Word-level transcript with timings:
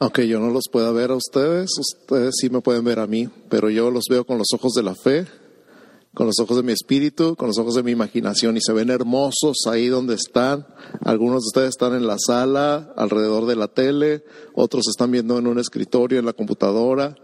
Aunque 0.00 0.28
yo 0.28 0.38
no 0.38 0.50
los 0.50 0.64
pueda 0.70 0.92
ver 0.92 1.10
a 1.10 1.16
ustedes, 1.16 1.70
ustedes 1.78 2.36
sí 2.40 2.50
me 2.50 2.60
pueden 2.60 2.84
ver 2.84 3.00
a 3.00 3.08
mí, 3.08 3.28
pero 3.48 3.68
yo 3.68 3.90
los 3.90 4.04
veo 4.08 4.24
con 4.24 4.38
los 4.38 4.46
ojos 4.54 4.72
de 4.74 4.84
la 4.84 4.94
fe, 4.94 5.26
con 6.14 6.26
los 6.26 6.38
ojos 6.38 6.56
de 6.56 6.62
mi 6.62 6.72
espíritu, 6.72 7.34
con 7.34 7.48
los 7.48 7.58
ojos 7.58 7.74
de 7.74 7.82
mi 7.82 7.90
imaginación 7.90 8.56
y 8.56 8.60
se 8.60 8.72
ven 8.72 8.90
hermosos 8.90 9.66
ahí 9.66 9.88
donde 9.88 10.14
están. 10.14 10.66
Algunos 11.04 11.42
de 11.42 11.46
ustedes 11.48 11.68
están 11.70 11.94
en 11.94 12.06
la 12.06 12.16
sala, 12.18 12.92
alrededor 12.96 13.46
de 13.46 13.56
la 13.56 13.66
tele, 13.66 14.22
otros 14.54 14.86
están 14.88 15.10
viendo 15.10 15.36
en 15.36 15.48
un 15.48 15.58
escritorio, 15.58 16.20
en 16.20 16.26
la 16.26 16.32
computadora 16.32 17.16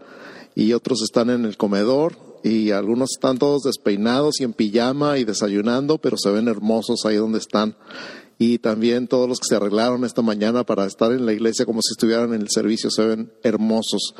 y 0.53 0.73
otros 0.73 1.01
están 1.01 1.29
en 1.29 1.45
el 1.45 1.55
comedor 1.55 2.17
y 2.43 2.71
algunos 2.71 3.11
están 3.15 3.37
todos 3.37 3.63
despeinados 3.63 4.41
y 4.41 4.43
en 4.43 4.53
pijama 4.53 5.17
y 5.17 5.23
desayunando, 5.23 5.97
pero 5.97 6.17
se 6.17 6.29
ven 6.29 6.49
hermosos 6.49 7.05
ahí 7.05 7.15
donde 7.15 7.39
están 7.39 7.75
y 8.37 8.59
también 8.59 9.07
todos 9.07 9.29
los 9.29 9.39
que 9.39 9.47
se 9.47 9.55
arreglaron 9.55 10.03
esta 10.03 10.21
mañana 10.21 10.65
para 10.65 10.85
estar 10.85 11.11
en 11.11 11.25
la 11.25 11.33
iglesia 11.33 11.65
como 11.65 11.81
si 11.81 11.93
estuvieran 11.93 12.33
en 12.33 12.41
el 12.41 12.49
servicio 12.49 12.89
se 12.91 13.05
ven 13.05 13.31
hermosos 13.43 14.13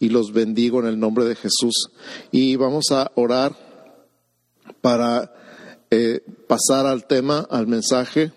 y 0.00 0.08
los 0.08 0.32
bendigo 0.32 0.80
en 0.80 0.86
el 0.86 0.98
nombre 0.98 1.24
de 1.24 1.36
Jesús. 1.36 1.90
Y 2.32 2.56
vamos 2.56 2.86
a 2.90 3.12
orar 3.14 3.56
para 4.80 5.32
eh, 5.90 6.20
pasar 6.48 6.86
al 6.86 7.06
tema, 7.06 7.46
al 7.50 7.66
mensaje. 7.66 8.32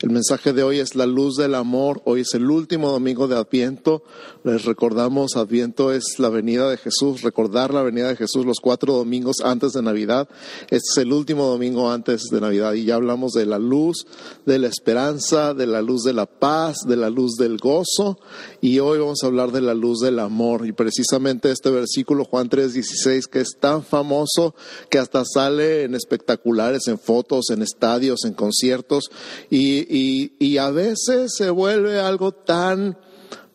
El 0.00 0.10
mensaje 0.10 0.52
de 0.52 0.62
hoy 0.62 0.78
es 0.78 0.94
la 0.94 1.06
luz 1.06 1.36
del 1.36 1.54
amor. 1.54 2.02
Hoy 2.04 2.20
es 2.20 2.34
el 2.34 2.50
último 2.50 2.90
domingo 2.90 3.28
de 3.28 3.36
Adviento. 3.36 4.04
Les 4.46 4.64
recordamos, 4.64 5.34
Adviento 5.34 5.92
es 5.92 6.20
la 6.20 6.28
venida 6.28 6.70
de 6.70 6.76
Jesús, 6.76 7.22
recordar 7.22 7.74
la 7.74 7.82
venida 7.82 8.06
de 8.06 8.14
Jesús 8.14 8.46
los 8.46 8.60
cuatro 8.60 8.92
domingos 8.92 9.38
antes 9.42 9.72
de 9.72 9.82
Navidad. 9.82 10.28
Este 10.70 10.76
es 10.76 10.98
el 10.98 11.12
último 11.12 11.46
domingo 11.46 11.90
antes 11.90 12.26
de 12.30 12.40
Navidad 12.40 12.74
y 12.74 12.84
ya 12.84 12.94
hablamos 12.94 13.32
de 13.32 13.44
la 13.44 13.58
luz, 13.58 14.06
de 14.44 14.60
la 14.60 14.68
esperanza, 14.68 15.52
de 15.52 15.66
la 15.66 15.82
luz 15.82 16.04
de 16.04 16.12
la 16.12 16.26
paz, 16.26 16.76
de 16.86 16.94
la 16.94 17.10
luz 17.10 17.34
del 17.34 17.58
gozo. 17.58 18.20
Y 18.60 18.78
hoy 18.78 19.00
vamos 19.00 19.24
a 19.24 19.26
hablar 19.26 19.50
de 19.50 19.62
la 19.62 19.74
luz 19.74 19.98
del 19.98 20.20
amor. 20.20 20.64
Y 20.64 20.70
precisamente 20.70 21.50
este 21.50 21.70
versículo 21.70 22.24
Juan 22.24 22.48
3:16 22.48 23.26
que 23.26 23.40
es 23.40 23.56
tan 23.58 23.82
famoso 23.82 24.54
que 24.88 25.00
hasta 25.00 25.24
sale 25.24 25.82
en 25.82 25.96
espectaculares, 25.96 26.86
en 26.86 27.00
fotos, 27.00 27.50
en 27.50 27.62
estadios, 27.62 28.24
en 28.24 28.34
conciertos. 28.34 29.10
Y 29.50 30.30
y, 30.38 30.58
a 30.58 30.70
veces 30.70 31.32
se 31.36 31.50
vuelve 31.50 31.98
algo 31.98 32.30
tan 32.30 32.96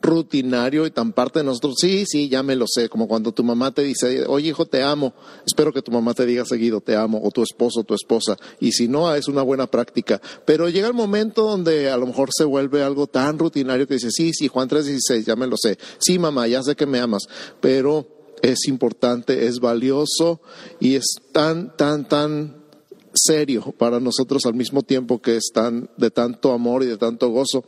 rutinario 0.02 0.86
y 0.86 0.92
tan 0.92 1.14
parte 1.14 1.40
de 1.40 1.46
nosotros, 1.46 1.76
sí, 1.80 2.06
sí, 2.06 2.28
ya 2.30 2.44
me 2.44 2.56
lo 2.56 2.66
sé, 2.68 2.90
como 2.90 3.08
cuando 3.08 3.32
tu 3.32 3.44
mamá 3.44 3.72
te 3.72 3.84
dice, 3.84 4.26
oye 4.28 4.50
hijo, 4.50 4.66
te 4.66 4.82
amo, 4.84 5.14
espero 5.46 5.72
que 5.72 5.82
tu 5.82 5.92
mamá 5.92 6.14
te 6.14 6.26
diga 6.26 6.44
seguido, 6.46 6.82
te 6.82 6.96
amo, 6.96 7.22
o 7.24 7.32
tu 7.32 7.44
esposo, 7.44 7.84
tu 7.84 7.94
esposa, 7.94 8.38
y 8.60 8.72
si 8.72 8.88
no, 8.88 9.14
es 9.14 9.28
una 9.28 9.42
buena 9.42 9.68
práctica, 9.68 10.22
pero 10.46 10.70
llega 10.70 10.88
el 10.88 10.94
momento 10.94 11.44
donde 11.44 11.90
a 11.90 11.98
lo 11.98 12.08
mejor 12.08 12.30
se 12.36 12.44
vuelve 12.44 12.84
algo 12.84 13.08
tan 13.08 13.38
rutinario 13.38 13.88
que 13.88 13.96
dice, 13.96 14.12
sí, 14.12 14.32
sí, 14.34 14.48
Juan 14.48 14.68
3:16, 14.68 15.26
ya 15.26 15.36
me 15.36 15.48
lo 15.48 15.56
sé, 15.58 15.78
sí 16.00 16.18
mamá, 16.20 16.48
ya 16.48 16.64
sé 16.64 16.76
que 16.76 16.86
me 16.86 17.00
amas, 17.00 17.24
pero 17.60 18.08
es 18.42 18.68
importante, 18.68 19.46
es 19.46 19.60
valioso 19.60 20.42
y 20.80 20.96
es 20.96 21.06
tan, 21.32 21.76
tan, 21.78 22.08
tan 22.08 22.61
serio 23.14 23.74
para 23.78 24.00
nosotros 24.00 24.46
al 24.46 24.54
mismo 24.54 24.84
tiempo 24.84 25.22
que 25.22 25.36
están 25.36 25.90
de 25.98 26.12
tanto 26.12 26.52
amor 26.52 26.84
y 26.84 26.88
de 26.88 26.98
tanto 26.98 27.30
gozo. 27.30 27.64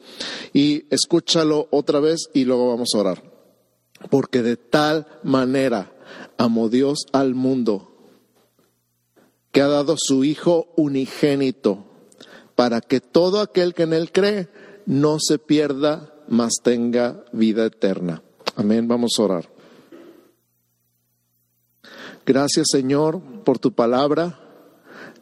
Y 0.53 0.85
escúchalo 0.89 1.67
otra 1.71 1.99
vez 1.99 2.29
y 2.33 2.45
luego 2.45 2.69
vamos 2.69 2.89
a 2.93 2.99
orar. 2.99 3.23
Porque 4.09 4.41
de 4.41 4.57
tal 4.57 5.07
manera 5.23 5.93
amó 6.37 6.69
Dios 6.69 7.05
al 7.11 7.35
mundo 7.35 7.89
que 9.51 9.61
ha 9.61 9.67
dado 9.67 9.95
su 9.97 10.23
Hijo 10.23 10.73
unigénito 10.75 11.85
para 12.55 12.81
que 12.81 12.99
todo 13.01 13.39
aquel 13.39 13.73
que 13.73 13.83
en 13.83 13.93
Él 13.93 14.11
cree 14.11 14.49
no 14.85 15.17
se 15.19 15.39
pierda, 15.39 16.13
mas 16.27 16.53
tenga 16.61 17.23
vida 17.31 17.65
eterna. 17.65 18.23
Amén. 18.55 18.87
Vamos 18.87 19.13
a 19.17 19.23
orar. 19.23 19.49
Gracias 22.25 22.67
Señor 22.71 23.21
por 23.43 23.59
tu 23.59 23.73
palabra. 23.73 24.42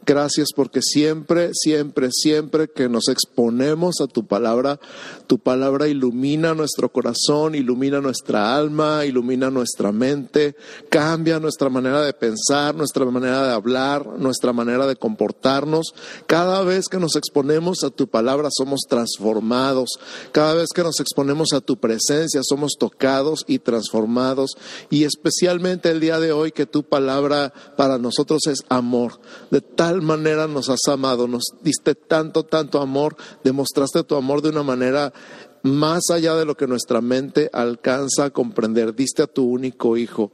Gracias 0.04 0.48
porque 0.54 0.82
siempre, 0.82 1.50
siempre, 1.52 2.08
siempre 2.10 2.68
que 2.68 2.88
nos 2.88 3.08
exponemos 3.08 4.00
a 4.00 4.08
tu 4.08 4.26
palabra, 4.26 4.80
tu 5.28 5.38
palabra 5.38 5.86
ilumina 5.86 6.54
nuestro 6.54 6.90
corazón, 6.90 7.54
ilumina 7.54 8.00
nuestra 8.00 8.56
alma, 8.56 9.04
ilumina 9.04 9.48
nuestra 9.48 9.92
mente, 9.92 10.56
cambia 10.88 11.38
nuestra 11.38 11.68
manera 11.68 12.02
de 12.02 12.12
pensar, 12.14 12.74
nuestra 12.74 13.04
manera 13.04 13.46
de 13.46 13.52
hablar, 13.52 14.04
nuestra 14.18 14.52
manera 14.52 14.88
de 14.88 14.96
comportarnos. 14.96 15.94
Cada 16.26 16.64
vez 16.64 16.88
que 16.88 16.98
nos 16.98 17.14
exponemos 17.14 17.84
a 17.84 17.90
tu 17.90 18.08
palabra 18.08 18.48
somos 18.50 18.80
transformados. 18.88 19.90
Cada 20.32 20.54
vez 20.54 20.70
que 20.74 20.82
nos 20.82 20.98
exponemos 20.98 21.52
a 21.52 21.60
tu 21.60 21.76
presencia 21.76 22.40
somos 22.42 22.72
tocados 22.76 23.44
y 23.46 23.60
transformados. 23.60 24.56
Y 24.90 25.04
especialmente 25.04 25.90
el 25.90 26.00
día 26.00 26.18
de 26.18 26.32
hoy 26.32 26.50
que 26.50 26.66
tu 26.66 26.82
palabra 26.82 27.52
para 27.76 27.98
nosotros 27.98 28.48
es 28.48 28.64
amor. 28.68 29.20
De 29.52 29.60
tal 29.60 29.91
manera 30.00 30.48
nos 30.48 30.70
has 30.70 30.88
amado, 30.88 31.28
nos 31.28 31.42
diste 31.62 31.94
tanto, 31.94 32.44
tanto 32.44 32.80
amor, 32.80 33.16
demostraste 33.44 34.04
tu 34.04 34.14
amor 34.14 34.40
de 34.40 34.48
una 34.48 34.62
manera 34.62 35.12
más 35.62 36.10
allá 36.10 36.34
de 36.36 36.44
lo 36.44 36.56
que 36.56 36.66
nuestra 36.66 37.00
mente 37.00 37.50
alcanza 37.52 38.24
a 38.24 38.30
comprender. 38.30 38.94
Diste 38.94 39.22
a 39.22 39.26
tu 39.26 39.44
único 39.44 39.96
Hijo 39.96 40.32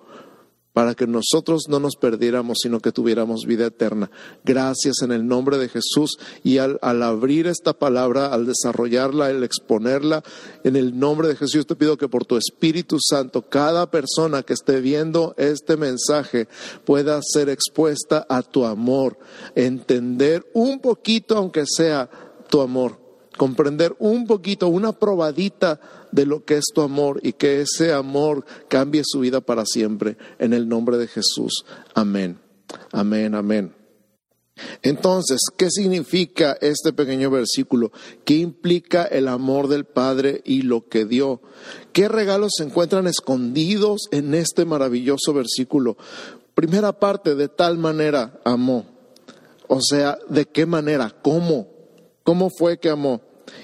para 0.79 0.95
que 0.95 1.09
nosotros 1.09 1.65
no 1.69 1.81
nos 1.81 1.97
perdiéramos, 1.97 2.59
sino 2.63 2.79
que 2.79 2.93
tuviéramos 2.93 3.47
vida 3.47 3.67
eterna. 3.67 4.13
Gracias 4.45 5.03
en 5.03 5.11
el 5.11 5.27
nombre 5.27 5.59
de 5.59 5.69
Jesús. 5.69 6.21
Y 6.45 6.59
al, 6.59 6.79
abrir 6.81 7.49
esta 7.49 7.73
palabra, 7.73 8.27
al 8.27 8.47
desarrollarla, 8.47 9.27
al 9.27 9.43
exponerla, 9.43 10.23
en 10.63 10.77
el 10.77 10.97
nombre 10.97 11.27
de 11.27 11.35
Jesús 11.35 11.67
te 11.67 11.75
pido 11.75 11.97
que 11.97 12.09
por 12.09 12.27
tu 12.27 12.37
Espíritu 12.37 12.99
Santo, 13.01 13.43
cada 13.43 13.91
persona 13.91 14.45
que 14.45 14.53
esté 14.53 14.81
viendo 14.81 15.35
este 15.37 15.77
mensaje 15.77 16.47
pueda 16.85 17.19
ser 17.25 17.49
expuesta 17.49 18.25
a 18.29 18.43
tu 18.43 18.65
amor, 18.65 19.19
entender 19.57 20.47
un 20.55 20.79
poquito, 20.79 21.37
aunque 21.37 21.65
sea 21.67 22.09
tu 22.49 22.61
amor, 22.61 23.01
comprender 23.37 23.97
un 23.99 24.29
poquito, 24.29 24.69
una 24.69 24.93
probadita 24.93 25.81
de 26.13 26.27
lo 26.27 26.45
que 26.45 26.57
es 26.57 26.67
tu 26.75 26.83
amor 26.83 27.21
y 27.23 27.33
que 27.33 27.61
ese 27.61 27.93
amor 27.93 28.45
cambie 28.69 29.03
su 29.05 29.21
vida 29.21 29.41
para 29.41 29.65
siempre. 29.65 30.17
En 30.39 30.53
el 30.53 30.69
nombre 30.69 30.99
de 30.99 31.07
Jesús. 31.07 31.65
Amén. 31.95 32.39
Amén, 32.93 33.35
amén. 33.35 33.75
Entonces, 34.83 35.41
¿qué 35.57 35.71
significa 35.71 36.57
este 36.61 36.93
pequeño 36.93 37.31
versículo? 37.31 37.93
¿Qué 38.25 38.35
implica 38.35 39.05
el 39.05 39.29
amor 39.29 39.69
del 39.69 39.85
Padre 39.85 40.43
y 40.45 40.63
lo 40.63 40.89
que 40.89 41.05
dio? 41.05 41.41
¿Qué 41.93 42.09
regalos 42.09 42.53
se 42.57 42.65
encuentran 42.65 43.07
escondidos 43.07 44.09
en 44.11 44.35
este 44.35 44.65
maravilloso 44.65 45.33
versículo? 45.33 45.97
Primera 46.55 46.93
parte, 46.99 47.35
de 47.35 47.49
tal 47.49 47.79
manera 47.79 48.41
amó. 48.45 48.87
O 49.69 49.81
sea, 49.81 50.19
¿de 50.29 50.47
qué 50.47 50.67
manera? 50.67 51.15
¿Cómo? 51.23 51.69
¿Cómo 52.25 52.51
fue 52.51 52.79
que 52.79 52.91
amó? 52.91 53.21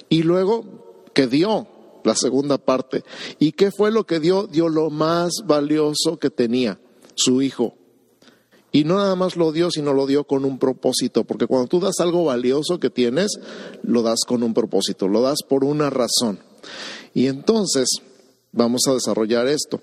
Y 0.08 0.22
luego, 0.22 1.02
que 1.12 1.26
dio? 1.26 1.66
La 2.04 2.14
segunda 2.14 2.58
parte. 2.58 3.02
¿Y 3.38 3.52
qué 3.52 3.70
fue 3.70 3.90
lo 3.90 4.04
que 4.04 4.20
dio? 4.20 4.46
Dio 4.46 4.68
lo 4.68 4.90
más 4.90 5.32
valioso 5.46 6.18
que 6.20 6.30
tenía, 6.30 6.78
su 7.14 7.42
hijo. 7.42 7.74
Y 8.70 8.84
no 8.84 8.96
nada 8.96 9.14
más 9.14 9.36
lo 9.36 9.52
dio, 9.52 9.70
sino 9.70 9.92
lo 9.92 10.06
dio 10.06 10.24
con 10.24 10.44
un 10.44 10.58
propósito, 10.58 11.24
porque 11.24 11.46
cuando 11.46 11.68
tú 11.68 11.78
das 11.80 12.00
algo 12.00 12.24
valioso 12.24 12.80
que 12.80 12.90
tienes, 12.90 13.38
lo 13.82 14.02
das 14.02 14.20
con 14.26 14.42
un 14.42 14.52
propósito, 14.52 15.06
lo 15.06 15.22
das 15.22 15.38
por 15.48 15.64
una 15.64 15.90
razón. 15.90 16.40
Y 17.14 17.28
entonces, 17.28 17.86
vamos 18.54 18.82
a 18.88 18.94
desarrollar 18.94 19.46
esto. 19.48 19.80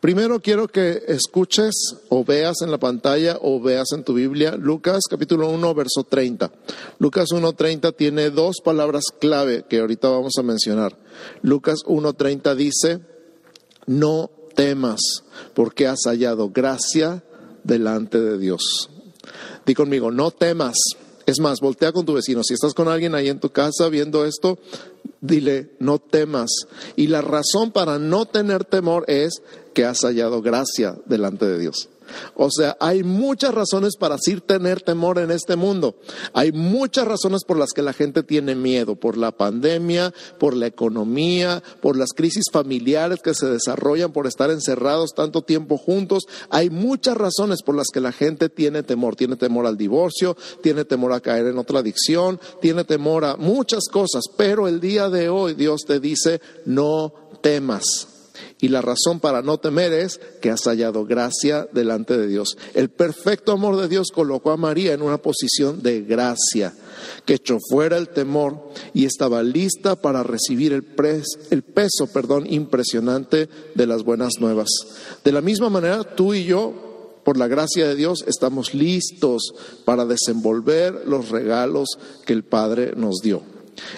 Primero 0.00 0.40
quiero 0.40 0.68
que 0.68 1.02
escuches 1.08 1.74
o 2.08 2.24
veas 2.24 2.62
en 2.62 2.70
la 2.70 2.78
pantalla 2.78 3.38
o 3.40 3.60
veas 3.60 3.92
en 3.92 4.04
tu 4.04 4.14
Biblia 4.14 4.56
Lucas 4.56 5.02
capítulo 5.10 5.50
1 5.50 5.74
verso 5.74 6.04
30. 6.04 6.50
Lucas 6.98 7.28
1.30 7.30 7.94
tiene 7.96 8.30
dos 8.30 8.60
palabras 8.64 9.04
clave 9.20 9.64
que 9.68 9.80
ahorita 9.80 10.08
vamos 10.08 10.34
a 10.38 10.42
mencionar. 10.42 10.96
Lucas 11.42 11.80
1.30 11.86 12.54
dice, 12.54 13.00
no 13.86 14.30
temas 14.54 15.00
porque 15.54 15.86
has 15.86 16.00
hallado 16.06 16.50
gracia 16.50 17.24
delante 17.64 18.20
de 18.20 18.38
Dios. 18.38 18.90
Di 19.66 19.74
conmigo, 19.74 20.10
no 20.10 20.30
temas. 20.30 20.76
Es 21.32 21.40
más, 21.40 21.60
voltea 21.60 21.92
con 21.92 22.04
tu 22.04 22.12
vecino. 22.12 22.42
Si 22.44 22.52
estás 22.52 22.74
con 22.74 22.88
alguien 22.88 23.14
ahí 23.14 23.30
en 23.30 23.40
tu 23.40 23.48
casa 23.48 23.88
viendo 23.88 24.26
esto, 24.26 24.58
dile, 25.22 25.70
no 25.78 25.98
temas. 25.98 26.50
Y 26.94 27.06
la 27.06 27.22
razón 27.22 27.72
para 27.72 27.98
no 27.98 28.26
tener 28.26 28.66
temor 28.66 29.06
es 29.08 29.40
que 29.72 29.86
has 29.86 30.02
hallado 30.02 30.42
gracia 30.42 30.94
delante 31.06 31.46
de 31.46 31.58
Dios. 31.58 31.88
O 32.34 32.50
sea, 32.50 32.76
hay 32.80 33.02
muchas 33.02 33.54
razones 33.54 33.96
para 33.96 34.18
sí 34.18 34.40
tener 34.40 34.80
temor 34.80 35.18
en 35.18 35.30
este 35.30 35.56
mundo. 35.56 35.96
Hay 36.32 36.52
muchas 36.52 37.06
razones 37.06 37.44
por 37.44 37.58
las 37.58 37.70
que 37.70 37.82
la 37.82 37.92
gente 37.92 38.22
tiene 38.22 38.54
miedo, 38.54 38.96
por 38.96 39.16
la 39.16 39.32
pandemia, 39.32 40.12
por 40.38 40.54
la 40.54 40.66
economía, 40.66 41.62
por 41.80 41.96
las 41.96 42.10
crisis 42.14 42.44
familiares 42.52 43.20
que 43.22 43.34
se 43.34 43.46
desarrollan 43.46 44.12
por 44.12 44.26
estar 44.26 44.50
encerrados 44.50 45.14
tanto 45.14 45.42
tiempo 45.42 45.78
juntos. 45.78 46.24
Hay 46.50 46.70
muchas 46.70 47.16
razones 47.16 47.62
por 47.62 47.74
las 47.74 47.88
que 47.92 48.00
la 48.00 48.12
gente 48.12 48.48
tiene 48.48 48.82
temor. 48.82 49.16
Tiene 49.16 49.36
temor 49.36 49.66
al 49.66 49.76
divorcio, 49.76 50.36
tiene 50.62 50.84
temor 50.84 51.12
a 51.12 51.20
caer 51.20 51.46
en 51.46 51.58
otra 51.58 51.80
adicción, 51.80 52.40
tiene 52.60 52.84
temor 52.84 53.24
a 53.24 53.36
muchas 53.36 53.84
cosas. 53.90 54.24
Pero 54.36 54.68
el 54.68 54.80
día 54.80 55.08
de 55.08 55.28
hoy 55.28 55.54
Dios 55.54 55.82
te 55.86 56.00
dice, 56.00 56.40
no 56.64 57.12
temas. 57.40 58.11
Y 58.60 58.68
la 58.68 58.80
razón 58.80 59.20
para 59.20 59.42
no 59.42 59.58
temer 59.58 59.92
es 59.92 60.20
que 60.40 60.50
has 60.50 60.62
hallado 60.64 61.04
gracia 61.04 61.68
delante 61.72 62.16
de 62.16 62.26
Dios. 62.26 62.56
El 62.74 62.90
perfecto 62.90 63.52
amor 63.52 63.76
de 63.76 63.88
Dios 63.88 64.08
colocó 64.12 64.50
a 64.50 64.56
María 64.56 64.92
en 64.92 65.02
una 65.02 65.18
posición 65.18 65.82
de 65.82 66.02
gracia, 66.02 66.72
que 67.24 67.34
echó 67.34 67.58
fuera 67.70 67.96
el 67.96 68.08
temor 68.08 68.70
y 68.94 69.04
estaba 69.04 69.42
lista 69.42 69.96
para 69.96 70.22
recibir 70.22 70.72
el, 70.72 70.86
el 71.50 71.62
peso 71.62 72.06
perdón, 72.12 72.46
impresionante 72.48 73.48
de 73.74 73.86
las 73.86 74.04
buenas 74.04 74.34
nuevas. 74.40 74.68
De 75.24 75.32
la 75.32 75.40
misma 75.40 75.68
manera, 75.68 76.04
tú 76.04 76.34
y 76.34 76.44
yo, 76.44 77.20
por 77.24 77.36
la 77.36 77.48
gracia 77.48 77.86
de 77.86 77.94
Dios, 77.94 78.24
estamos 78.26 78.74
listos 78.74 79.54
para 79.84 80.04
desenvolver 80.04 81.02
los 81.06 81.30
regalos 81.30 81.88
que 82.24 82.32
el 82.32 82.44
Padre 82.44 82.92
nos 82.96 83.20
dio. 83.22 83.51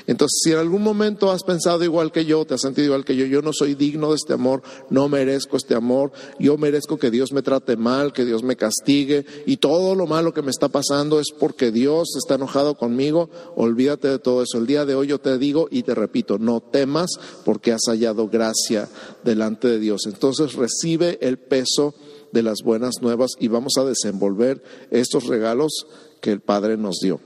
Entonces, 0.06 0.40
si 0.42 0.52
en 0.52 0.58
algún 0.58 0.82
momento 0.82 1.30
has 1.30 1.42
pensado 1.42 1.84
igual 1.84 2.12
que 2.12 2.24
yo, 2.24 2.44
te 2.44 2.54
has 2.54 2.60
sentido 2.60 2.86
igual 2.86 3.04
que 3.04 3.16
yo, 3.16 3.26
yo 3.26 3.42
no 3.42 3.52
soy 3.52 3.74
digno 3.74 4.10
de 4.10 4.16
este 4.16 4.32
amor, 4.32 4.62
no 4.90 5.08
merezco 5.08 5.56
este 5.56 5.74
amor, 5.74 6.12
yo 6.38 6.56
merezco 6.56 6.98
que 6.98 7.10
Dios 7.10 7.32
me 7.32 7.42
trate 7.42 7.76
mal, 7.76 8.12
que 8.12 8.24
Dios 8.24 8.42
me 8.42 8.56
castigue 8.56 9.24
y 9.46 9.56
todo 9.56 9.94
lo 9.94 10.06
malo 10.06 10.32
que 10.32 10.42
me 10.42 10.50
está 10.50 10.68
pasando 10.68 11.20
es 11.20 11.28
porque 11.38 11.70
Dios 11.70 12.14
está 12.16 12.34
enojado 12.34 12.76
conmigo, 12.76 13.30
olvídate 13.56 14.08
de 14.08 14.18
todo 14.18 14.42
eso. 14.42 14.58
El 14.58 14.66
día 14.66 14.84
de 14.84 14.94
hoy 14.94 15.08
yo 15.08 15.18
te 15.18 15.38
digo 15.38 15.68
y 15.70 15.82
te 15.82 15.94
repito, 15.94 16.38
no 16.38 16.60
temas 16.60 17.10
porque 17.44 17.72
has 17.72 17.82
hallado 17.88 18.28
gracia 18.28 18.88
delante 19.24 19.68
de 19.68 19.78
Dios. 19.78 20.02
Entonces 20.06 20.54
recibe 20.54 21.18
el 21.20 21.38
peso 21.38 21.94
de 22.32 22.42
las 22.42 22.62
buenas 22.62 22.94
nuevas 23.00 23.32
y 23.38 23.48
vamos 23.48 23.74
a 23.78 23.84
desenvolver 23.84 24.62
estos 24.90 25.26
regalos 25.26 25.86
que 26.20 26.32
el 26.32 26.40
Padre 26.40 26.76
nos 26.76 26.96
dio. 27.00 27.20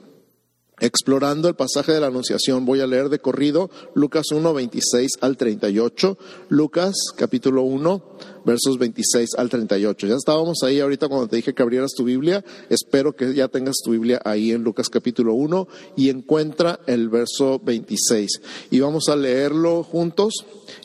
Explorando 0.80 1.48
el 1.48 1.56
pasaje 1.56 1.92
de 1.92 2.00
la 2.00 2.06
Anunciación, 2.06 2.64
voy 2.64 2.80
a 2.80 2.86
leer 2.86 3.08
de 3.08 3.18
corrido 3.18 3.68
Lucas 3.94 4.26
1, 4.30 4.54
26 4.54 5.12
al 5.20 5.36
38, 5.36 6.18
Lucas 6.48 6.94
capítulo 7.16 7.62
1, 7.62 8.02
versos 8.44 8.78
26 8.78 9.30
al 9.36 9.48
38. 9.48 10.06
Ya 10.06 10.14
estábamos 10.14 10.62
ahí 10.62 10.78
ahorita 10.78 11.08
cuando 11.08 11.26
te 11.26 11.36
dije 11.36 11.52
que 11.52 11.62
abrieras 11.62 11.92
tu 11.96 12.04
Biblia, 12.04 12.44
espero 12.70 13.16
que 13.16 13.34
ya 13.34 13.48
tengas 13.48 13.76
tu 13.84 13.90
Biblia 13.90 14.20
ahí 14.24 14.52
en 14.52 14.62
Lucas 14.62 14.88
capítulo 14.88 15.34
1 15.34 15.66
y 15.96 16.10
encuentra 16.10 16.78
el 16.86 17.08
verso 17.08 17.58
26. 17.58 18.40
Y 18.70 18.80
vamos 18.80 19.08
a 19.08 19.16
leerlo 19.16 19.82
juntos 19.82 20.32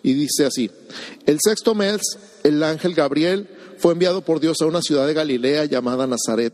y 0.01 0.13
dice 0.13 0.45
así, 0.45 0.71
el 1.25 1.37
sexto 1.39 1.75
mes, 1.75 2.01
el 2.43 2.63
ángel 2.63 2.95
Gabriel 2.95 3.47
fue 3.77 3.93
enviado 3.93 4.21
por 4.21 4.39
Dios 4.39 4.57
a 4.61 4.65
una 4.65 4.81
ciudad 4.81 5.05
de 5.05 5.13
Galilea 5.13 5.65
llamada 5.65 6.07
Nazaret, 6.07 6.53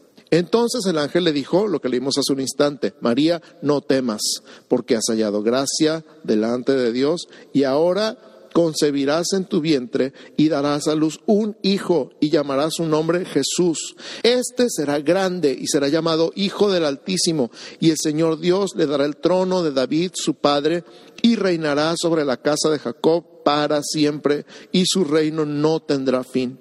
Entonces 0.31 0.85
el 0.85 0.97
ángel 0.97 1.25
le 1.25 1.33
dijo 1.33 1.67
lo 1.67 1.81
que 1.81 1.89
leímos 1.89 2.17
hace 2.17 2.31
un 2.31 2.39
instante, 2.39 2.93
María, 3.01 3.41
no 3.61 3.81
temas, 3.81 4.21
porque 4.69 4.95
has 4.95 5.05
hallado 5.09 5.43
gracia 5.43 6.05
delante 6.23 6.71
de 6.71 6.93
Dios 6.93 7.27
y 7.51 7.65
ahora 7.65 8.17
concebirás 8.53 9.33
en 9.33 9.45
tu 9.45 9.61
vientre 9.61 10.13
y 10.37 10.49
darás 10.49 10.87
a 10.87 10.95
luz 10.95 11.19
un 11.25 11.57
hijo 11.61 12.11
y 12.19 12.29
llamarás 12.29 12.75
su 12.75 12.85
nombre 12.85 13.25
Jesús. 13.25 13.95
Este 14.23 14.67
será 14.69 14.99
grande 14.99 15.55
y 15.57 15.67
será 15.67 15.89
llamado 15.89 16.31
Hijo 16.35 16.71
del 16.71 16.85
Altísimo 16.85 17.51
y 17.79 17.89
el 17.89 17.97
Señor 18.01 18.39
Dios 18.39 18.71
le 18.75 18.87
dará 18.87 19.05
el 19.05 19.17
trono 19.17 19.63
de 19.63 19.71
David, 19.71 20.11
su 20.13 20.35
padre, 20.35 20.83
y 21.21 21.35
reinará 21.35 21.93
sobre 21.97 22.25
la 22.25 22.37
casa 22.37 22.69
de 22.69 22.79
Jacob 22.79 23.43
para 23.43 23.81
siempre 23.83 24.45
y 24.71 24.85
su 24.85 25.03
reino 25.03 25.45
no 25.45 25.81
tendrá 25.81 26.23
fin. 26.23 26.60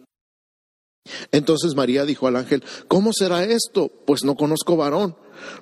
Entonces 1.33 1.75
María 1.75 2.05
dijo 2.05 2.27
al 2.27 2.37
ángel, 2.37 2.63
¿cómo 2.89 3.13
será 3.13 3.45
esto? 3.45 3.91
Pues 4.07 4.25
no 4.25 4.37
conozco 4.37 4.77
varón. 4.77 5.17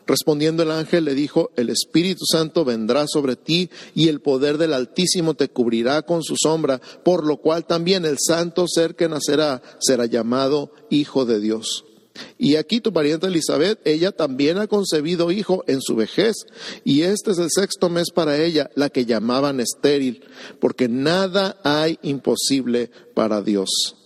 Respondiendo 0.06 0.62
el 0.64 0.72
ángel 0.72 1.04
le 1.04 1.14
dijo, 1.14 1.50
el 1.56 1.70
Espíritu 1.70 2.24
Santo 2.24 2.64
vendrá 2.64 3.06
sobre 3.06 3.36
ti 3.36 3.70
y 3.94 4.08
el 4.08 4.20
poder 4.20 4.58
del 4.58 4.72
Altísimo 4.72 5.34
te 5.34 5.48
cubrirá 5.48 6.02
con 6.02 6.22
su 6.22 6.34
sombra, 6.36 6.80
por 7.04 7.24
lo 7.24 7.36
cual 7.36 7.66
también 7.66 8.04
el 8.04 8.16
santo 8.18 8.66
ser 8.66 8.96
que 8.96 9.08
nacerá 9.08 9.62
será 9.78 10.06
llamado 10.06 10.72
Hijo 10.90 11.24
de 11.24 11.38
Dios. 11.38 11.84
Y 12.36 12.56
aquí 12.56 12.80
tu 12.80 12.92
pariente 12.92 13.28
Elizabeth, 13.28 13.78
ella 13.84 14.10
también 14.10 14.58
ha 14.58 14.66
concebido 14.66 15.30
hijo 15.30 15.62
en 15.68 15.80
su 15.80 15.94
vejez, 15.94 16.34
y 16.82 17.02
este 17.02 17.30
es 17.30 17.38
el 17.38 17.48
sexto 17.48 17.88
mes 17.88 18.10
para 18.12 18.42
ella, 18.42 18.70
la 18.74 18.90
que 18.90 19.04
llamaban 19.04 19.60
estéril, 19.60 20.24
porque 20.58 20.88
nada 20.88 21.60
hay 21.62 22.00
imposible 22.02 22.90
para 23.14 23.40
Dios. 23.40 23.97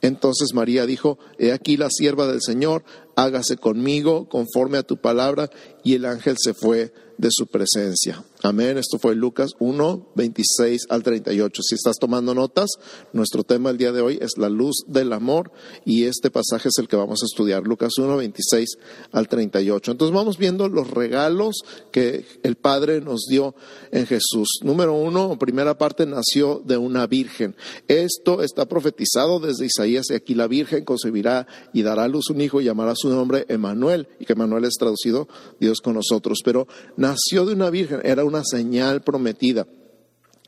Entonces 0.00 0.54
María 0.54 0.86
dijo, 0.86 1.18
He 1.38 1.52
aquí 1.52 1.76
la 1.76 1.88
sierva 1.90 2.26
del 2.26 2.42
Señor, 2.42 2.84
hágase 3.16 3.56
conmigo 3.56 4.28
conforme 4.28 4.78
a 4.78 4.82
tu 4.82 4.98
palabra, 4.98 5.50
y 5.84 5.94
el 5.94 6.04
ángel 6.04 6.36
se 6.38 6.54
fue 6.54 6.92
de 7.18 7.28
su 7.30 7.46
presencia. 7.46 8.22
Amén. 8.42 8.78
Esto 8.78 8.98
fue 8.98 9.14
Lucas 9.14 9.50
1, 9.58 10.12
26 10.14 10.86
al 10.88 11.02
38. 11.02 11.62
Si 11.62 11.74
estás 11.74 11.96
tomando 12.00 12.34
notas, 12.34 12.70
nuestro 13.12 13.44
tema 13.44 13.68
el 13.68 13.76
día 13.76 13.92
de 13.92 14.00
hoy 14.00 14.18
es 14.18 14.38
la 14.38 14.48
luz 14.48 14.76
del 14.86 15.12
amor 15.12 15.52
y 15.84 16.04
este 16.04 16.30
pasaje 16.30 16.70
es 16.70 16.78
el 16.78 16.88
que 16.88 16.96
vamos 16.96 17.22
a 17.22 17.26
estudiar. 17.26 17.64
Lucas 17.64 17.92
1, 17.98 18.16
26 18.16 18.78
al 19.12 19.28
38. 19.28 19.90
Entonces 19.90 20.14
vamos 20.14 20.38
viendo 20.38 20.70
los 20.70 20.88
regalos 20.88 21.56
que 21.92 22.24
el 22.42 22.56
Padre 22.56 23.02
nos 23.02 23.26
dio 23.28 23.54
en 23.92 24.06
Jesús. 24.06 24.60
Número 24.62 24.94
uno, 24.94 25.38
primera 25.38 25.76
parte, 25.76 26.06
nació 26.06 26.62
de 26.64 26.78
una 26.78 27.06
virgen. 27.06 27.54
Esto 27.88 28.42
está 28.42 28.66
profetizado 28.66 29.38
desde 29.40 29.66
Isaías 29.66 30.06
y 30.08 30.14
aquí 30.14 30.34
la 30.34 30.46
virgen 30.46 30.86
concebirá 30.86 31.46
y 31.74 31.82
dará 31.82 32.04
a 32.04 32.08
luz 32.08 32.30
un 32.30 32.40
hijo 32.40 32.62
y 32.62 32.64
llamará 32.64 32.94
su 32.96 33.10
nombre 33.10 33.44
Emanuel 33.48 34.08
y 34.18 34.24
que 34.24 34.32
Emanuel 34.32 34.64
es 34.64 34.76
traducido 34.78 35.28
Dios 35.60 35.82
con 35.82 35.92
nosotros. 35.92 36.38
Pero 36.42 36.66
nació 36.96 37.44
de 37.44 37.52
una 37.52 37.68
virgen, 37.68 38.00
era 38.02 38.29
una 38.30 38.42
señal 38.44 39.02
prometida. 39.02 39.66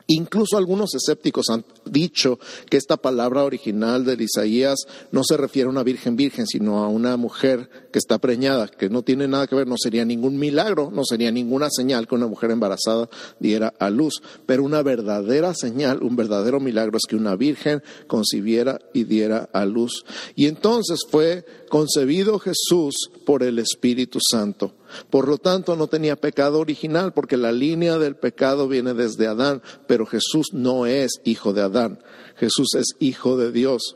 Incluso 0.07 0.57
algunos 0.57 0.93
escépticos 0.95 1.45
han 1.49 1.63
dicho 1.85 2.37
que 2.69 2.75
esta 2.75 2.97
palabra 2.97 3.43
original 3.43 4.03
de 4.03 4.21
Isaías 4.21 4.85
no 5.11 5.23
se 5.23 5.37
refiere 5.37 5.67
a 5.67 5.71
una 5.71 5.83
virgen 5.83 6.17
virgen, 6.17 6.45
sino 6.45 6.83
a 6.83 6.89
una 6.89 7.15
mujer 7.15 7.69
que 7.91 7.99
está 7.99 8.17
preñada, 8.17 8.67
que 8.67 8.89
no 8.89 9.03
tiene 9.03 9.29
nada 9.29 9.47
que 9.47 9.55
ver, 9.55 9.65
no 9.65 9.75
sería 9.77 10.03
ningún 10.03 10.37
milagro, 10.37 10.91
no 10.91 11.03
sería 11.05 11.31
ninguna 11.31 11.69
señal 11.69 12.07
que 12.07 12.15
una 12.15 12.27
mujer 12.27 12.51
embarazada 12.51 13.09
diera 13.39 13.73
a 13.79 13.89
luz, 13.89 14.21
pero 14.45 14.63
una 14.63 14.83
verdadera 14.83 15.53
señal, 15.53 16.03
un 16.03 16.17
verdadero 16.17 16.59
milagro 16.59 16.97
es 16.97 17.05
que 17.07 17.15
una 17.15 17.37
virgen 17.37 17.81
concibiera 18.07 18.79
y 18.93 19.05
diera 19.05 19.49
a 19.53 19.65
luz. 19.65 20.03
Y 20.35 20.47
entonces 20.47 20.99
fue 21.09 21.45
concebido 21.73 22.37
Jesús 22.37 23.09
por 23.25 23.41
el 23.41 23.57
Espíritu 23.57 24.19
Santo. 24.21 24.73
Por 25.09 25.27
lo 25.27 25.39
tanto, 25.39 25.75
no 25.75 25.87
tenía 25.87 26.15
pecado 26.15 26.59
original, 26.59 27.13
porque 27.13 27.35
la 27.35 27.51
línea 27.51 27.97
del 27.97 28.15
pecado 28.15 28.67
viene 28.67 28.93
desde 28.93 29.25
Adán, 29.25 29.63
pero 29.87 30.05
Jesús 30.05 30.49
no 30.53 30.85
es 30.85 31.13
hijo 31.23 31.51
de 31.51 31.63
Adán, 31.63 31.97
Jesús 32.35 32.75
es 32.75 32.93
hijo 32.99 33.37
de 33.37 33.51
Dios. 33.51 33.95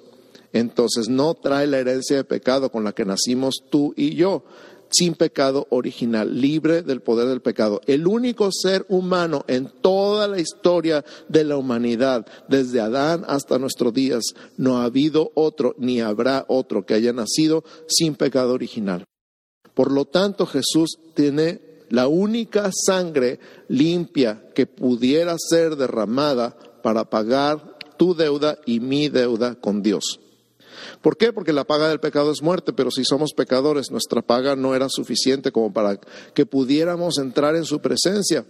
Entonces 0.53 1.07
no 1.07 1.35
trae 1.35 1.67
la 1.67 1.77
herencia 1.77 2.17
de 2.17 2.23
pecado 2.23 2.71
con 2.71 2.83
la 2.83 2.93
que 2.93 3.05
nacimos 3.05 3.57
tú 3.69 3.93
y 3.95 4.15
yo, 4.15 4.43
sin 4.89 5.15
pecado 5.15 5.67
original, 5.69 6.39
libre 6.39 6.81
del 6.81 7.01
poder 7.01 7.27
del 7.27 7.41
pecado. 7.41 7.81
El 7.87 8.07
único 8.07 8.49
ser 8.51 8.85
humano 8.89 9.43
en 9.47 9.71
toda 9.81 10.27
la 10.27 10.39
historia 10.39 11.03
de 11.27 11.43
la 11.43 11.57
humanidad, 11.57 12.25
desde 12.47 12.81
Adán 12.81 13.23
hasta 13.27 13.59
nuestros 13.59 13.93
días, 13.93 14.23
no 14.57 14.77
ha 14.77 14.85
habido 14.85 15.31
otro 15.35 15.75
ni 15.77 16.01
habrá 16.01 16.45
otro 16.47 16.85
que 16.85 16.93
haya 16.93 17.13
nacido 17.13 17.63
sin 17.87 18.15
pecado 18.15 18.53
original. 18.53 19.05
Por 19.73 19.91
lo 19.91 20.05
tanto, 20.05 20.45
Jesús 20.45 20.97
tiene 21.13 21.61
la 21.89 22.07
única 22.07 22.71
sangre 22.73 23.39
limpia 23.67 24.43
que 24.53 24.65
pudiera 24.65 25.35
ser 25.37 25.75
derramada 25.75 26.57
para 26.81 27.09
pagar 27.09 27.77
tu 27.97 28.15
deuda 28.15 28.57
y 28.65 28.79
mi 28.79 29.09
deuda 29.09 29.55
con 29.55 29.81
Dios. 29.81 30.19
¿Por 31.01 31.17
qué? 31.17 31.33
Porque 31.33 31.53
la 31.53 31.65
paga 31.65 31.89
del 31.89 31.99
pecado 31.99 32.31
es 32.31 32.41
muerte, 32.41 32.73
pero 32.73 32.91
si 32.91 33.03
somos 33.03 33.33
pecadores, 33.33 33.91
nuestra 33.91 34.21
paga 34.21 34.55
no 34.55 34.75
era 34.75 34.87
suficiente 34.89 35.51
como 35.51 35.73
para 35.73 35.99
que 36.33 36.45
pudiéramos 36.45 37.17
entrar 37.17 37.55
en 37.55 37.65
su 37.65 37.79
presencia. 37.79 38.45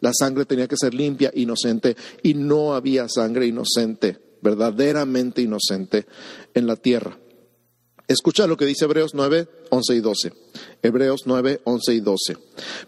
La 0.00 0.12
sangre 0.12 0.46
tenía 0.46 0.68
que 0.68 0.76
ser 0.76 0.94
limpia, 0.94 1.30
inocente, 1.34 1.96
y 2.22 2.34
no 2.34 2.74
había 2.74 3.08
sangre 3.08 3.46
inocente, 3.46 4.18
verdaderamente 4.40 5.42
inocente 5.42 6.06
en 6.54 6.66
la 6.66 6.76
tierra. 6.76 7.18
Escucha 8.10 8.48
lo 8.48 8.56
que 8.56 8.66
dice 8.66 8.86
Hebreos 8.86 9.14
9, 9.14 9.46
11 9.70 9.94
y 9.94 10.00
12. 10.00 10.32
Hebreos 10.82 11.20
9, 11.26 11.60
11 11.62 11.94
y 11.94 12.00
12. 12.00 12.36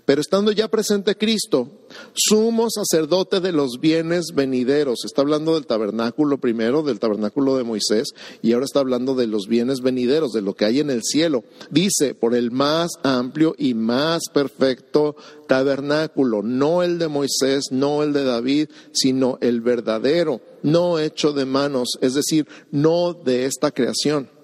Pero 0.05 0.21
estando 0.21 0.51
ya 0.51 0.67
presente 0.67 1.15
Cristo, 1.15 1.71
sumo 2.13 2.67
sacerdote 2.69 3.39
de 3.39 3.53
los 3.53 3.79
bienes 3.81 4.33
venideros. 4.35 5.05
Está 5.05 5.23
hablando 5.23 5.55
del 5.55 5.67
tabernáculo 5.67 6.39
primero, 6.39 6.83
del 6.83 6.99
tabernáculo 6.99 7.57
de 7.57 7.63
Moisés, 7.63 8.09
y 8.43 8.53
ahora 8.53 8.65
está 8.65 8.81
hablando 8.81 9.15
de 9.15 9.29
los 9.29 9.47
bienes 9.47 9.81
venideros, 9.81 10.33
de 10.33 10.43
lo 10.43 10.55
que 10.55 10.65
hay 10.65 10.81
en 10.81 10.91
el 10.91 11.05
cielo. 11.05 11.45
Dice, 11.71 12.17
por 12.17 12.35
el 12.35 12.51
más 12.51 12.91
amplio 13.05 13.55
y 13.57 13.75
más 13.75 14.23
perfecto 14.35 15.15
tabernáculo, 15.47 16.43
no 16.43 16.83
el 16.83 16.99
de 16.99 17.07
Moisés, 17.07 17.67
no 17.71 18.03
el 18.03 18.13
de 18.13 18.25
David, 18.25 18.71
sino 18.91 19.39
el 19.41 19.61
verdadero, 19.61 20.41
no 20.65 20.99
hecho 20.99 21.33
de 21.33 21.45
manos, 21.45 21.91
es 22.01 22.15
decir, 22.15 22.49
no 22.73 23.15
de 23.15 23.45
esta 23.45 23.71
creación. 23.71 24.42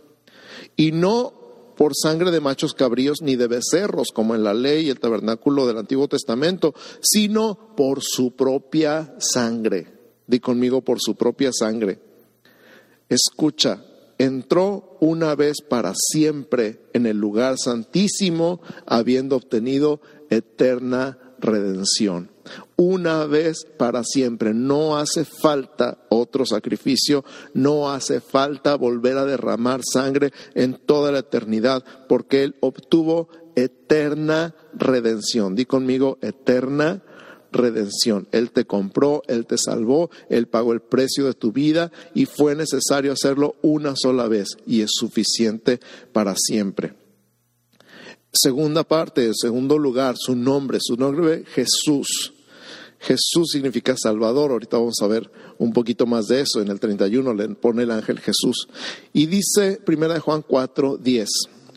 Y 0.79 0.93
no 0.93 1.35
por 1.77 1.93
sangre 1.95 2.31
de 2.31 2.41
machos 2.41 2.73
cabríos 2.73 3.21
ni 3.21 3.37
de 3.37 3.49
becerros, 3.49 4.09
como 4.15 4.35
en 4.35 4.45
la 4.45 4.55
ley 4.55 4.87
y 4.87 4.91
el 4.91 4.99
tabernáculo 4.99 5.67
del 5.67 5.77
Antiguo 5.77 6.09
Testamento, 6.09 6.75
sino 7.03 7.75
por 7.77 7.99
su 8.03 8.31
propia 8.37 9.15
sangre. 9.19 9.87
Di 10.27 10.41
conmigo 10.41 10.81
por 10.81 11.01
su 11.01 11.17
propia 11.17 11.51
sangre. 11.53 11.99
Escucha, 13.11 13.85
entró 14.17 14.97
una 15.01 15.35
vez 15.35 15.59
para 15.69 15.93
siempre 15.95 16.81
en 16.95 17.07
el 17.07 17.19
lugar 17.19 17.57
santísimo, 17.59 18.63
habiendo 18.87 19.37
obtenido 19.37 20.01
eterna 20.31 21.19
redención 21.39 22.31
una 22.79 23.27
vez 23.27 23.67
para 23.77 24.05
siempre. 24.05 24.55
No 24.55 24.97
hace 24.97 25.25
falta 25.25 25.99
otro 26.09 26.47
sacrificio, 26.47 27.25
no 27.53 27.91
hace 27.91 28.21
falta 28.21 28.77
volver 28.77 29.19
a 29.19 29.27
derramar 29.27 29.81
sangre 29.85 30.33
en 30.55 30.79
toda 30.87 31.13
la 31.13 31.19
eternidad, 31.19 31.85
porque 32.09 32.45
Él 32.45 32.55
obtuvo 32.61 33.29
eterna 33.57 34.55
redención. 34.75 35.57
Di 35.57 35.67
conmigo, 35.67 36.19
eterna 36.23 37.03
redención. 37.51 38.29
Él 38.31 38.53
te 38.53 38.65
compró, 38.65 39.23
Él 39.27 39.47
te 39.47 39.59
salvó, 39.59 40.11
Él 40.29 40.47
pagó 40.47 40.73
el 40.73 40.81
precio 40.81 41.27
de 41.27 41.35
tu 41.35 41.51
vida 41.51 41.91
y 42.15 42.27
fue 42.27 42.55
necesario 42.55 43.13
hacerlo 43.13 43.57
una 43.61 43.95
sola 43.97 44.29
vez 44.29 44.57
y 44.67 44.83
es 44.83 44.91
suficiente 44.93 45.81
para 46.13 46.35
siempre. 46.37 46.95
Segunda 48.33 48.85
parte, 48.85 49.33
segundo 49.35 49.79
lugar, 49.79 50.15
su 50.17 50.37
nombre, 50.37 50.79
su 50.81 50.97
nombre 50.97 51.45
Jesús. 51.45 52.35
Jesús 53.01 53.51
significa 53.53 53.95
Salvador. 53.97 54.51
Ahorita 54.51 54.79
vamos 54.79 55.01
a 55.03 55.07
ver 55.07 55.31
un 55.59 55.73
poquito 55.73 56.07
más 56.07 56.27
de 56.27 56.41
eso. 56.41 56.61
En 56.61 56.69
el 56.69 56.81
31 56.81 57.35
le 57.35 57.49
pone 57.51 57.83
el 57.83 57.91
ángel 57.91 58.19
Jesús. 58.21 58.69
Y 59.13 59.27
dice 59.27 59.81
Primera 59.85 60.15
de 60.15 60.21
Juan 60.21 60.43
4, 60.47 60.99
10. 60.99 61.29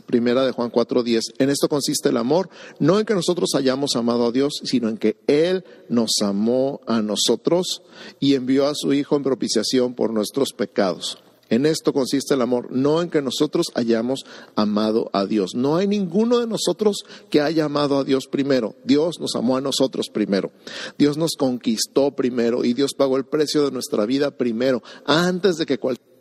Primera 0.05 0.45
de 0.45 0.51
Juan 0.51 0.69
4, 0.69 1.03
10. 1.03 1.23
En 1.37 1.49
esto 1.49 1.69
consiste 1.69 2.09
el 2.09 2.17
amor, 2.17 2.49
no 2.79 2.99
en 2.99 3.05
que 3.05 3.13
nosotros 3.13 3.51
hayamos 3.55 3.95
amado 3.95 4.27
a 4.27 4.31
Dios, 4.31 4.59
sino 4.63 4.89
en 4.89 4.97
que 4.97 5.17
Él 5.27 5.63
nos 5.87 6.11
amó 6.21 6.81
a 6.85 7.01
nosotros 7.01 7.81
y 8.19 8.35
envió 8.35 8.67
a 8.67 8.75
su 8.75 8.93
Hijo 8.93 9.15
en 9.15 9.23
propiciación 9.23 9.93
por 9.93 10.11
nuestros 10.11 10.51
pecados. 10.51 11.17
En 11.51 11.65
esto 11.65 11.91
consiste 11.91 12.34
el 12.34 12.41
amor, 12.41 12.72
no 12.72 13.01
en 13.01 13.10
que 13.10 13.22
nosotros 13.22 13.67
hayamos 13.75 14.24
amado 14.55 15.10
a 15.12 15.25
Dios. 15.25 15.51
No 15.53 15.75
hay 15.75 15.86
ninguno 15.86 16.39
de 16.39 16.48
nosotros 16.48 17.03
que 17.29 17.41
haya 17.41 17.65
amado 17.65 18.00
a 18.00 18.05
Dios 18.05 18.27
primero. 18.27 18.75
Dios 18.86 19.20
nos 19.20 19.36
amó 19.36 19.58
a 19.58 19.62
nosotros 19.62 20.08
primero. 20.10 20.53
Dios 20.98 21.17
nos 21.17 21.31
conquistó 21.38 22.12
primero 22.12 22.63
y 22.63 22.74
Dios 22.74 22.93
pagó 22.98 23.17
el 23.17 23.25
precio 23.25 23.65
de 23.65 23.72
nuestra 23.72 24.05
vida 24.05 24.31
primero, 24.31 24.81
antes 25.05 25.58
de 25.58 25.65
que 25.65 25.77
cualquier 25.77 26.20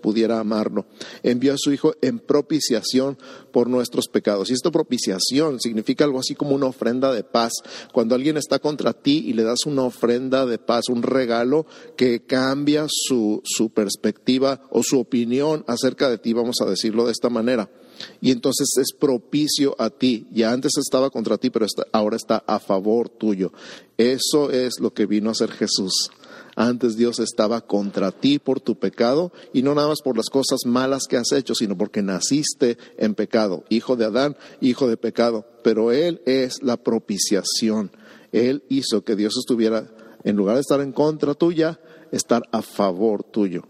pudiera 0.00 0.40
amarlo. 0.40 0.86
Envió 1.22 1.54
a 1.54 1.58
su 1.58 1.72
Hijo 1.72 1.94
en 2.02 2.18
propiciación 2.18 3.18
por 3.52 3.68
nuestros 3.68 4.08
pecados. 4.08 4.50
Y 4.50 4.54
esta 4.54 4.70
propiciación 4.70 5.60
significa 5.60 6.04
algo 6.04 6.18
así 6.18 6.34
como 6.34 6.54
una 6.54 6.66
ofrenda 6.66 7.12
de 7.12 7.24
paz. 7.24 7.52
Cuando 7.92 8.14
alguien 8.14 8.36
está 8.36 8.58
contra 8.58 8.92
ti 8.92 9.24
y 9.26 9.32
le 9.32 9.44
das 9.44 9.66
una 9.66 9.82
ofrenda 9.82 10.46
de 10.46 10.58
paz, 10.58 10.88
un 10.88 11.02
regalo 11.02 11.66
que 11.96 12.24
cambia 12.24 12.86
su, 12.88 13.40
su 13.44 13.70
perspectiva 13.70 14.62
o 14.70 14.82
su 14.82 14.98
opinión 14.98 15.64
acerca 15.66 16.10
de 16.10 16.18
ti, 16.18 16.32
vamos 16.32 16.56
a 16.60 16.66
decirlo 16.66 17.06
de 17.06 17.12
esta 17.12 17.30
manera. 17.30 17.70
Y 18.20 18.30
entonces 18.30 18.68
es 18.80 18.92
propicio 18.92 19.74
a 19.78 19.90
ti. 19.90 20.26
Ya 20.30 20.52
antes 20.52 20.72
estaba 20.76 21.10
contra 21.10 21.38
ti, 21.38 21.50
pero 21.50 21.66
ahora 21.92 22.16
está 22.16 22.44
a 22.46 22.58
favor 22.58 23.08
tuyo. 23.08 23.52
Eso 23.96 24.50
es 24.50 24.80
lo 24.80 24.92
que 24.92 25.06
vino 25.06 25.28
a 25.28 25.32
hacer 25.32 25.50
Jesús 25.50 26.10
antes 26.58 26.96
Dios 26.96 27.20
estaba 27.20 27.60
contra 27.60 28.10
ti 28.10 28.40
por 28.40 28.58
tu 28.58 28.74
pecado 28.74 29.30
y 29.52 29.62
no 29.62 29.76
nada 29.76 29.86
más 29.86 30.02
por 30.02 30.16
las 30.16 30.28
cosas 30.28 30.66
malas 30.66 31.04
que 31.08 31.16
has 31.16 31.30
hecho, 31.30 31.54
sino 31.54 31.78
porque 31.78 32.02
naciste 32.02 32.76
en 32.96 33.14
pecado, 33.14 33.62
hijo 33.68 33.94
de 33.94 34.06
Adán, 34.06 34.36
hijo 34.60 34.88
de 34.88 34.96
pecado. 34.96 35.46
Pero 35.62 35.92
Él 35.92 36.20
es 36.26 36.60
la 36.60 36.76
propiciación. 36.76 37.92
Él 38.32 38.64
hizo 38.68 39.04
que 39.04 39.14
Dios 39.14 39.36
estuviera, 39.38 39.88
en 40.24 40.34
lugar 40.34 40.56
de 40.56 40.62
estar 40.62 40.80
en 40.80 40.90
contra 40.90 41.34
tuya, 41.34 41.78
estar 42.10 42.42
a 42.50 42.60
favor 42.60 43.22
tuyo. 43.22 43.62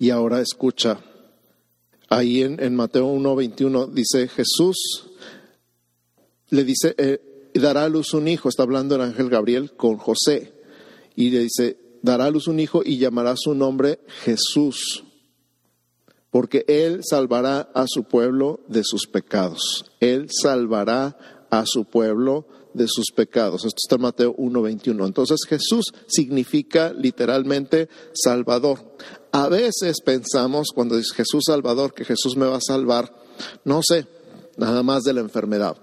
Y 0.00 0.10
ahora 0.10 0.40
escucha, 0.40 0.98
ahí 2.08 2.42
en, 2.42 2.74
Mateo 2.74 3.14
1.21 3.14 3.92
dice 3.92 4.26
Jesús, 4.26 5.06
le 6.50 6.64
dice, 6.64 6.96
eh, 6.98 7.52
dará 7.54 7.84
a 7.84 7.88
luz 7.88 8.12
un 8.12 8.26
hijo, 8.26 8.48
está 8.48 8.64
hablando 8.64 8.96
el 8.96 9.02
ángel 9.02 9.30
Gabriel 9.30 9.70
con 9.76 9.98
José 9.98 10.55
y 11.16 11.30
le 11.30 11.40
dice, 11.40 11.78
dará 12.02 12.26
a 12.26 12.30
luz 12.30 12.46
un 12.46 12.60
hijo 12.60 12.82
y 12.84 12.98
llamará 12.98 13.34
su 13.36 13.54
nombre 13.54 14.00
Jesús, 14.22 15.04
porque 16.30 16.64
él 16.68 17.00
salvará 17.02 17.70
a 17.74 17.86
su 17.88 18.04
pueblo 18.04 18.60
de 18.68 18.84
sus 18.84 19.06
pecados. 19.06 19.86
Él 19.98 20.28
salvará 20.30 21.16
a 21.50 21.64
su 21.66 21.86
pueblo 21.86 22.46
de 22.74 22.86
sus 22.88 23.06
pecados. 23.14 23.64
Esto 23.64 23.78
está 23.82 23.96
en 23.96 24.02
Mateo 24.02 24.36
1.21. 24.36 25.06
Entonces 25.06 25.40
Jesús 25.48 25.86
significa 26.06 26.92
literalmente 26.92 27.88
Salvador. 28.12 28.96
A 29.32 29.48
veces 29.48 29.96
pensamos 30.04 30.68
cuando 30.74 30.96
dice 30.96 31.14
Jesús 31.14 31.44
Salvador 31.46 31.94
que 31.94 32.04
Jesús 32.04 32.36
me 32.36 32.46
va 32.46 32.56
a 32.56 32.60
salvar, 32.60 33.10
no 33.64 33.80
sé, 33.82 34.06
nada 34.58 34.82
más 34.82 35.02
de 35.04 35.14
la 35.14 35.20
enfermedad. 35.20 35.78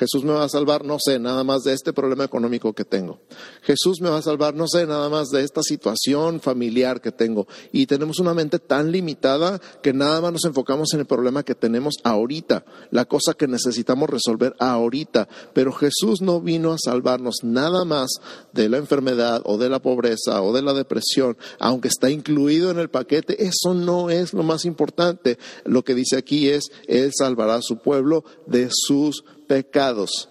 Jesús 0.00 0.24
me 0.24 0.32
va 0.32 0.44
a 0.44 0.48
salvar, 0.48 0.82
no 0.82 0.96
sé, 0.98 1.18
nada 1.18 1.44
más 1.44 1.62
de 1.62 1.74
este 1.74 1.92
problema 1.92 2.24
económico 2.24 2.72
que 2.72 2.86
tengo. 2.86 3.20
Jesús 3.60 4.00
me 4.00 4.08
va 4.08 4.16
a 4.16 4.22
salvar, 4.22 4.54
no 4.54 4.66
sé, 4.66 4.86
nada 4.86 5.10
más 5.10 5.28
de 5.28 5.44
esta 5.44 5.62
situación 5.62 6.40
familiar 6.40 7.02
que 7.02 7.12
tengo. 7.12 7.46
Y 7.70 7.84
tenemos 7.84 8.18
una 8.18 8.32
mente 8.32 8.58
tan 8.58 8.92
limitada 8.92 9.60
que 9.82 9.92
nada 9.92 10.22
más 10.22 10.32
nos 10.32 10.44
enfocamos 10.46 10.94
en 10.94 11.00
el 11.00 11.06
problema 11.06 11.42
que 11.42 11.54
tenemos 11.54 11.96
ahorita, 12.02 12.64
la 12.90 13.04
cosa 13.04 13.34
que 13.34 13.46
necesitamos 13.46 14.08
resolver 14.08 14.56
ahorita. 14.58 15.28
Pero 15.52 15.70
Jesús 15.70 16.22
no 16.22 16.40
vino 16.40 16.72
a 16.72 16.78
salvarnos 16.82 17.40
nada 17.42 17.84
más 17.84 18.08
de 18.54 18.70
la 18.70 18.78
enfermedad 18.78 19.42
o 19.44 19.58
de 19.58 19.68
la 19.68 19.82
pobreza 19.82 20.40
o 20.40 20.54
de 20.54 20.62
la 20.62 20.72
depresión, 20.72 21.36
aunque 21.58 21.88
está 21.88 22.08
incluido 22.08 22.70
en 22.70 22.78
el 22.78 22.88
paquete, 22.88 23.44
eso 23.44 23.74
no 23.74 24.08
es 24.08 24.32
lo 24.32 24.44
más 24.44 24.64
importante. 24.64 25.36
Lo 25.66 25.84
que 25.84 25.94
dice 25.94 26.16
aquí 26.16 26.48
es, 26.48 26.70
Él 26.88 27.10
salvará 27.14 27.56
a 27.56 27.62
su 27.62 27.76
pueblo 27.82 28.24
de 28.46 28.70
sus 28.72 29.24
pecados. 29.50 30.28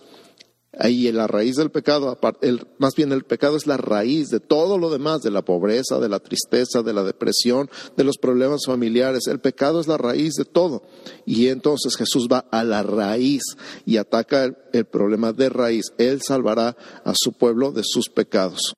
Ahí 0.77 1.11
la 1.11 1.27
raíz 1.27 1.57
del 1.57 1.71
pecado, 1.71 2.17
más 2.77 2.93
bien 2.95 3.11
el 3.11 3.25
pecado 3.25 3.57
es 3.57 3.67
la 3.67 3.75
raíz 3.75 4.29
de 4.29 4.39
todo 4.39 4.77
lo 4.77 4.89
demás, 4.89 5.19
de 5.19 5.29
la 5.29 5.41
pobreza, 5.41 5.99
de 5.99 6.07
la 6.07 6.19
tristeza, 6.19 6.83
de 6.83 6.93
la 6.93 7.03
depresión, 7.03 7.69
de 7.97 8.05
los 8.05 8.17
problemas 8.17 8.61
familiares. 8.65 9.23
El 9.27 9.41
pecado 9.41 9.81
es 9.81 9.88
la 9.88 9.97
raíz 9.97 10.35
de 10.35 10.45
todo. 10.45 10.83
Y 11.25 11.47
entonces 11.47 11.97
Jesús 11.97 12.29
va 12.31 12.45
a 12.49 12.63
la 12.63 12.81
raíz 12.81 13.41
y 13.85 13.97
ataca 13.97 14.45
el 14.71 14.85
problema 14.85 15.33
de 15.33 15.49
raíz. 15.49 15.88
Él 15.97 16.21
salvará 16.25 16.77
a 17.03 17.11
su 17.13 17.33
pueblo 17.33 17.73
de 17.73 17.81
sus 17.83 18.07
pecados. 18.07 18.73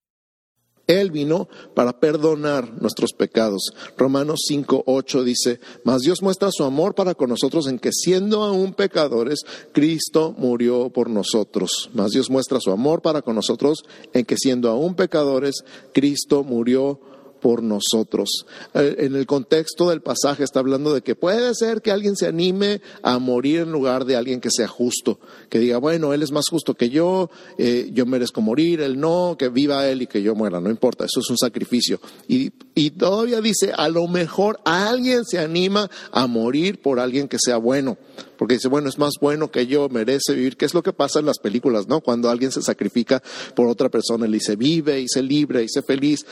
Él 1.00 1.12
vino 1.12 1.48
para 1.74 2.00
perdonar 2.00 2.82
nuestros 2.82 3.14
pecados. 3.14 3.72
Romanos 3.98 4.42
5, 4.48 4.84
8 4.86 5.24
dice, 5.24 5.60
mas 5.84 6.02
Dios 6.02 6.22
muestra 6.22 6.50
su 6.52 6.64
amor 6.64 6.96
para 6.96 7.16
con 7.16 7.30
nosotros 7.30 7.68
en 7.68 7.80
que 7.80 7.92
siendo 7.92 8.44
aún 8.44 8.74
pecadores, 8.74 9.42
Cristo 9.72 10.34
murió 10.38 10.90
por 10.90 11.10
nosotros. 11.10 11.90
Mas 11.94 12.12
Dios 12.12 12.30
muestra 12.30 12.60
su 12.60 12.72
amor 12.72 13.02
para 13.02 13.22
con 13.22 13.36
nosotros 13.36 13.84
en 14.14 14.26
que 14.26 14.36
siendo 14.38 14.70
aún 14.70 14.96
pecadores, 14.96 15.56
Cristo 15.94 16.44
murió 16.44 17.00
por 17.42 17.64
nosotros. 17.64 18.46
Eh, 18.74 18.96
en 19.00 19.16
el 19.16 19.26
contexto 19.26 19.90
del 19.90 20.02
pasaje 20.02 20.44
está 20.44 20.60
hablando 20.60 20.94
de 20.94 21.02
que 21.02 21.16
puede 21.16 21.54
ser 21.56 21.82
que 21.82 21.92
alguien 21.92 22.16
se 22.16 22.28
anime 22.28 22.82
a 23.02 23.20
morir 23.20 23.62
en 23.62 23.72
lugar 23.72 24.06
de 24.06 24.16
alguien 24.16 24.40
que 24.40 24.50
sea 24.52 24.68
justo, 24.68 25.20
que 25.50 25.60
diga, 25.60 25.78
bueno, 25.78 26.14
él 26.14 26.24
es 26.24 26.32
más 26.32 26.46
justo 26.50 26.76
que 26.76 26.90
yo, 26.90 27.30
eh, 27.58 27.90
yo 27.94 28.06
merezco 28.06 28.42
morir, 28.42 28.82
él 28.82 29.00
no, 29.00 29.36
que 29.38 29.50
viva 29.50 29.88
él 29.88 30.04
y 30.04 30.08
que 30.08 30.22
yo 30.22 30.36
muera, 30.36 30.62
no 30.62 30.70
importa, 30.70 31.06
eso 31.06 31.20
es 31.20 31.30
un 31.30 31.38
sacrificio. 31.38 32.00
Y, 32.28 32.52
y 32.76 32.92
todavía 32.92 33.42
dice, 33.42 33.72
a 33.76 33.90
lo 33.90 34.08
mejor 34.08 34.60
alguien 34.64 35.26
se 35.26 35.40
anima 35.40 35.90
a 36.12 36.28
morir 36.28 36.82
por 36.82 37.00
alguien 37.00 37.28
que 37.28 37.38
sea 37.40 37.58
bueno, 37.58 37.98
porque 38.38 38.56
dice, 38.56 38.68
bueno, 38.68 38.90
es 38.90 38.98
más 38.98 39.14
bueno 39.20 39.52
que 39.52 39.68
yo, 39.68 39.90
merece 39.90 40.34
vivir, 40.34 40.58
que 40.58 40.66
es 40.66 40.74
lo 40.74 40.84
que 40.84 40.94
pasa 40.94 41.20
en 41.20 41.26
las 41.26 41.40
películas, 41.40 41.88
¿no? 41.88 42.02
Cuando 42.02 42.30
alguien 42.30 42.52
se 42.52 42.62
sacrifica 42.62 43.22
por 43.56 43.68
otra 43.68 43.90
persona, 43.90 44.26
él 44.26 44.32
dice, 44.32 44.56
vive 44.56 45.00
y 45.00 45.08
libre 45.22 45.64
y 45.64 45.82
feliz. 45.82 46.26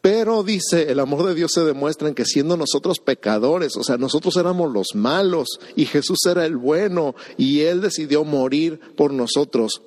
Pero 0.00 0.42
dice, 0.42 0.90
el 0.90 0.98
amor 0.98 1.26
de 1.26 1.34
Dios 1.34 1.52
se 1.52 1.62
demuestra 1.62 2.08
en 2.08 2.14
que 2.14 2.24
siendo 2.24 2.56
nosotros 2.56 3.00
pecadores, 3.00 3.76
o 3.76 3.84
sea, 3.84 3.98
nosotros 3.98 4.36
éramos 4.36 4.72
los 4.72 4.94
malos 4.94 5.60
y 5.76 5.84
Jesús 5.84 6.18
era 6.26 6.46
el 6.46 6.56
bueno 6.56 7.14
y 7.36 7.60
Él 7.60 7.82
decidió 7.82 8.24
morir 8.24 8.80
por 8.96 9.12
nosotros. 9.12 9.82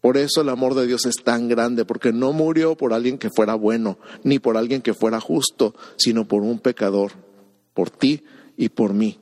Por 0.00 0.16
eso 0.16 0.42
el 0.42 0.48
amor 0.48 0.74
de 0.74 0.86
Dios 0.86 1.06
es 1.06 1.16
tan 1.24 1.48
grande, 1.48 1.84
porque 1.84 2.12
no 2.12 2.32
murió 2.32 2.76
por 2.76 2.92
alguien 2.92 3.18
que 3.18 3.30
fuera 3.30 3.56
bueno, 3.56 3.98
ni 4.22 4.38
por 4.38 4.56
alguien 4.56 4.80
que 4.80 4.94
fuera 4.94 5.20
justo, 5.20 5.74
sino 5.96 6.28
por 6.28 6.42
un 6.42 6.60
pecador, 6.60 7.12
por 7.74 7.90
ti 7.90 8.22
y 8.56 8.68
por 8.68 8.94
mí. 8.94 9.18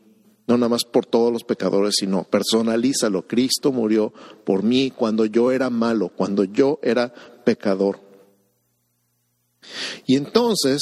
No 0.47 0.59
nada 0.59 0.69
más 0.69 0.85
por 0.85 1.07
todos 1.07 1.33
los 1.33 1.45
pecadores, 1.45 1.95
sino 1.99 2.25
personalízalo. 2.25 3.27
Cristo 3.27 3.73
murió 3.73 4.13
por 4.45 4.63
mí 4.63 4.93
cuando 4.95 5.25
yo 5.25 5.51
era 5.51 5.71
malo, 5.71 6.11
cuando 6.15 6.45
yo 6.45 6.79
era 6.83 7.13
pecador. 7.45 8.06
Y 10.07 10.17
entonces 10.17 10.81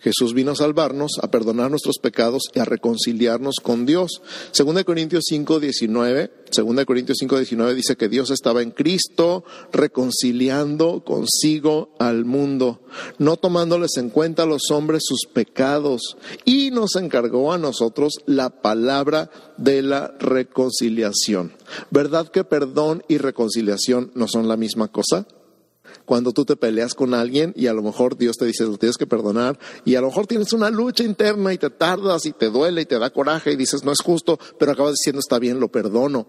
Jesús 0.00 0.32
vino 0.32 0.52
a 0.52 0.56
salvarnos, 0.56 1.12
a 1.22 1.30
perdonar 1.30 1.70
nuestros 1.70 1.98
pecados 1.98 2.44
y 2.54 2.60
a 2.60 2.64
reconciliarnos 2.64 3.56
con 3.62 3.84
Dios. 3.84 4.22
Segunda 4.52 4.80
de 4.80 4.84
Corintios 4.84 5.24
5, 5.26 5.58
19, 5.58 6.30
segunda 6.50 6.82
de 6.82 6.86
Corintios 6.86 7.18
5, 7.20 7.36
19 7.36 7.74
dice 7.74 7.96
que 7.96 8.08
Dios 8.08 8.30
estaba 8.30 8.62
en 8.62 8.70
Cristo 8.70 9.44
reconciliando 9.72 11.02
consigo 11.04 11.94
al 11.98 12.24
mundo, 12.24 12.80
no 13.18 13.36
tomándoles 13.36 13.96
en 13.96 14.10
cuenta 14.10 14.44
a 14.44 14.46
los 14.46 14.70
hombres 14.70 15.02
sus 15.04 15.26
pecados 15.32 16.16
y 16.44 16.70
nos 16.70 16.94
encargó 16.96 17.52
a 17.52 17.58
nosotros 17.58 18.14
la 18.26 18.50
palabra 18.50 19.30
de 19.56 19.82
la 19.82 20.14
reconciliación. 20.20 21.52
¿Verdad 21.90 22.28
que 22.28 22.44
perdón 22.44 23.02
y 23.08 23.18
reconciliación 23.18 24.12
no 24.14 24.28
son 24.28 24.46
la 24.46 24.56
misma 24.56 24.88
cosa? 24.88 25.26
Cuando 26.08 26.32
tú 26.32 26.46
te 26.46 26.56
peleas 26.56 26.94
con 26.94 27.12
alguien 27.12 27.52
y 27.54 27.66
a 27.66 27.74
lo 27.74 27.82
mejor 27.82 28.16
Dios 28.16 28.38
te 28.38 28.46
dice, 28.46 28.64
lo 28.64 28.78
tienes 28.78 28.96
que 28.96 29.06
perdonar 29.06 29.58
y 29.84 29.94
a 29.94 30.00
lo 30.00 30.06
mejor 30.06 30.26
tienes 30.26 30.54
una 30.54 30.70
lucha 30.70 31.04
interna 31.04 31.52
y 31.52 31.58
te 31.58 31.68
tardas 31.68 32.24
y 32.24 32.32
te 32.32 32.48
duele 32.48 32.80
y 32.80 32.86
te 32.86 32.98
da 32.98 33.10
coraje 33.10 33.52
y 33.52 33.56
dices, 33.56 33.84
no 33.84 33.92
es 33.92 34.00
justo, 34.00 34.38
pero 34.58 34.72
acabas 34.72 34.94
diciendo, 34.94 35.20
está 35.20 35.38
bien, 35.38 35.60
lo 35.60 35.68
perdono, 35.68 36.26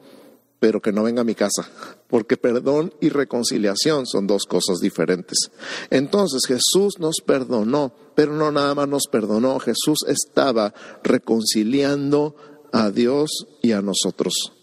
pero 0.60 0.82
que 0.82 0.92
no 0.92 1.04
venga 1.04 1.22
a 1.22 1.24
mi 1.24 1.34
casa, 1.34 1.66
porque 2.10 2.36
perdón 2.36 2.94
y 3.00 3.08
reconciliación 3.08 4.06
son 4.06 4.28
dos 4.28 4.44
cosas 4.50 4.80
diferentes. 4.80 5.50
Entonces 5.90 6.42
Jesús 6.46 7.00
nos 7.00 7.22
perdonó, 7.26 7.94
pero 8.16 8.34
no 8.34 8.52
nada 8.52 8.76
más 8.76 8.90
nos 8.90 9.08
perdonó, 9.10 9.60
Jesús 9.60 10.00
estaba 10.10 10.74
reconciliando 11.06 12.36
a 12.74 12.92
Dios 12.92 13.30
y 13.62 13.72
a 13.72 13.82
nosotros. 13.82 14.59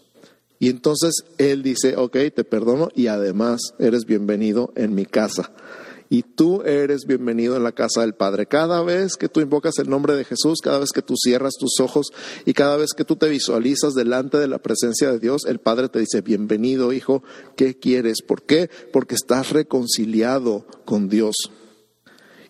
Y 0.59 0.71
entonces 0.71 1.25
Él 1.39 1.63
dice, 1.63 1.97
ok, 1.97 2.17
te 2.35 2.45
perdono 2.45 2.89
y 2.95 3.09
además 3.09 3.61
eres 3.79 4.07
bienvenido 4.07 4.73
en 4.75 4.95
mi 4.95 5.05
casa. 5.05 5.53
Y 6.09 6.23
tú 6.23 6.63
eres 6.63 7.05
bienvenido 7.07 7.57
en 7.57 7.65
la 7.65 7.73
casa 7.73 8.03
del 8.03 8.15
Padre. 8.15 8.47
Cada 8.47 8.83
vez 8.83 9.17
que 9.17 9.29
tú 9.29 9.41
invocas 9.41 9.79
el 9.79 9.91
nombre 9.91 10.15
de 10.15 10.25
Jesús, 10.25 10.61
cada 10.63 10.79
vez 10.79 10.91
que 10.95 11.03
tú 11.03 11.15
cierras 11.17 11.55
tus 11.59 11.81
ojos 11.81 12.13
y 12.45 12.53
cada 12.53 12.77
vez 12.77 12.93
que 12.97 13.05
tú 13.05 13.17
te 13.17 13.29
visualizas 13.29 13.95
delante 13.95 14.39
de 14.39 14.47
la 14.47 14.59
presencia 14.59 15.11
de 15.11 15.19
Dios, 15.19 15.43
el 15.47 15.59
Padre 15.59 15.89
te 15.89 15.99
dice, 15.99 16.21
bienvenido 16.21 16.93
hijo, 16.93 17.25
¿qué 17.57 17.77
quieres? 17.77 18.23
¿Por 18.23 18.43
qué? 18.43 18.71
Porque 18.93 19.17
estás 19.17 19.51
reconciliado 19.51 20.65
con 20.85 21.09
Dios. 21.09 21.35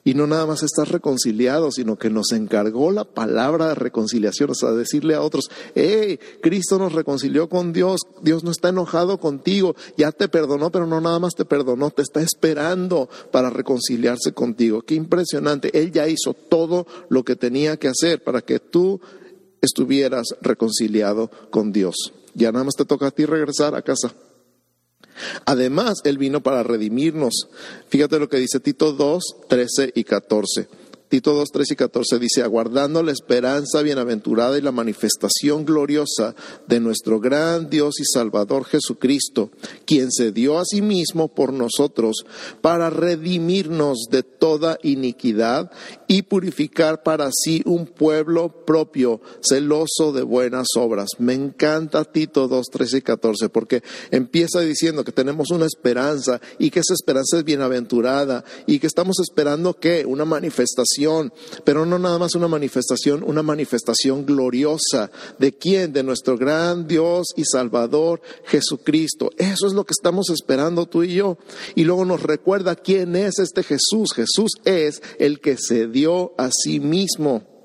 Y 0.06 0.14
no 0.14 0.28
nada 0.28 0.46
más 0.46 0.62
estás 0.62 0.88
reconciliado, 0.88 1.72
sino 1.72 1.98
que 1.98 2.10
nos 2.10 2.30
encargó 2.30 2.92
la 2.92 3.02
palabra 3.02 3.66
de 3.66 3.74
reconciliación, 3.74 4.50
o 4.50 4.54
sea, 4.54 4.70
decirle 4.70 5.16
a 5.16 5.20
otros, 5.20 5.50
hey, 5.74 6.20
Cristo 6.40 6.78
nos 6.78 6.92
reconcilió 6.92 7.48
con 7.48 7.72
Dios, 7.72 8.02
Dios 8.22 8.44
no 8.44 8.52
está 8.52 8.68
enojado 8.68 9.18
contigo, 9.18 9.74
ya 9.96 10.12
te 10.12 10.28
perdonó, 10.28 10.70
pero 10.70 10.86
no 10.86 11.00
nada 11.00 11.18
más 11.18 11.34
te 11.34 11.44
perdonó, 11.44 11.90
te 11.90 12.02
está 12.02 12.20
esperando 12.20 13.10
para 13.32 13.50
reconciliarse 13.50 14.30
contigo. 14.30 14.82
Qué 14.82 14.94
impresionante, 14.94 15.76
Él 15.76 15.90
ya 15.90 16.06
hizo 16.06 16.34
todo 16.34 16.86
lo 17.08 17.24
que 17.24 17.34
tenía 17.34 17.76
que 17.76 17.88
hacer 17.88 18.22
para 18.22 18.42
que 18.42 18.60
tú 18.60 19.00
estuvieras 19.60 20.36
reconciliado 20.40 21.32
con 21.50 21.72
Dios. 21.72 22.12
Ya 22.32 22.52
nada 22.52 22.64
más 22.64 22.76
te 22.76 22.84
toca 22.84 23.08
a 23.08 23.10
ti 23.10 23.26
regresar 23.26 23.74
a 23.74 23.82
casa. 23.82 24.14
Además, 25.44 26.00
Él 26.04 26.18
vino 26.18 26.40
para 26.40 26.62
redimirnos. 26.62 27.48
Fíjate 27.88 28.18
lo 28.18 28.28
que 28.28 28.38
dice 28.38 28.60
Tito 28.60 28.92
2, 28.92 29.22
13 29.48 29.92
y 29.94 30.04
14. 30.04 30.68
Tito 31.08 31.34
2, 31.34 31.48
3 31.52 31.70
y 31.70 31.76
14 31.76 32.18
dice, 32.18 32.42
aguardando 32.42 33.02
la 33.02 33.12
esperanza 33.12 33.80
bienaventurada 33.82 34.58
y 34.58 34.60
la 34.60 34.72
manifestación 34.72 35.64
gloriosa 35.64 36.34
de 36.66 36.80
nuestro 36.80 37.20
gran 37.20 37.70
Dios 37.70 38.00
y 38.00 38.04
Salvador 38.04 38.64
Jesucristo, 38.64 39.50
quien 39.84 40.10
se 40.10 40.32
dio 40.32 40.58
a 40.58 40.64
sí 40.64 40.82
mismo 40.82 41.28
por 41.28 41.52
nosotros 41.52 42.24
para 42.60 42.90
redimirnos 42.90 44.06
de 44.10 44.24
toda 44.24 44.78
iniquidad 44.82 45.70
y 46.08 46.22
purificar 46.22 47.04
para 47.04 47.30
sí 47.32 47.62
un 47.66 47.86
pueblo 47.86 48.64
propio, 48.64 49.20
celoso 49.40 50.12
de 50.12 50.22
buenas 50.22 50.66
obras. 50.76 51.10
Me 51.18 51.34
encanta 51.34 52.04
Tito 52.04 52.48
2, 52.48 52.66
13 52.66 52.98
y 52.98 53.02
14, 53.02 53.48
porque 53.48 53.82
empieza 54.10 54.60
diciendo 54.60 55.04
que 55.04 55.12
tenemos 55.12 55.50
una 55.50 55.66
esperanza 55.66 56.40
y 56.58 56.70
que 56.70 56.80
esa 56.80 56.94
esperanza 56.94 57.38
es 57.38 57.44
bienaventurada 57.44 58.44
y 58.66 58.80
que 58.80 58.88
estamos 58.88 59.20
esperando 59.20 59.74
que 59.74 60.04
una 60.04 60.24
pero 61.64 61.86
no 61.86 61.98
nada 61.98 62.18
más 62.18 62.34
una 62.34 62.48
manifestación, 62.48 63.22
una 63.24 63.42
manifestación 63.42 64.24
gloriosa. 64.24 65.10
¿De 65.38 65.52
quién? 65.52 65.92
De 65.92 66.02
nuestro 66.02 66.36
gran 66.36 66.86
Dios 66.86 67.28
y 67.36 67.44
Salvador 67.44 68.20
Jesucristo. 68.44 69.30
Eso 69.36 69.66
es 69.66 69.72
lo 69.72 69.84
que 69.84 69.92
estamos 69.92 70.30
esperando 70.30 70.86
tú 70.86 71.02
y 71.02 71.14
yo. 71.14 71.38
Y 71.74 71.84
luego 71.84 72.04
nos 72.04 72.22
recuerda 72.22 72.76
quién 72.76 73.16
es 73.16 73.38
este 73.38 73.62
Jesús. 73.62 74.12
Jesús 74.14 74.52
es 74.64 75.02
el 75.18 75.40
que 75.40 75.56
se 75.56 75.86
dio 75.86 76.34
a 76.38 76.50
sí 76.50 76.80
mismo 76.80 77.56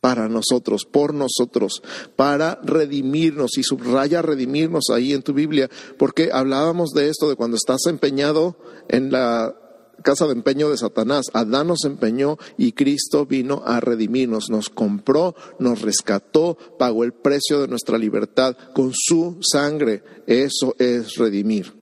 para 0.00 0.28
nosotros, 0.28 0.86
por 0.90 1.12
nosotros, 1.12 1.82
para 2.16 2.58
redimirnos 2.62 3.58
y 3.58 3.62
subraya 3.62 4.22
redimirnos 4.22 4.84
ahí 4.90 5.12
en 5.12 5.22
tu 5.22 5.34
Biblia, 5.34 5.68
porque 5.98 6.30
hablábamos 6.32 6.90
de 6.90 7.10
esto, 7.10 7.28
de 7.28 7.36
cuando 7.36 7.56
estás 7.56 7.80
empeñado 7.86 8.56
en 8.88 9.12
la 9.12 9.54
casa 10.02 10.26
de 10.26 10.32
empeño 10.32 10.70
de 10.70 10.76
Satanás. 10.76 11.26
Adán 11.32 11.68
nos 11.68 11.84
empeñó 11.84 12.38
y 12.56 12.72
Cristo 12.72 13.26
vino 13.26 13.62
a 13.64 13.80
redimirnos, 13.80 14.50
nos 14.50 14.68
compró, 14.68 15.34
nos 15.58 15.82
rescató, 15.82 16.56
pagó 16.78 17.04
el 17.04 17.12
precio 17.12 17.60
de 17.60 17.68
nuestra 17.68 17.98
libertad 17.98 18.56
con 18.74 18.92
su 18.94 19.38
sangre. 19.40 20.02
Eso 20.26 20.74
es 20.78 21.16
redimir. 21.16 21.80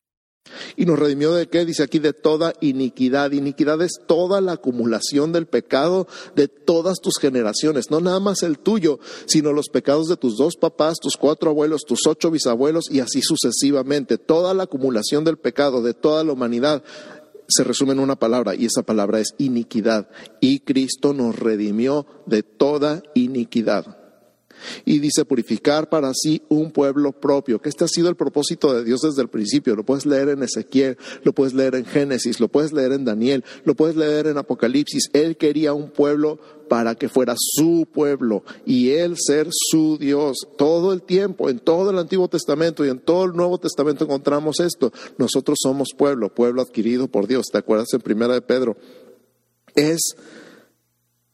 ¿Y 0.77 0.87
nos 0.87 0.99
redimió 0.99 1.33
de 1.33 1.49
qué? 1.49 1.65
Dice 1.65 1.83
aquí 1.83 1.99
de 1.99 2.13
toda 2.13 2.55
iniquidad. 2.61 3.33
Iniquidad 3.33 3.81
es 3.83 3.93
toda 4.07 4.41
la 4.41 4.53
acumulación 4.53 5.33
del 5.33 5.47
pecado 5.47 6.07
de 6.35 6.49
todas 6.49 7.01
tus 7.01 7.19
generaciones, 7.19 7.91
no 7.91 8.01
nada 8.01 8.21
más 8.21 8.43
el 8.43 8.59
tuyo, 8.59 8.99
sino 9.27 9.53
los 9.53 9.69
pecados 9.69 10.09
de 10.09 10.17
tus 10.17 10.37
dos 10.37 10.57
papás, 10.57 10.99
tus 11.01 11.17
cuatro 11.17 11.51
abuelos, 11.51 11.83
tus 11.87 12.07
ocho 12.07 12.31
bisabuelos 12.31 12.85
y 12.91 13.01
así 13.01 13.21
sucesivamente. 13.23 14.19
Toda 14.19 14.55
la 14.55 14.65
acumulación 14.65 15.25
del 15.25 15.39
pecado 15.39 15.83
de 15.83 15.95
toda 15.95 16.25
la 16.25 16.33
humanidad 16.33 16.83
se 17.49 17.65
resume 17.65 17.93
en 17.93 18.01
una 18.01 18.17
palabra 18.17 18.55
y 18.55 18.67
esa 18.67 18.83
palabra 18.83 19.21
es 19.21 19.35
iniquidad. 19.39 20.09
Y 20.41 20.61
Cristo 20.61 21.15
nos 21.15 21.39
redimió 21.39 22.07
de 22.27 22.43
toda 22.43 23.03
iniquidad. 23.15 24.08
Y 24.85 24.99
dice 24.99 25.25
purificar 25.25 25.89
para 25.89 26.13
sí 26.15 26.43
un 26.49 26.71
pueblo 26.71 27.13
propio, 27.13 27.61
que 27.61 27.69
este 27.69 27.85
ha 27.85 27.89
sido 27.89 28.09
el 28.09 28.17
propósito 28.17 28.73
de 28.75 28.85
Dios 28.85 29.01
desde 29.03 29.23
el 29.23 29.29
principio. 29.29 29.77
Lo 29.77 29.85
puedes 29.85 30.07
leer 30.07 30.29
en 30.29 30.43
Ezequiel, 30.43 30.97
lo 31.23 31.33
puedes 31.33 31.55
leer 31.55 31.75
en 31.75 31.85
Génesis, 31.85 32.41
lo 32.41 32.49
puedes 32.49 32.73
leer 32.73 32.93
en 32.93 33.05
Daniel, 33.05 33.45
lo 33.65 33.75
puedes 33.75 33.97
leer 33.97 34.27
en 34.27 34.39
Apocalipsis. 34.39 35.11
Él 35.13 35.37
quería 35.37 35.73
un 35.73 35.91
pueblo 35.91 36.39
para 36.69 36.95
que 36.95 37.09
fuera 37.09 37.35
su 37.37 37.87
pueblo 37.93 38.45
y 38.65 38.91
él 38.91 39.17
ser 39.17 39.49
su 39.51 39.99
Dios. 39.99 40.37
Todo 40.57 40.93
el 40.93 41.03
tiempo, 41.03 41.49
en 41.49 41.59
todo 41.59 41.91
el 41.91 41.99
Antiguo 41.99 42.29
Testamento 42.29 42.85
y 42.85 42.91
en 42.91 43.01
todo 43.01 43.25
el 43.25 43.33
Nuevo 43.33 43.59
Testamento 43.59 44.05
encontramos 44.05 44.61
esto. 44.61 44.93
Nosotros 45.17 45.59
somos 45.61 45.89
pueblo, 45.97 46.33
pueblo 46.33 46.63
adquirido 46.63 47.09
por 47.09 47.27
Dios. 47.27 47.47
¿Te 47.51 47.59
acuerdas 47.59 47.89
en 47.95 48.01
Primera 48.01 48.35
de 48.35 48.43
Pedro? 48.43 48.77
Es 49.75 50.15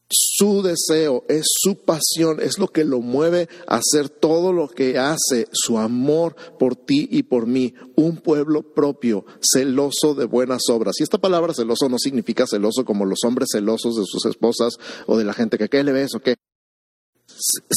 su 0.09 0.63
deseo, 0.63 1.25
es 1.29 1.47
su 1.47 1.77
pasión, 1.77 2.41
es 2.41 2.59
lo 2.59 2.69
que 2.69 2.85
lo 2.85 3.01
mueve 3.01 3.49
a 3.67 3.77
hacer 3.77 4.09
todo 4.09 4.53
lo 4.53 4.69
que 4.69 4.99
hace, 4.99 5.49
su 5.53 5.79
amor 5.79 6.37
por 6.59 6.77
ti 6.77 7.09
y 7.11 7.25
por 7.25 7.47
mí, 7.47 7.75
un 7.97 8.19
pueblo 8.19 8.63
propio, 8.75 9.25
celoso 9.41 10.15
de 10.15 10.27
buenas 10.27 10.63
obras. 10.71 10.97
Y 11.01 11.03
esta 11.03 11.19
palabra 11.19 11.55
celoso 11.55 11.89
no 11.89 11.99
significa 11.99 12.47
celoso 12.47 12.85
como 12.85 13.07
los 13.07 13.21
hombres 13.25 13.49
celosos 13.53 13.97
de 13.97 14.05
sus 14.05 14.27
esposas 14.27 14.75
o 15.07 15.17
de 15.17 15.25
la 15.25 15.35
gente 15.35 15.59
que, 15.59 15.69
¿qué 15.69 15.83
le 15.83 15.93
ves 15.93 16.15
o 16.15 16.21
qué? 16.21 16.37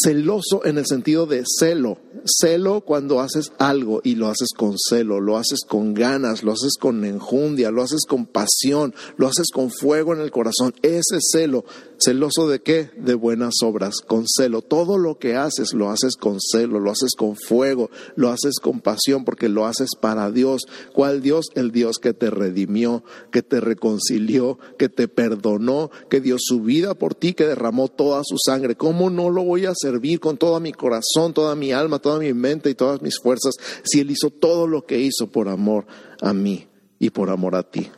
celoso 0.03 0.65
en 0.65 0.77
el 0.77 0.85
sentido 0.85 1.25
de 1.25 1.43
celo. 1.45 1.97
Celo 2.25 2.81
cuando 2.81 3.21
haces 3.21 3.51
algo 3.57 4.01
y 4.03 4.15
lo 4.15 4.27
haces 4.27 4.49
con 4.55 4.75
celo, 4.77 5.19
lo 5.19 5.37
haces 5.37 5.61
con 5.67 5.93
ganas, 5.93 6.43
lo 6.43 6.51
haces 6.51 6.73
con 6.79 7.03
enjundia, 7.05 7.71
lo 7.71 7.81
haces 7.81 8.01
con 8.07 8.25
pasión, 8.25 8.93
lo 9.17 9.27
haces 9.27 9.47
con 9.53 9.71
fuego 9.71 10.13
en 10.13 10.21
el 10.21 10.31
corazón. 10.31 10.73
Ese 10.81 11.19
celo 11.19 11.65
¿Celoso 11.99 12.47
de 12.47 12.59
qué? 12.59 12.91
De 12.95 13.15
buenas 13.15 13.55
obras, 13.63 14.01
con 14.05 14.25
celo. 14.27 14.61
Todo 14.61 14.99
lo 14.99 15.17
que 15.17 15.35
haces 15.35 15.73
lo 15.73 15.89
haces 15.89 16.15
con 16.15 16.39
celo, 16.39 16.79
lo 16.79 16.91
haces 16.91 17.15
con 17.17 17.35
fuego, 17.35 17.89
lo 18.15 18.29
haces 18.29 18.59
con 18.61 18.81
pasión, 18.81 19.25
porque 19.25 19.49
lo 19.49 19.65
haces 19.65 19.89
para 19.99 20.29
Dios. 20.29 20.61
¿Cuál 20.93 21.21
Dios? 21.23 21.47
El 21.55 21.71
Dios 21.71 21.97
que 21.97 22.13
te 22.13 22.29
redimió, 22.29 23.03
que 23.31 23.41
te 23.41 23.59
reconcilió, 23.59 24.59
que 24.77 24.89
te 24.89 25.07
perdonó, 25.07 25.89
que 26.07 26.21
dio 26.21 26.35
su 26.39 26.61
vida 26.61 26.93
por 26.93 27.15
ti, 27.15 27.33
que 27.33 27.47
derramó 27.47 27.87
toda 27.87 28.21
su 28.23 28.37
sangre. 28.37 28.75
¿Cómo 28.75 29.09
no 29.09 29.31
lo 29.31 29.43
voy 29.43 29.65
a 29.65 29.73
servir 29.75 30.19
con 30.19 30.37
todo 30.37 30.59
mi 30.59 30.73
corazón, 30.73 31.33
toda 31.33 31.55
mi 31.55 31.71
alma, 31.71 31.97
toda 31.97 32.19
mi 32.19 32.33
mente 32.33 32.69
y 32.69 32.75
todas 32.75 33.01
mis 33.01 33.17
fuerzas 33.19 33.55
si 33.83 34.01
Él 34.01 34.11
hizo 34.11 34.29
todo 34.29 34.67
lo 34.67 34.85
que 34.85 34.99
hizo 34.99 35.27
por 35.27 35.49
amor 35.49 35.87
a 36.21 36.31
mí 36.33 36.67
y 36.99 37.09
por 37.09 37.31
amor 37.31 37.55
a 37.55 37.63
ti? 37.63 37.89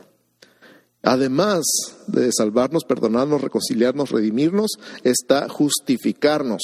Además 1.04 1.64
de 2.08 2.32
salvarnos, 2.32 2.84
perdonarnos, 2.84 3.42
reconciliarnos, 3.42 4.12
redimirnos, 4.12 4.72
está 5.04 5.48
justificarnos. 5.48 6.62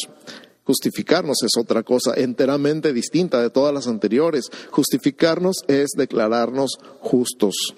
Justificarnos 0.65 1.37
es 1.43 1.51
otra 1.57 1.83
cosa 1.83 2.13
enteramente 2.15 2.91
distinta 2.91 3.41
de 3.41 3.49
todas 3.49 3.73
las 3.73 3.87
anteriores. 3.87 4.49
Justificarnos 4.71 5.57
es 5.67 5.91
declararnos 5.95 6.79
justos, 6.99 7.75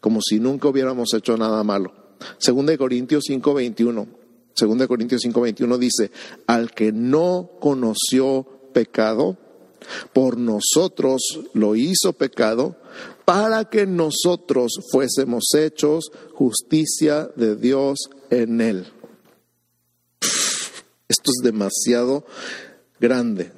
como 0.00 0.20
si 0.22 0.40
nunca 0.40 0.68
hubiéramos 0.68 1.12
hecho 1.14 1.36
nada 1.36 1.62
malo. 1.62 1.92
Segunda 2.38 2.72
de 2.72 2.78
Corintios 2.78 3.24
5:21. 3.28 4.06
Segunda 4.54 4.84
de 4.84 4.88
Corintios 4.88 5.22
5:21 5.22 5.78
dice, 5.78 6.10
al 6.46 6.72
que 6.72 6.90
no 6.90 7.50
conoció 7.60 8.46
pecado, 8.72 9.36
por 10.12 10.38
nosotros 10.38 11.40
lo 11.52 11.76
hizo 11.76 12.14
pecado 12.14 12.76
para 13.26 13.64
que 13.64 13.86
nosotros 13.86 14.72
fuésemos 14.90 15.52
hechos 15.54 16.10
justicia 16.32 17.28
de 17.34 17.56
Dios 17.56 18.08
en 18.30 18.60
él. 18.60 18.86
Esto 21.08 21.30
es 21.30 21.42
demasiado 21.42 22.24
grande. 23.00 23.52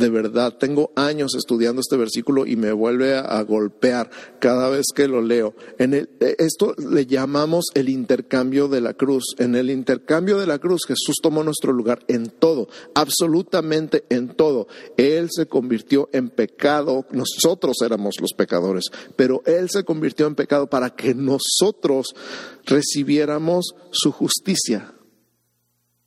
De 0.00 0.08
verdad, 0.08 0.56
tengo 0.56 0.92
años 0.96 1.34
estudiando 1.34 1.82
este 1.82 1.98
versículo 1.98 2.46
y 2.46 2.56
me 2.56 2.72
vuelve 2.72 3.18
a, 3.18 3.42
golpear 3.42 4.10
cada 4.38 4.70
vez 4.70 4.86
que 4.94 5.06
lo 5.06 5.20
leo. 5.20 5.54
En 5.78 6.08
esto 6.38 6.74
le 6.78 7.04
llamamos 7.04 7.66
el 7.74 7.90
intercambio 7.90 8.68
de 8.68 8.80
la 8.80 8.94
cruz. 8.94 9.34
En 9.36 9.54
el 9.56 9.68
intercambio 9.68 10.38
de 10.38 10.46
la 10.46 10.58
cruz 10.58 10.86
Jesús 10.88 11.16
tomó 11.22 11.44
nuestro 11.44 11.74
lugar 11.74 11.98
en 12.08 12.30
todo, 12.30 12.68
absolutamente 12.94 14.04
en 14.08 14.28
todo. 14.28 14.68
Él 14.96 15.28
se 15.30 15.44
convirtió 15.44 16.08
en 16.14 16.30
pecado, 16.30 17.04
nosotros 17.10 17.76
éramos 17.84 18.14
los 18.22 18.32
pecadores, 18.32 18.84
pero 19.16 19.42
Él 19.44 19.68
se 19.68 19.84
convirtió 19.84 20.26
en 20.26 20.34
pecado 20.34 20.66
para 20.70 20.88
que 20.96 21.14
nosotros 21.14 22.14
recibiéramos 22.64 23.74
su 23.90 24.12
justicia 24.12 24.94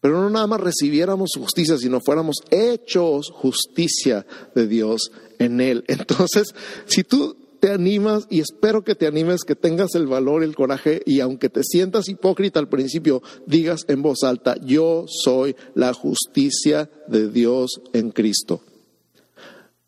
pero 0.03 0.19
no 0.19 0.29
nada 0.29 0.47
más 0.47 0.59
recibiéramos 0.59 1.29
justicia, 1.39 1.77
sino 1.77 2.01
fuéramos 2.01 2.43
hechos 2.51 3.31
justicia 3.31 4.25
de 4.53 4.67
Dios 4.67 5.13
en 5.39 5.61
Él. 5.61 5.85
Entonces, 5.87 6.53
si 6.87 7.05
tú 7.05 7.37
te 7.61 7.71
animas 7.71 8.27
y 8.29 8.41
espero 8.41 8.83
que 8.83 8.95
te 8.95 9.07
animes, 9.07 9.45
que 9.47 9.55
tengas 9.55 9.95
el 9.95 10.05
valor, 10.05 10.43
el 10.43 10.57
coraje 10.57 11.01
y 11.05 11.21
aunque 11.21 11.47
te 11.47 11.63
sientas 11.63 12.09
hipócrita 12.09 12.59
al 12.59 12.67
principio, 12.67 13.23
digas 13.45 13.85
en 13.87 14.01
voz 14.01 14.23
alta, 14.23 14.57
yo 14.61 15.05
soy 15.07 15.55
la 15.73 15.93
justicia 15.93 16.91
de 17.07 17.29
Dios 17.29 17.79
en 17.93 18.11
Cristo. 18.11 18.61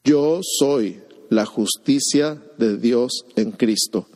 Yo 0.06 0.40
soy 0.42 1.02
la 1.30 1.46
justicia 1.46 2.42
de 2.58 2.78
Dios 2.78 3.26
en 3.36 3.52
Cristo. 3.52 4.08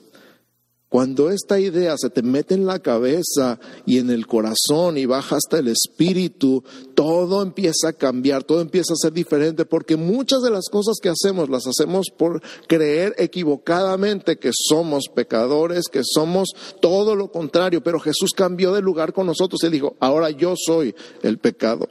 Cuando 0.90 1.30
esta 1.30 1.60
idea 1.60 1.96
se 2.00 2.10
te 2.10 2.24
mete 2.24 2.56
en 2.56 2.66
la 2.66 2.80
cabeza 2.80 3.60
y 3.86 4.00
en 4.00 4.10
el 4.10 4.26
corazón 4.26 4.98
y 4.98 5.06
baja 5.06 5.36
hasta 5.36 5.60
el 5.60 5.68
espíritu, 5.68 6.64
todo 6.96 7.44
empieza 7.44 7.90
a 7.90 7.94
cambiar, 7.94 8.44
todo 8.44 8.60
empieza 8.60 8.94
a 8.94 8.96
ser 8.96 9.14
diferente, 9.14 9.66
porque 9.66 9.98
muchas 9.98 10.42
de 10.42 10.50
las 10.50 10.66
cosas 10.72 10.98
que 11.00 11.10
hacemos 11.10 11.48
las 11.48 11.68
hacemos 11.68 12.08
por 12.10 12.42
creer 12.68 13.14
equivocadamente 13.20 14.40
que 14.40 14.50
somos 14.52 15.10
pecadores, 15.14 15.84
que 15.92 16.02
somos 16.04 16.50
todo 16.82 17.16
lo 17.16 17.32
contrario, 17.32 17.84
pero 17.84 18.00
Jesús 18.00 18.32
cambió 18.36 18.74
de 18.74 18.82
lugar 18.82 19.14
con 19.14 19.28
nosotros 19.28 19.64
y 19.64 19.70
dijo, 19.70 19.96
ahora 20.00 20.32
yo 20.32 20.56
soy 20.58 20.96
el 21.22 21.38
pecado 21.38 21.88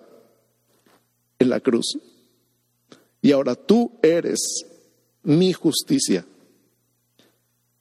en 1.38 1.50
la 1.50 1.60
cruz. 1.60 1.96
Y 3.22 3.30
ahora 3.30 3.54
tú 3.54 3.92
eres 4.02 4.64
mi 5.22 5.52
justicia. 5.52 6.26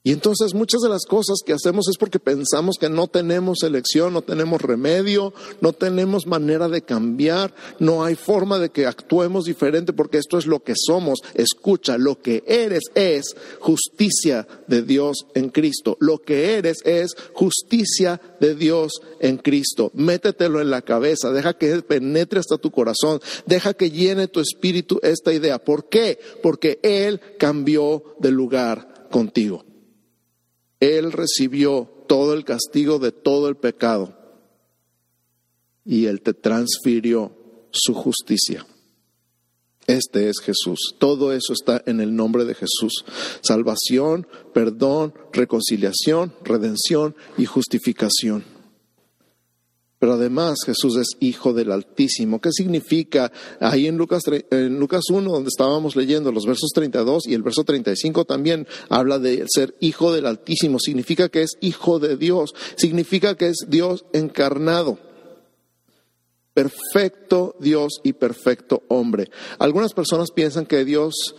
Y 0.08 0.12
entonces 0.12 0.54
muchas 0.54 0.80
de 0.80 0.88
las 0.88 1.04
cosas 1.04 1.40
que 1.44 1.52
hacemos 1.52 1.86
es 1.86 1.98
porque 1.98 2.18
pensamos 2.18 2.76
que 2.80 2.88
no 2.88 3.08
tenemos 3.08 3.62
elección, 3.62 4.14
no 4.14 4.22
tenemos 4.22 4.62
remedio, 4.62 5.34
no 5.60 5.74
tenemos 5.74 6.26
manera 6.26 6.66
de 6.70 6.80
cambiar, 6.80 7.54
no 7.78 8.02
hay 8.02 8.14
forma 8.14 8.58
de 8.58 8.70
que 8.70 8.86
actuemos 8.86 9.44
diferente 9.44 9.92
porque 9.92 10.16
esto 10.16 10.38
es 10.38 10.46
lo 10.46 10.60
que 10.60 10.72
somos. 10.74 11.18
Escucha, 11.34 11.98
lo 11.98 12.22
que 12.22 12.42
eres 12.46 12.84
es 12.94 13.36
justicia 13.60 14.48
de 14.66 14.80
Dios 14.80 15.26
en 15.34 15.50
Cristo. 15.50 15.98
Lo 16.00 16.22
que 16.22 16.54
eres 16.54 16.78
es 16.86 17.14
justicia 17.34 18.18
de 18.40 18.54
Dios 18.54 19.02
en 19.20 19.36
Cristo. 19.36 19.90
Métetelo 19.92 20.62
en 20.62 20.70
la 20.70 20.80
cabeza, 20.80 21.32
deja 21.32 21.52
que 21.52 21.82
penetre 21.82 22.40
hasta 22.40 22.56
tu 22.56 22.70
corazón, 22.70 23.20
deja 23.44 23.74
que 23.74 23.90
llene 23.90 24.26
tu 24.26 24.40
espíritu 24.40 25.00
esta 25.02 25.34
idea. 25.34 25.58
¿Por 25.58 25.90
qué? 25.90 26.18
Porque 26.42 26.80
Él 26.82 27.20
cambió 27.38 28.16
de 28.18 28.30
lugar 28.30 29.06
contigo. 29.10 29.67
Él 30.80 31.12
recibió 31.12 31.90
todo 32.06 32.34
el 32.34 32.44
castigo 32.44 32.98
de 32.98 33.12
todo 33.12 33.48
el 33.48 33.56
pecado 33.56 34.16
y 35.84 36.06
Él 36.06 36.20
te 36.20 36.34
transfirió 36.34 37.32
su 37.70 37.94
justicia. 37.94 38.66
Este 39.86 40.28
es 40.28 40.40
Jesús. 40.40 40.94
Todo 40.98 41.32
eso 41.32 41.54
está 41.54 41.82
en 41.86 42.00
el 42.00 42.14
nombre 42.14 42.44
de 42.44 42.54
Jesús. 42.54 43.06
Salvación, 43.40 44.26
perdón, 44.52 45.14
reconciliación, 45.32 46.34
redención 46.44 47.16
y 47.38 47.46
justificación. 47.46 48.57
Pero 49.98 50.12
además 50.12 50.58
Jesús 50.64 50.96
es 50.96 51.08
hijo 51.18 51.52
del 51.52 51.72
Altísimo. 51.72 52.40
¿Qué 52.40 52.50
significa? 52.52 53.32
Ahí 53.60 53.88
en 53.88 53.96
Lucas, 53.96 54.22
en 54.50 54.78
Lucas 54.78 55.04
1, 55.10 55.30
donde 55.30 55.48
estábamos 55.48 55.96
leyendo 55.96 56.30
los 56.30 56.46
versos 56.46 56.70
32 56.72 57.26
y 57.26 57.34
el 57.34 57.42
verso 57.42 57.64
35 57.64 58.24
también 58.24 58.68
habla 58.88 59.18
de 59.18 59.44
ser 59.48 59.74
hijo 59.80 60.12
del 60.12 60.26
Altísimo. 60.26 60.78
Significa 60.78 61.28
que 61.28 61.42
es 61.42 61.58
hijo 61.60 61.98
de 61.98 62.16
Dios. 62.16 62.54
Significa 62.76 63.36
que 63.36 63.48
es 63.48 63.66
Dios 63.68 64.04
encarnado. 64.12 64.98
Perfecto 66.54 67.56
Dios 67.58 68.00
y 68.04 68.12
perfecto 68.12 68.84
hombre. 68.88 69.30
Algunas 69.58 69.94
personas 69.94 70.30
piensan 70.30 70.66
que 70.66 70.84
Dios 70.84 71.34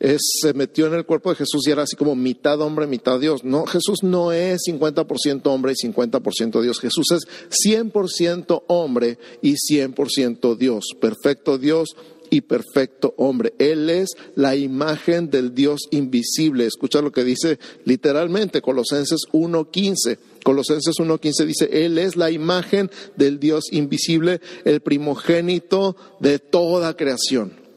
se 0.00 0.54
metió 0.54 0.86
en 0.86 0.94
el 0.94 1.04
cuerpo 1.04 1.30
de 1.30 1.36
Jesús 1.36 1.66
y 1.66 1.70
era 1.70 1.82
así 1.82 1.96
como 1.96 2.14
mitad 2.14 2.60
hombre, 2.60 2.86
mitad 2.86 3.18
Dios. 3.18 3.44
No, 3.44 3.66
Jesús 3.66 4.02
no 4.02 4.32
es 4.32 4.60
50% 4.68 5.42
hombre 5.46 5.72
y 5.76 5.86
50% 5.86 6.60
Dios. 6.62 6.80
Jesús 6.80 7.06
es 7.12 7.22
100% 7.66 8.62
hombre 8.68 9.18
y 9.42 9.54
100% 9.54 10.56
Dios. 10.56 10.84
Perfecto 11.00 11.58
Dios 11.58 11.96
y 12.30 12.42
perfecto 12.42 13.14
hombre. 13.16 13.54
Él 13.58 13.90
es 13.90 14.10
la 14.34 14.54
imagen 14.54 15.30
del 15.30 15.54
Dios 15.54 15.82
invisible. 15.90 16.66
Escucha 16.66 17.00
lo 17.00 17.12
que 17.12 17.24
dice 17.24 17.58
literalmente 17.84 18.62
Colosenses 18.62 19.22
1.15. 19.32 20.18
Colosenses 20.44 20.96
1.15 20.96 21.44
dice, 21.44 21.84
Él 21.84 21.98
es 21.98 22.16
la 22.16 22.30
imagen 22.30 22.90
del 23.16 23.38
Dios 23.40 23.64
invisible, 23.72 24.40
el 24.64 24.80
primogénito 24.80 25.96
de 26.20 26.38
toda 26.38 26.96
creación. 26.96 27.67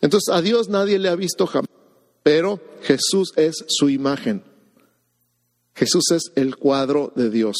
Entonces 0.00 0.34
a 0.34 0.42
Dios 0.42 0.68
nadie 0.68 0.98
le 0.98 1.08
ha 1.08 1.16
visto 1.16 1.46
jamás, 1.46 1.70
pero 2.22 2.60
Jesús 2.82 3.32
es 3.36 3.64
su 3.68 3.88
imagen. 3.88 4.42
Jesús 5.74 6.04
es 6.10 6.32
el 6.34 6.56
cuadro 6.56 7.12
de 7.14 7.30
Dios. 7.30 7.56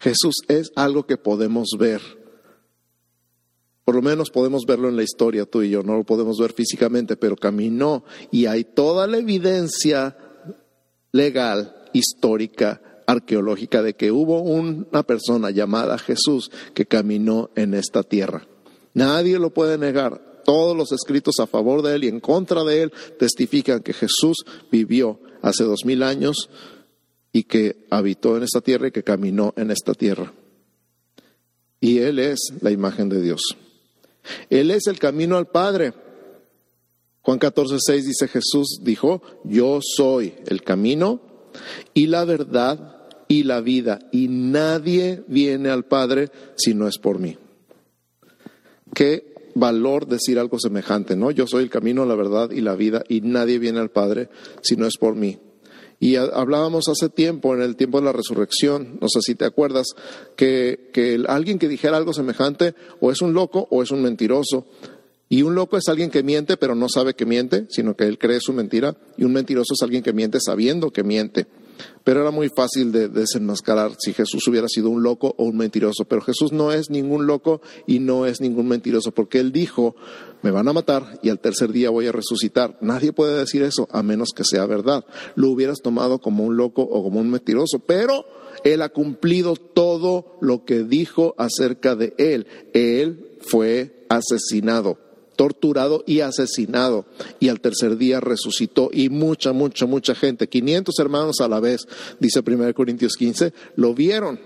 Jesús 0.00 0.36
es 0.48 0.72
algo 0.76 1.06
que 1.06 1.16
podemos 1.16 1.70
ver. 1.78 2.00
Por 3.84 3.94
lo 3.94 4.02
menos 4.02 4.30
podemos 4.30 4.66
verlo 4.66 4.88
en 4.88 4.96
la 4.96 5.02
historia, 5.02 5.46
tú 5.46 5.62
y 5.62 5.70
yo, 5.70 5.82
no 5.82 5.96
lo 5.96 6.04
podemos 6.04 6.38
ver 6.38 6.52
físicamente, 6.52 7.16
pero 7.16 7.36
caminó 7.36 8.04
y 8.30 8.46
hay 8.46 8.64
toda 8.64 9.06
la 9.06 9.16
evidencia 9.16 10.16
legal, 11.12 11.86
histórica, 11.94 12.82
arqueológica 13.06 13.82
de 13.82 13.94
que 13.94 14.12
hubo 14.12 14.42
una 14.42 15.02
persona 15.04 15.50
llamada 15.50 15.96
Jesús 15.96 16.50
que 16.74 16.84
caminó 16.84 17.50
en 17.54 17.72
esta 17.72 18.02
tierra. 18.02 18.46
Nadie 18.92 19.38
lo 19.38 19.54
puede 19.54 19.78
negar 19.78 20.27
todos 20.48 20.74
los 20.74 20.92
escritos 20.92 21.40
a 21.40 21.46
favor 21.46 21.82
de 21.82 21.94
él 21.94 22.04
y 22.04 22.08
en 22.08 22.20
contra 22.20 22.64
de 22.64 22.84
él 22.84 22.92
testifican 23.18 23.82
que 23.82 23.92
Jesús 23.92 24.46
vivió 24.72 25.20
hace 25.42 25.62
dos 25.62 25.80
mil 25.84 26.02
años 26.02 26.48
y 27.32 27.42
que 27.42 27.84
habitó 27.90 28.34
en 28.34 28.44
esta 28.44 28.62
tierra 28.62 28.88
y 28.88 28.90
que 28.90 29.02
caminó 29.02 29.52
en 29.58 29.70
esta 29.70 29.92
tierra. 29.92 30.32
Y 31.82 31.98
Él 31.98 32.18
es 32.18 32.38
la 32.62 32.70
imagen 32.70 33.10
de 33.10 33.20
Dios. 33.20 33.42
Él 34.48 34.70
es 34.70 34.86
el 34.86 34.98
camino 34.98 35.36
al 35.36 35.48
Padre. 35.48 35.92
Juan 37.20 37.38
14, 37.38 37.76
6 37.78 38.06
dice 38.06 38.26
Jesús, 38.26 38.80
dijo, 38.82 39.20
yo 39.44 39.80
soy 39.82 40.32
el 40.46 40.62
camino 40.62 41.20
y 41.92 42.06
la 42.06 42.24
verdad 42.24 43.06
y 43.28 43.42
la 43.42 43.60
vida, 43.60 43.98
y 44.12 44.28
nadie 44.28 45.24
viene 45.28 45.68
al 45.68 45.84
Padre 45.84 46.30
si 46.56 46.72
no 46.72 46.88
es 46.88 46.96
por 46.96 47.18
mí. 47.18 47.36
Qué 48.94 49.34
valor 49.58 50.06
decir 50.06 50.38
algo 50.38 50.58
semejante, 50.58 51.16
¿no? 51.16 51.30
Yo 51.30 51.46
soy 51.46 51.64
el 51.64 51.70
camino, 51.70 52.04
la 52.04 52.14
verdad 52.14 52.50
y 52.50 52.60
la 52.60 52.74
vida, 52.74 53.04
y 53.08 53.20
nadie 53.20 53.58
viene 53.58 53.80
al 53.80 53.90
Padre 53.90 54.28
si 54.62 54.76
no 54.76 54.86
es 54.86 54.96
por 54.98 55.14
mí. 55.14 55.38
Y 56.00 56.14
hablábamos 56.14 56.88
hace 56.88 57.08
tiempo, 57.08 57.54
en 57.54 57.62
el 57.62 57.74
tiempo 57.74 57.98
de 57.98 58.04
la 58.04 58.12
resurrección, 58.12 58.98
no 59.00 59.08
sé 59.08 59.20
si 59.20 59.34
te 59.34 59.44
acuerdas, 59.44 59.88
que, 60.36 60.90
que 60.92 61.20
alguien 61.26 61.58
que 61.58 61.66
dijera 61.66 61.96
algo 61.96 62.12
semejante 62.12 62.74
o 63.00 63.10
es 63.10 63.20
un 63.20 63.32
loco 63.32 63.66
o 63.70 63.82
es 63.82 63.90
un 63.90 64.02
mentiroso. 64.02 64.66
Y 65.28 65.42
un 65.42 65.54
loco 65.54 65.76
es 65.76 65.88
alguien 65.88 66.10
que 66.10 66.22
miente, 66.22 66.56
pero 66.56 66.74
no 66.74 66.88
sabe 66.88 67.14
que 67.14 67.26
miente, 67.26 67.66
sino 67.68 67.96
que 67.96 68.04
él 68.04 68.16
cree 68.16 68.38
su 68.40 68.52
mentira. 68.52 68.96
Y 69.16 69.24
un 69.24 69.32
mentiroso 69.32 69.74
es 69.74 69.82
alguien 69.82 70.02
que 70.02 70.12
miente 70.12 70.38
sabiendo 70.40 70.90
que 70.90 71.02
miente. 71.02 71.46
Pero 72.04 72.22
era 72.22 72.30
muy 72.30 72.48
fácil 72.48 72.92
de 72.92 73.08
desenmascarar 73.08 73.92
si 73.98 74.12
Jesús 74.12 74.46
hubiera 74.48 74.68
sido 74.68 74.90
un 74.90 75.02
loco 75.02 75.34
o 75.36 75.44
un 75.44 75.56
mentiroso. 75.56 76.04
Pero 76.04 76.22
Jesús 76.22 76.52
no 76.52 76.72
es 76.72 76.90
ningún 76.90 77.26
loco 77.26 77.60
y 77.86 77.98
no 77.98 78.26
es 78.26 78.40
ningún 78.40 78.68
mentiroso, 78.68 79.12
porque 79.12 79.40
Él 79.40 79.52
dijo, 79.52 79.94
me 80.42 80.50
van 80.50 80.68
a 80.68 80.72
matar 80.72 81.18
y 81.22 81.30
al 81.30 81.40
tercer 81.40 81.72
día 81.72 81.90
voy 81.90 82.06
a 82.06 82.12
resucitar. 82.12 82.78
Nadie 82.80 83.12
puede 83.12 83.38
decir 83.38 83.62
eso 83.62 83.88
a 83.90 84.02
menos 84.02 84.30
que 84.34 84.44
sea 84.44 84.66
verdad. 84.66 85.04
Lo 85.34 85.50
hubieras 85.50 85.80
tomado 85.82 86.20
como 86.20 86.44
un 86.44 86.56
loco 86.56 86.82
o 86.82 87.02
como 87.02 87.20
un 87.20 87.30
mentiroso, 87.30 87.80
pero 87.80 88.24
Él 88.64 88.82
ha 88.82 88.88
cumplido 88.88 89.56
todo 89.56 90.38
lo 90.40 90.64
que 90.64 90.84
dijo 90.84 91.34
acerca 91.38 91.96
de 91.96 92.14
Él. 92.18 92.46
Él 92.72 93.38
fue 93.40 94.06
asesinado 94.08 95.07
torturado 95.38 96.02
y 96.04 96.18
asesinado, 96.20 97.06
y 97.38 97.48
al 97.48 97.60
tercer 97.60 97.96
día 97.96 98.18
resucitó, 98.18 98.90
y 98.92 99.08
mucha, 99.08 99.52
mucha, 99.52 99.86
mucha 99.86 100.16
gente, 100.16 100.48
500 100.48 100.98
hermanos 100.98 101.36
a 101.40 101.46
la 101.46 101.60
vez, 101.60 101.86
dice 102.18 102.42
1 102.44 102.74
Corintios 102.74 103.14
15, 103.16 103.52
lo 103.76 103.94
vieron. 103.94 104.40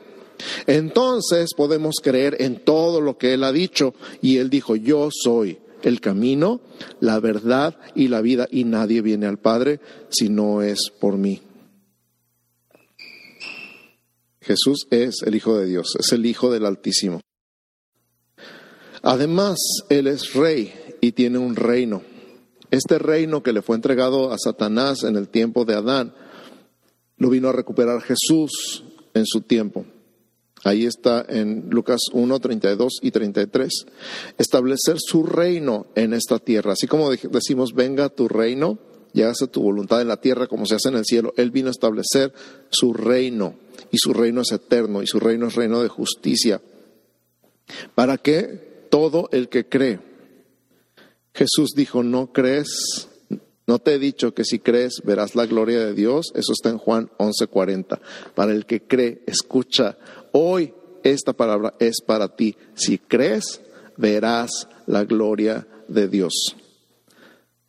Entonces 0.67 1.55
podemos 1.57 1.95
creer 2.03 2.37
en 2.41 2.63
todo 2.63 3.01
lo 3.01 3.17
que 3.17 3.33
Él 3.33 3.43
ha 3.43 3.53
dicho, 3.53 3.95
y 4.21 4.37
Él 4.37 4.51
dijo, 4.51 4.77
yo 4.77 5.09
soy 5.11 5.59
el 5.83 6.03
camino, 6.03 6.61
la 7.01 7.21
verdad 7.21 7.79
y 7.95 8.09
la 8.09 8.21
vida, 8.21 8.47
y 8.51 8.65
nadie 8.65 9.01
viene 9.01 9.25
al 9.25 9.39
Padre 9.39 9.81
si 10.11 10.29
no 10.29 10.61
es 10.61 10.91
por 11.01 11.17
mí. 11.17 11.41
Jesús 14.43 14.87
es 14.91 15.23
el 15.25 15.37
Hijo 15.37 15.57
de 15.57 15.65
Dios, 15.65 15.95
es 15.99 16.13
el 16.13 16.27
Hijo 16.27 16.53
del 16.53 16.67
Altísimo. 16.67 17.23
Además, 19.03 19.59
Él 19.89 20.07
es 20.07 20.33
rey 20.33 20.73
y 21.03 21.13
tiene 21.13 21.37
un 21.37 21.57
reino. 21.57 22.03
Este 22.71 22.99
reino 22.99 23.43
que 23.43 23.53
le 23.53 23.61
fue 23.61 23.77
entregado 23.77 24.33
a 24.33 24.39
Satanás 24.39 25.03
en 25.03 25.17
el 25.17 25.29
tiempo 25.29 25.67
de 25.67 25.75
Adán, 25.75 26.15
lo 27.19 27.29
vino 27.29 27.51
a 27.51 27.53
recuperar 27.53 28.01
Jesús 28.01 28.85
en 29.13 29.27
su 29.27 29.43
tiempo. 29.43 29.85
Ahí 30.65 30.87
está 30.87 31.27
en 31.29 31.69
Lucas 31.69 32.01
1, 32.13 32.41
32 32.41 33.01
y 33.03 33.11
33. 33.11 33.85
Establecer 34.39 34.97
su 34.99 35.25
reino 35.25 35.89
en 35.97 36.15
esta 36.15 36.39
tierra. 36.39 36.73
Así 36.73 36.87
como 36.87 37.11
decimos, 37.11 37.75
venga 37.75 38.09
tu 38.09 38.29
reino, 38.29 38.79
y 39.13 39.21
hágase 39.21 39.49
tu 39.49 39.61
voluntad 39.61 40.01
en 40.01 40.09
la 40.09 40.23
tierra 40.23 40.47
como 40.47 40.65
se 40.65 40.77
hace 40.77 40.89
en 40.89 40.95
el 40.95 41.05
cielo. 41.05 41.35
Él 41.37 41.51
vino 41.51 41.69
a 41.69 41.73
establecer 41.73 42.33
su 42.71 42.95
reino, 42.95 43.57
y 43.91 43.99
su 43.99 44.15
reino 44.15 44.41
es 44.41 44.53
eterno, 44.53 45.03
y 45.03 45.07
su 45.07 45.21
reino 45.21 45.49
es 45.49 45.57
reino 45.57 45.83
de 45.83 45.89
justicia. 45.89 46.63
¿Para 47.95 48.17
qué? 48.17 48.73
todo 48.93 49.31
el 49.33 49.49
que 49.49 49.67
cree. 49.67 50.01
Jesús 51.35 51.71
dijo, 51.75 52.03
no 52.03 52.33
crees, 52.33 53.09
no 53.67 53.79
te 53.79 53.95
he 53.95 53.99
dicho 53.99 54.35
que 54.35 54.45
si 54.45 54.59
crees 54.59 55.03
verás 55.05 55.35
la 55.35 55.47
gloria 55.47 55.81
de 55.81 55.95
Dios. 55.95 56.33
Eso 56.35 56.53
está 56.53 56.69
en 56.69 56.79
Juan 56.79 57.11
11:40. 57.19 58.01
Para 58.35 58.53
el 58.53 58.67
que 58.67 58.83
cree, 58.83 59.23
escucha, 59.27 59.97
hoy 60.33 60.75
esta 61.05 61.33
palabra 61.33 61.75
es 61.79 62.01
para 62.05 62.37
ti. 62.37 62.57
Si 62.75 62.99
crees, 62.99 63.61
verás 63.97 64.69
la 64.87 65.05
gloria 65.05 65.67
de 65.89 66.09
Dios. 66.09 66.57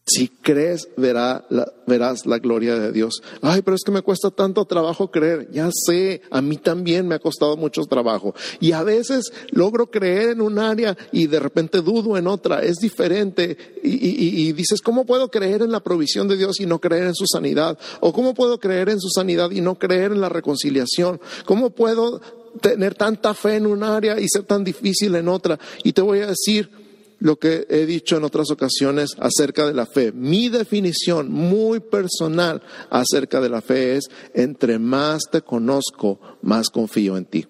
Si 0.06 0.28
crees, 0.28 0.90
verá 0.98 1.46
verás 1.88 2.26
la 2.26 2.38
gloria 2.38 2.78
de 2.78 2.92
Dios. 2.92 3.22
Ay, 3.42 3.62
pero 3.62 3.76
es 3.76 3.84
que 3.86 3.92
me 3.92 4.02
cuesta 4.02 4.32
tanto 4.32 4.66
trabajo 4.66 5.10
creer. 5.10 5.50
Ya 5.52 5.70
sé, 5.72 6.22
a 6.30 6.42
mí 6.42 6.58
también 6.58 7.08
me 7.08 7.16
ha 7.16 7.20
costado 7.20 7.56
mucho 7.56 7.86
trabajo. 7.86 8.36
Y 8.60 8.74
a 8.74 8.84
veces 8.84 9.32
logro 9.52 9.88
creer 9.88 10.32
en 10.32 10.42
un 10.42 10.60
área 10.60 10.98
y 11.14 11.28
de 11.28 11.40
repente 11.40 11.82
dudo 11.82 12.18
en 12.18 12.28
otra. 12.28 12.62
Es 12.64 12.80
diferente. 12.80 13.58
Y, 13.82 14.48
y 14.48 14.52
dices, 14.52 14.82
¿cómo 14.82 15.06
puedo 15.06 15.30
creer 15.30 15.62
en 15.62 15.72
la 15.72 15.80
provisión 15.80 16.28
de 16.28 16.36
Dios 16.36 16.60
y 16.60 16.66
no 16.66 16.80
creer 16.80 17.04
en 17.04 17.16
su 17.16 17.26
sanidad? 17.26 17.78
¿O 18.02 18.12
cómo 18.12 18.34
puedo 18.34 18.60
creer 18.60 18.90
en 18.90 19.00
su 19.00 19.10
sanidad 19.10 19.52
y 19.52 19.62
no 19.62 19.76
creer 19.76 20.12
en 20.12 20.20
la 20.20 20.28
reconciliación? 20.28 21.22
¿Cómo 21.46 21.70
puedo 21.70 22.22
tener 22.60 22.94
tanta 22.96 23.34
fe 23.34 23.56
en 23.56 23.68
un 23.68 23.84
área 23.84 24.20
y 24.20 24.28
ser 24.28 24.44
tan 24.44 24.66
difícil 24.66 25.16
en 25.16 25.30
otra? 25.30 25.58
Y 25.86 25.94
te 25.94 26.02
voy 26.02 26.20
a 26.20 26.28
decir, 26.28 26.83
lo 27.24 27.40
que 27.40 27.66
he 27.70 27.86
dicho 27.86 28.18
en 28.18 28.26
otras 28.26 28.52
ocasiones 28.52 29.16
acerca 29.18 29.66
de 29.66 29.74
la 29.74 29.86
fe. 29.86 30.12
Mi 30.12 30.50
definición 30.50 31.32
muy 31.32 31.80
personal 31.80 32.62
acerca 32.90 33.40
de 33.40 33.48
la 33.48 33.62
fe 33.62 33.96
es, 33.96 34.10
entre 34.34 34.78
más 34.78 35.22
te 35.32 35.42
conozco, 35.42 36.20
más 36.42 36.70
confío 36.70 37.16
en 37.16 37.24
ti. 37.24 37.48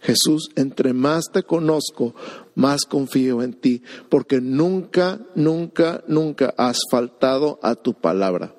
Jesús, 0.00 0.48
entre 0.56 0.92
más 0.92 1.26
te 1.32 1.44
conozco, 1.44 2.16
más 2.56 2.82
confío 2.82 3.44
en 3.44 3.54
ti, 3.54 3.84
porque 4.08 4.40
nunca, 4.40 5.20
nunca, 5.36 6.02
nunca 6.08 6.52
has 6.58 6.78
faltado 6.90 7.60
a 7.62 7.76
tu 7.76 7.94
palabra. 7.94 8.57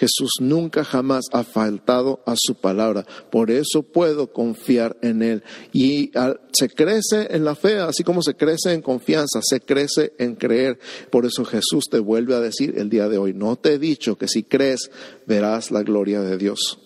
Jesús 0.00 0.30
nunca 0.40 0.82
jamás 0.82 1.26
ha 1.30 1.44
faltado 1.44 2.22
a 2.24 2.34
su 2.34 2.54
palabra. 2.54 3.04
Por 3.30 3.50
eso 3.50 3.82
puedo 3.82 4.32
confiar 4.32 4.96
en 5.02 5.22
Él. 5.22 5.42
Y 5.74 6.10
se 6.52 6.70
crece 6.70 7.28
en 7.30 7.44
la 7.44 7.54
fe, 7.54 7.80
así 7.80 8.02
como 8.02 8.22
se 8.22 8.34
crece 8.34 8.72
en 8.72 8.80
confianza, 8.80 9.40
se 9.42 9.60
crece 9.60 10.14
en 10.18 10.36
creer. 10.36 10.78
Por 11.10 11.26
eso 11.26 11.44
Jesús 11.44 11.84
te 11.90 11.98
vuelve 11.98 12.34
a 12.34 12.40
decir 12.40 12.78
el 12.78 12.88
día 12.88 13.08
de 13.10 13.18
hoy, 13.18 13.34
no 13.34 13.56
te 13.56 13.74
he 13.74 13.78
dicho 13.78 14.16
que 14.16 14.26
si 14.26 14.42
crees 14.42 14.90
verás 15.26 15.70
la 15.70 15.82
gloria 15.82 16.22
de 16.22 16.38
Dios. 16.38 16.78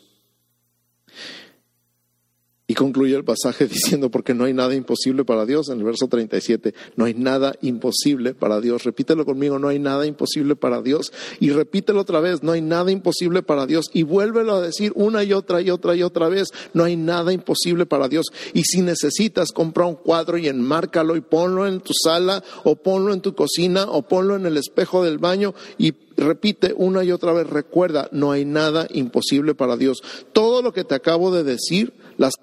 Concluye 2.75 3.15
el 3.15 3.25
pasaje 3.25 3.67
diciendo, 3.69 4.11
porque 4.11 4.35
no 4.35 4.45
hay 4.45 4.53
nada 4.53 4.75
imposible 4.75 5.25
para 5.25 5.47
Dios, 5.47 5.69
en 5.69 5.79
el 5.79 5.85
verso 5.85 6.09
37, 6.09 6.75
no 6.97 7.05
hay 7.05 7.15
nada 7.15 7.55
imposible 7.63 8.35
para 8.35 8.61
Dios. 8.61 8.85
Repítelo 8.85 9.25
conmigo, 9.25 9.59
no 9.59 9.69
hay 9.69 9.79
nada 9.79 10.07
imposible 10.07 10.57
para 10.57 10.83
Dios. 10.83 11.13
Y 11.41 11.51
repítelo 11.51 12.01
otra 12.01 12.21
vez, 12.21 12.43
no 12.43 12.53
hay 12.53 12.61
nada 12.61 12.91
imposible 12.91 13.43
para 13.43 13.67
Dios. 13.67 13.87
Y 13.93 14.03
vuélvelo 14.03 14.55
a 14.55 14.61
decir 14.61 14.93
una 14.95 15.25
y 15.25 15.33
otra 15.33 15.61
y 15.61 15.71
otra 15.71 15.95
y 15.95 16.03
otra 16.03 16.29
vez, 16.29 16.49
no 16.73 16.85
hay 16.85 16.97
nada 16.97 17.33
imposible 17.33 17.87
para 17.87 18.09
Dios. 18.09 18.27
Y 18.53 18.65
si 18.65 18.83
necesitas, 18.83 19.53
compra 19.53 19.87
un 19.87 19.97
cuadro 19.97 20.39
y 20.39 20.49
enmárcalo 20.49 21.17
y 21.17 21.21
ponlo 21.21 21.67
en 21.67 21.81
tu 21.81 21.93
sala 21.95 22.43
o 22.65 22.77
ponlo 22.77 23.13
en 23.13 23.21
tu 23.21 23.35
cocina 23.35 23.85
o 23.89 24.03
ponlo 24.03 24.37
en 24.37 24.47
el 24.47 24.57
espejo 24.57 25.05
del 25.05 25.19
baño 25.19 25.55
y 25.79 25.95
repite 26.17 26.75
una 26.77 27.05
y 27.05 27.13
otra 27.13 27.33
vez, 27.33 27.49
recuerda, 27.49 28.09
no 28.13 28.31
hay 28.31 28.45
nada 28.45 28.87
imposible 28.91 29.55
para 29.55 29.77
Dios. 29.77 30.03
Todo 30.33 30.63
lo 30.63 30.73
que 30.73 30.85
te 30.85 30.95
acabo 30.95 31.31
de 31.33 31.43
decir, 31.43 31.93
las 32.17 32.35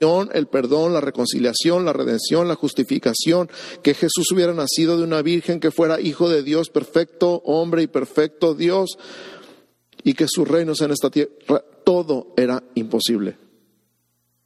el 0.00 0.46
perdón, 0.46 0.92
la 0.92 1.00
reconciliación, 1.00 1.84
la 1.84 1.92
redención, 1.92 2.46
la 2.46 2.54
justificación, 2.54 3.50
que 3.82 3.94
Jesús 3.94 4.30
hubiera 4.32 4.54
nacido 4.54 4.96
de 4.96 5.02
una 5.02 5.22
virgen, 5.22 5.60
que 5.60 5.70
fuera 5.70 6.00
hijo 6.00 6.28
de 6.28 6.42
Dios, 6.42 6.70
perfecto 6.70 7.42
hombre 7.44 7.82
y 7.82 7.86
perfecto 7.88 8.54
Dios, 8.54 8.98
y 10.04 10.14
que 10.14 10.26
su 10.28 10.44
reino 10.44 10.74
sea 10.74 10.86
en 10.86 10.92
esta 10.92 11.10
tierra, 11.10 11.64
todo 11.84 12.32
era 12.36 12.62
imposible. 12.74 13.36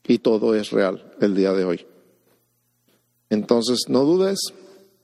Y 0.06 0.18
todo 0.18 0.54
es 0.54 0.70
real 0.70 1.14
el 1.20 1.34
día 1.34 1.52
de 1.52 1.64
hoy. 1.64 1.86
Entonces, 3.28 3.84
no 3.88 4.04
dudes, 4.04 4.38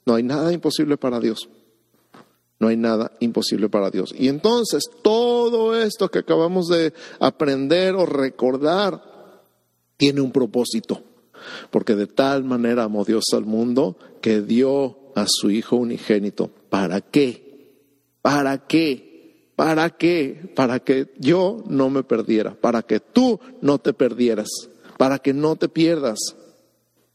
no 0.07 0.15
hay 0.15 0.23
nada 0.23 0.53
imposible 0.53 0.97
para 0.97 1.21
Dios. 1.21 1.49
No 2.61 2.69
hay 2.69 2.77
nada 2.77 3.13
imposible 3.21 3.69
para 3.69 3.91
Dios. 3.91 4.13
Y 4.19 4.29
entonces, 4.29 4.83
todo 5.03 5.77
esto 5.77 6.11
que 6.11 6.19
acabamos 6.19 6.67
de 6.67 6.93
aprender 7.21 7.95
o 7.95 8.05
recordar, 8.05 9.08
tiene 9.99 10.23
un 10.23 10.33
propósito, 10.33 11.03
porque 11.71 11.95
de 11.95 12.07
tal 12.07 12.45
manera 12.45 12.85
amó 12.85 13.05
Dios 13.05 13.25
al 13.35 13.45
mundo 13.45 13.99
que 14.23 14.41
dio 14.41 14.97
a 15.15 15.27
su 15.29 15.51
Hijo 15.51 15.77
unigénito. 15.77 16.51
¿Para 16.71 17.03
qué? 17.03 17.75
¿Para 18.23 18.67
qué? 18.67 19.51
¿Para 19.57 19.91
qué? 19.91 20.51
Para 20.55 20.79
que 20.79 21.13
yo 21.19 21.65
no 21.67 21.91
me 21.91 22.05
perdiera, 22.05 22.55
para 22.55 22.83
que 22.83 23.01
tú 23.01 23.41
no 23.61 23.79
te 23.79 23.93
perdieras, 23.93 24.49
para 24.97 25.19
que 25.19 25.35
no 25.35 25.57
te 25.57 25.69
pierdas, 25.69 26.19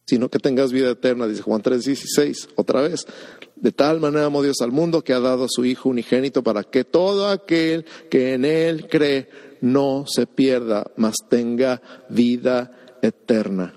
sino 0.06 0.30
que 0.30 0.40
tengas 0.40 0.74
vida 0.74 0.92
eterna, 0.92 1.26
dice 1.26 1.42
Juan 1.42 1.62
3:16, 1.62 2.50
otra 2.56 2.82
vez. 2.82 3.08
De 3.56 3.72
tal 3.72 4.02
manera 4.02 4.26
amó 4.26 4.44
Dios 4.44 4.58
al 4.60 4.74
mundo 4.74 5.06
que 5.06 5.14
ha 5.14 5.22
dado 5.22 5.46
a 5.46 5.50
su 5.50 5.64
Hijo 5.64 5.88
unigénito 5.88 6.44
para 6.44 6.64
que 6.64 6.84
todo 6.84 7.30
aquel 7.30 7.86
que 8.10 8.34
en 8.34 8.44
Él 8.44 8.88
cree 8.90 9.30
no 9.64 10.04
se 10.06 10.28
pierda, 10.28 10.92
mas 10.98 11.16
tenga 11.30 11.82
vida 12.10 12.98
eterna. 13.02 13.74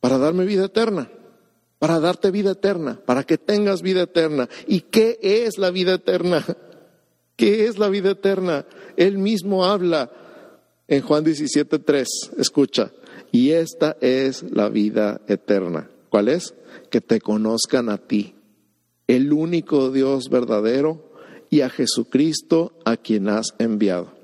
Para 0.00 0.18
darme 0.18 0.44
vida 0.44 0.66
eterna, 0.66 1.10
para 1.78 1.98
darte 1.98 2.30
vida 2.30 2.50
eterna, 2.50 3.00
para 3.06 3.24
que 3.24 3.38
tengas 3.38 3.80
vida 3.80 4.02
eterna. 4.02 4.46
¿Y 4.66 4.82
qué 4.82 5.18
es 5.22 5.56
la 5.56 5.70
vida 5.70 5.94
eterna? 5.94 6.44
¿Qué 7.36 7.64
es 7.64 7.78
la 7.78 7.88
vida 7.88 8.10
eterna? 8.10 8.66
Él 8.98 9.16
mismo 9.16 9.64
habla 9.64 10.10
en 10.88 11.00
Juan 11.00 11.24
17:3, 11.24 12.06
escucha, 12.36 12.92
y 13.32 13.52
esta 13.52 13.96
es 14.02 14.42
la 14.42 14.68
vida 14.68 15.22
eterna. 15.26 15.88
¿Cuál 16.10 16.28
es? 16.28 16.54
Que 16.90 17.00
te 17.00 17.18
conozcan 17.18 17.88
a 17.88 17.96
ti, 17.96 18.34
el 19.06 19.32
único 19.32 19.90
Dios 19.90 20.28
verdadero, 20.28 21.14
y 21.48 21.62
a 21.62 21.70
Jesucristo 21.70 22.74
a 22.84 22.98
quien 22.98 23.30
has 23.30 23.54
enviado. 23.58 24.17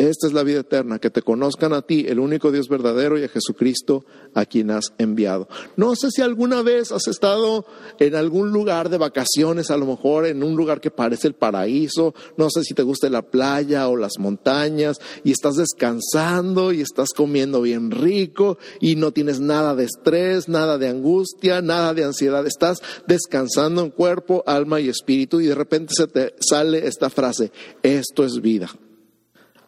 Esta 0.00 0.26
es 0.28 0.32
la 0.32 0.44
vida 0.44 0.60
eterna, 0.60 0.98
que 0.98 1.10
te 1.10 1.20
conozcan 1.20 1.74
a 1.74 1.82
ti, 1.82 2.06
el 2.08 2.20
único 2.20 2.50
Dios 2.50 2.70
verdadero, 2.70 3.18
y 3.18 3.24
a 3.24 3.28
Jesucristo 3.28 4.06
a 4.32 4.46
quien 4.46 4.70
has 4.70 4.94
enviado. 4.96 5.46
No 5.76 5.94
sé 5.94 6.10
si 6.10 6.22
alguna 6.22 6.62
vez 6.62 6.90
has 6.90 7.06
estado 7.06 7.66
en 7.98 8.14
algún 8.14 8.50
lugar 8.50 8.88
de 8.88 8.96
vacaciones, 8.96 9.70
a 9.70 9.76
lo 9.76 9.84
mejor 9.84 10.24
en 10.24 10.42
un 10.42 10.56
lugar 10.56 10.80
que 10.80 10.90
parece 10.90 11.28
el 11.28 11.34
paraíso, 11.34 12.14
no 12.38 12.48
sé 12.48 12.64
si 12.64 12.72
te 12.72 12.82
gusta 12.82 13.10
la 13.10 13.20
playa 13.20 13.88
o 13.88 13.96
las 13.98 14.12
montañas, 14.18 14.96
y 15.22 15.32
estás 15.32 15.56
descansando 15.56 16.72
y 16.72 16.80
estás 16.80 17.10
comiendo 17.10 17.60
bien 17.60 17.90
rico 17.90 18.56
y 18.80 18.96
no 18.96 19.12
tienes 19.12 19.38
nada 19.40 19.74
de 19.74 19.84
estrés, 19.84 20.48
nada 20.48 20.78
de 20.78 20.88
angustia, 20.88 21.60
nada 21.60 21.92
de 21.92 22.04
ansiedad, 22.04 22.46
estás 22.46 22.80
descansando 23.06 23.82
en 23.82 23.90
cuerpo, 23.90 24.42
alma 24.46 24.80
y 24.80 24.88
espíritu, 24.88 25.42
y 25.42 25.46
de 25.48 25.54
repente 25.54 25.92
se 25.94 26.06
te 26.06 26.34
sale 26.40 26.86
esta 26.86 27.10
frase, 27.10 27.52
esto 27.82 28.24
es 28.24 28.40
vida 28.40 28.70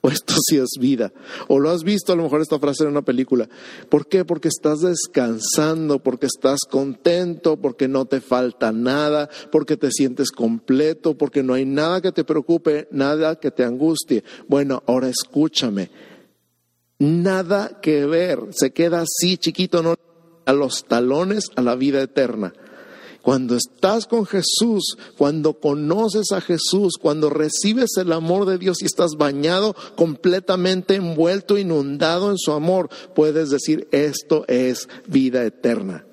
o 0.02 0.08
esto 0.08 0.34
sí 0.48 0.58
es 0.58 0.70
vida. 0.78 1.12
O 1.48 1.60
lo 1.60 1.70
has 1.70 1.84
visto 1.84 2.12
a 2.12 2.16
lo 2.16 2.24
mejor 2.24 2.42
esta 2.42 2.58
frase 2.58 2.82
en 2.82 2.90
una 2.90 3.02
película. 3.02 3.48
¿Por 3.88 4.08
qué? 4.08 4.24
Porque 4.24 4.48
estás 4.48 4.80
descansando, 4.80 6.00
porque 6.00 6.26
estás 6.26 6.60
contento, 6.68 7.56
porque 7.56 7.86
no 7.86 8.04
te 8.04 8.20
falta 8.20 8.72
nada, 8.72 9.30
porque 9.52 9.76
te 9.76 9.92
sientes 9.92 10.32
completo, 10.32 11.16
porque 11.16 11.44
no 11.44 11.54
hay 11.54 11.64
nada 11.64 12.00
que 12.00 12.10
te 12.10 12.24
preocupe, 12.24 12.88
nada 12.90 13.36
que 13.36 13.52
te 13.52 13.64
angustie. 13.64 14.24
Bueno, 14.48 14.82
ahora 14.88 15.08
escúchame. 15.08 15.90
Nada 16.98 17.80
que 17.80 18.04
ver, 18.04 18.40
se 18.50 18.72
queda 18.72 19.02
así 19.02 19.36
chiquito, 19.36 19.82
no 19.82 19.94
a 20.44 20.52
los 20.52 20.84
talones 20.84 21.46
a 21.54 21.62
la 21.62 21.76
vida 21.76 22.02
eterna. 22.02 22.52
Cuando 23.22 23.56
estás 23.56 24.06
con 24.06 24.26
Jesús, 24.26 24.98
cuando 25.16 25.54
conoces 25.54 26.32
a 26.32 26.40
Jesús, 26.40 26.94
cuando 27.00 27.30
recibes 27.30 27.96
el 27.96 28.12
amor 28.12 28.46
de 28.46 28.58
Dios 28.58 28.82
y 28.82 28.86
estás 28.86 29.12
bañado, 29.16 29.76
completamente 29.94 30.96
envuelto, 30.96 31.56
inundado 31.56 32.32
en 32.32 32.38
su 32.38 32.50
amor, 32.50 32.90
puedes 33.14 33.50
decir, 33.50 33.86
esto 33.92 34.44
es 34.48 34.88
vida 35.06 35.44
eterna. 35.44 36.04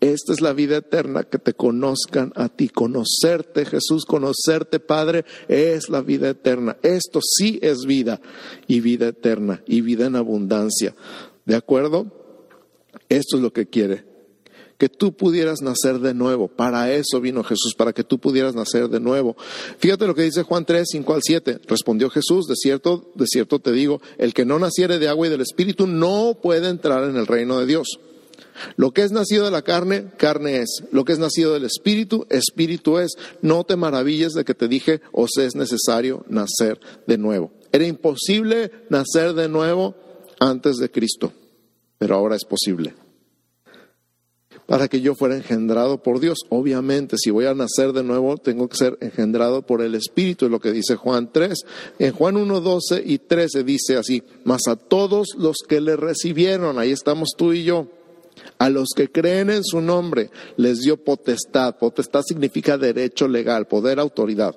Esta 0.00 0.32
es 0.32 0.40
la 0.40 0.52
vida 0.52 0.78
eterna, 0.78 1.24
que 1.24 1.38
te 1.38 1.52
conozcan 1.52 2.32
a 2.34 2.48
ti, 2.48 2.68
conocerte 2.70 3.64
Jesús, 3.64 4.04
conocerte 4.04 4.80
Padre, 4.80 5.24
es 5.46 5.90
la 5.90 6.00
vida 6.00 6.30
eterna. 6.30 6.76
Esto 6.82 7.20
sí 7.22 7.60
es 7.62 7.84
vida 7.86 8.20
y 8.66 8.80
vida 8.80 9.08
eterna 9.08 9.62
y 9.66 9.82
vida 9.82 10.06
en 10.06 10.16
abundancia. 10.16 10.96
¿De 11.44 11.54
acuerdo? 11.54 12.06
Esto 13.08 13.36
es 13.36 13.42
lo 13.42 13.52
que 13.52 13.66
quiere 13.66 14.09
que 14.80 14.88
tú 14.88 15.12
pudieras 15.12 15.60
nacer 15.60 15.98
de 15.98 16.14
nuevo. 16.14 16.48
Para 16.48 16.90
eso 16.90 17.20
vino 17.20 17.44
Jesús, 17.44 17.74
para 17.76 17.92
que 17.92 18.02
tú 18.02 18.18
pudieras 18.18 18.54
nacer 18.54 18.88
de 18.88 18.98
nuevo. 18.98 19.36
Fíjate 19.78 20.06
lo 20.06 20.14
que 20.14 20.22
dice 20.22 20.42
Juan 20.42 20.64
3, 20.64 20.88
5 20.90 21.14
al 21.14 21.20
7. 21.22 21.60
Respondió 21.68 22.08
Jesús, 22.08 22.46
de 22.46 22.54
cierto, 22.56 23.12
de 23.14 23.26
cierto 23.26 23.58
te 23.58 23.72
digo, 23.72 24.00
el 24.16 24.32
que 24.32 24.46
no 24.46 24.58
naciere 24.58 24.98
de 24.98 25.08
agua 25.08 25.26
y 25.26 25.30
del 25.30 25.42
Espíritu 25.42 25.86
no 25.86 26.38
puede 26.42 26.70
entrar 26.70 27.04
en 27.04 27.16
el 27.16 27.26
reino 27.26 27.60
de 27.60 27.66
Dios. 27.66 28.00
Lo 28.76 28.92
que 28.92 29.02
es 29.02 29.12
nacido 29.12 29.44
de 29.44 29.50
la 29.50 29.60
carne, 29.60 30.06
carne 30.16 30.62
es. 30.62 30.82
Lo 30.92 31.04
que 31.04 31.12
es 31.12 31.18
nacido 31.18 31.52
del 31.52 31.64
Espíritu, 31.64 32.26
Espíritu 32.30 32.98
es. 32.98 33.12
No 33.42 33.64
te 33.64 33.76
maravilles 33.76 34.32
de 34.32 34.46
que 34.46 34.54
te 34.54 34.66
dije, 34.66 35.02
os 35.12 35.36
es 35.36 35.54
necesario 35.56 36.24
nacer 36.30 36.80
de 37.06 37.18
nuevo. 37.18 37.52
Era 37.70 37.86
imposible 37.86 38.70
nacer 38.88 39.34
de 39.34 39.50
nuevo 39.50 39.94
antes 40.38 40.76
de 40.76 40.90
Cristo, 40.90 41.34
pero 41.98 42.14
ahora 42.14 42.34
es 42.34 42.46
posible 42.46 42.94
para 44.70 44.86
que 44.86 45.00
yo 45.00 45.16
fuera 45.16 45.34
engendrado 45.34 46.00
por 46.00 46.20
Dios. 46.20 46.38
Obviamente, 46.48 47.16
si 47.18 47.30
voy 47.30 47.46
a 47.46 47.54
nacer 47.54 47.92
de 47.92 48.04
nuevo, 48.04 48.36
tengo 48.36 48.68
que 48.68 48.76
ser 48.76 48.96
engendrado 49.00 49.62
por 49.62 49.82
el 49.82 49.96
Espíritu, 49.96 50.44
es 50.44 50.50
lo 50.52 50.60
que 50.60 50.70
dice 50.70 50.94
Juan 50.94 51.32
3. 51.32 51.64
En 51.98 52.12
Juan 52.12 52.36
1, 52.36 52.60
12 52.60 53.02
y 53.04 53.18
13 53.18 53.64
dice 53.64 53.96
así, 53.96 54.22
mas 54.44 54.68
a 54.68 54.76
todos 54.76 55.34
los 55.36 55.56
que 55.68 55.80
le 55.80 55.96
recibieron, 55.96 56.78
ahí 56.78 56.92
estamos 56.92 57.30
tú 57.36 57.52
y 57.52 57.64
yo, 57.64 57.88
a 58.58 58.70
los 58.70 58.90
que 58.94 59.10
creen 59.10 59.50
en 59.50 59.64
su 59.64 59.80
nombre, 59.80 60.30
les 60.56 60.78
dio 60.78 61.02
potestad. 61.02 61.76
Potestad 61.76 62.22
significa 62.22 62.78
derecho 62.78 63.26
legal, 63.26 63.66
poder, 63.66 63.98
autoridad 63.98 64.54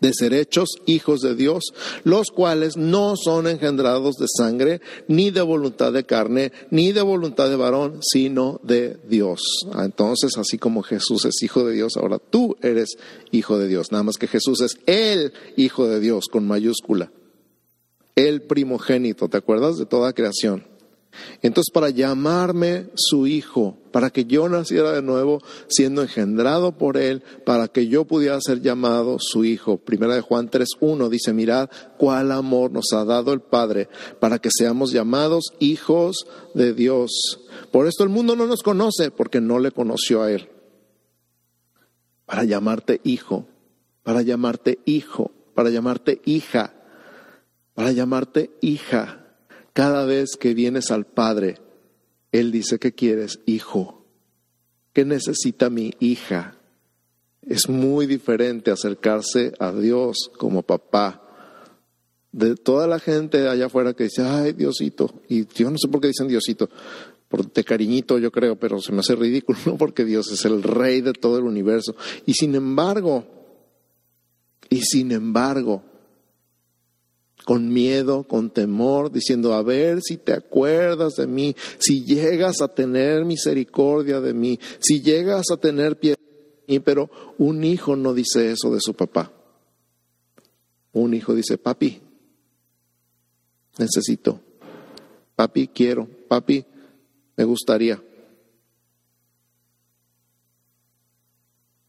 de 0.00 0.12
ser 0.12 0.34
hechos 0.34 0.70
hijos 0.86 1.20
de 1.20 1.34
Dios, 1.34 1.72
los 2.04 2.30
cuales 2.30 2.76
no 2.76 3.14
son 3.16 3.46
engendrados 3.46 4.16
de 4.16 4.26
sangre, 4.28 4.80
ni 5.08 5.30
de 5.30 5.42
voluntad 5.42 5.92
de 5.92 6.04
carne, 6.04 6.52
ni 6.70 6.92
de 6.92 7.02
voluntad 7.02 7.48
de 7.48 7.56
varón, 7.56 8.00
sino 8.02 8.60
de 8.62 8.96
Dios. 9.08 9.40
Ah, 9.72 9.84
entonces, 9.84 10.36
así 10.38 10.58
como 10.58 10.82
Jesús 10.82 11.24
es 11.24 11.42
hijo 11.42 11.64
de 11.64 11.72
Dios, 11.72 11.96
ahora 11.96 12.18
tú 12.18 12.56
eres 12.62 12.96
hijo 13.30 13.58
de 13.58 13.68
Dios. 13.68 13.92
Nada 13.92 14.04
más 14.04 14.16
que 14.16 14.26
Jesús 14.26 14.60
es 14.60 14.78
el 14.86 15.32
hijo 15.56 15.86
de 15.86 16.00
Dios 16.00 16.26
con 16.30 16.46
mayúscula. 16.46 17.10
El 18.14 18.42
primogénito, 18.42 19.28
¿te 19.28 19.36
acuerdas 19.36 19.76
de 19.76 19.86
toda 19.86 20.12
creación? 20.12 20.75
Entonces, 21.42 21.70
para 21.72 21.90
llamarme 21.90 22.86
su 22.94 23.26
hijo, 23.26 23.76
para 23.92 24.10
que 24.10 24.24
yo 24.24 24.48
naciera 24.48 24.92
de 24.92 25.02
nuevo, 25.02 25.40
siendo 25.68 26.02
engendrado 26.02 26.72
por 26.72 26.96
él, 26.96 27.22
para 27.44 27.68
que 27.68 27.88
yo 27.88 28.04
pudiera 28.04 28.40
ser 28.40 28.60
llamado 28.60 29.16
su 29.18 29.44
hijo. 29.44 29.78
Primera 29.78 30.14
de 30.14 30.20
Juan 30.20 30.50
3.1 30.50 31.08
dice, 31.08 31.32
mirad 31.32 31.70
cuál 31.96 32.32
amor 32.32 32.70
nos 32.72 32.92
ha 32.92 33.04
dado 33.04 33.32
el 33.32 33.40
Padre, 33.40 33.88
para 34.20 34.38
que 34.38 34.50
seamos 34.52 34.92
llamados 34.92 35.52
hijos 35.60 36.26
de 36.54 36.74
Dios. 36.74 37.10
Por 37.70 37.86
esto 37.86 38.04
el 38.04 38.10
mundo 38.10 38.36
no 38.36 38.46
nos 38.46 38.62
conoce, 38.62 39.10
porque 39.10 39.40
no 39.40 39.58
le 39.58 39.70
conoció 39.70 40.22
a 40.22 40.30
él. 40.30 40.48
Para 42.24 42.44
llamarte 42.44 43.00
hijo, 43.04 43.46
para 44.02 44.22
llamarte 44.22 44.78
hijo, 44.84 45.30
para 45.54 45.70
llamarte 45.70 46.20
hija, 46.24 46.74
para 47.74 47.92
llamarte 47.92 48.50
hija 48.60 49.25
cada 49.76 50.06
vez 50.06 50.36
que 50.40 50.54
vienes 50.54 50.90
al 50.90 51.04
Padre, 51.04 51.58
Él 52.32 52.50
dice 52.50 52.78
que 52.78 52.94
quieres, 52.94 53.40
hijo. 53.44 54.06
¿Qué 54.94 55.04
necesita 55.04 55.68
mi 55.68 55.92
hija? 56.00 56.56
Es 57.42 57.68
muy 57.68 58.06
diferente 58.06 58.70
acercarse 58.70 59.52
a 59.58 59.72
Dios 59.72 60.30
como 60.38 60.62
papá. 60.62 61.22
De 62.32 62.56
toda 62.56 62.86
la 62.86 62.98
gente 62.98 63.46
allá 63.46 63.66
afuera 63.66 63.92
que 63.92 64.04
dice, 64.04 64.22
ay, 64.22 64.54
Diosito, 64.54 65.20
y 65.28 65.46
yo 65.46 65.70
no 65.70 65.76
sé 65.76 65.88
por 65.88 66.00
qué 66.00 66.08
dicen 66.08 66.28
Diosito, 66.28 66.70
por 67.28 67.52
de 67.52 67.62
cariñito 67.62 68.18
yo 68.18 68.32
creo, 68.32 68.56
pero 68.58 68.80
se 68.80 68.92
me 68.92 69.00
hace 69.00 69.14
ridículo, 69.14 69.58
porque 69.78 70.06
Dios 70.06 70.32
es 70.32 70.42
el 70.46 70.62
rey 70.62 71.02
de 71.02 71.12
todo 71.12 71.36
el 71.36 71.44
universo. 71.44 71.94
Y 72.24 72.32
sin 72.32 72.54
embargo, 72.54 73.26
y 74.70 74.80
sin 74.80 75.12
embargo, 75.12 75.82
con 77.46 77.72
miedo, 77.72 78.24
con 78.24 78.50
temor, 78.50 79.12
diciendo, 79.12 79.54
a 79.54 79.62
ver 79.62 80.02
si 80.02 80.16
te 80.16 80.32
acuerdas 80.32 81.14
de 81.14 81.28
mí, 81.28 81.54
si 81.78 82.04
llegas 82.04 82.60
a 82.60 82.66
tener 82.66 83.24
misericordia 83.24 84.20
de 84.20 84.34
mí, 84.34 84.58
si 84.80 85.00
llegas 85.00 85.52
a 85.52 85.56
tener 85.56 85.96
piedad 85.96 86.18
de 86.18 86.74
mí, 86.74 86.80
pero 86.80 87.08
un 87.38 87.62
hijo 87.62 87.94
no 87.94 88.14
dice 88.14 88.50
eso 88.50 88.74
de 88.74 88.80
su 88.80 88.94
papá. 88.94 89.30
Un 90.90 91.14
hijo 91.14 91.36
dice, 91.36 91.56
papi, 91.56 92.00
necesito, 93.78 94.40
papi, 95.36 95.68
quiero, 95.68 96.08
papi, 96.26 96.64
me 97.36 97.44
gustaría. 97.44 98.02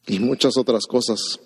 Y 0.05 0.19
muchas 0.19 0.55
otras 0.55 0.85
cosas. 0.85 1.39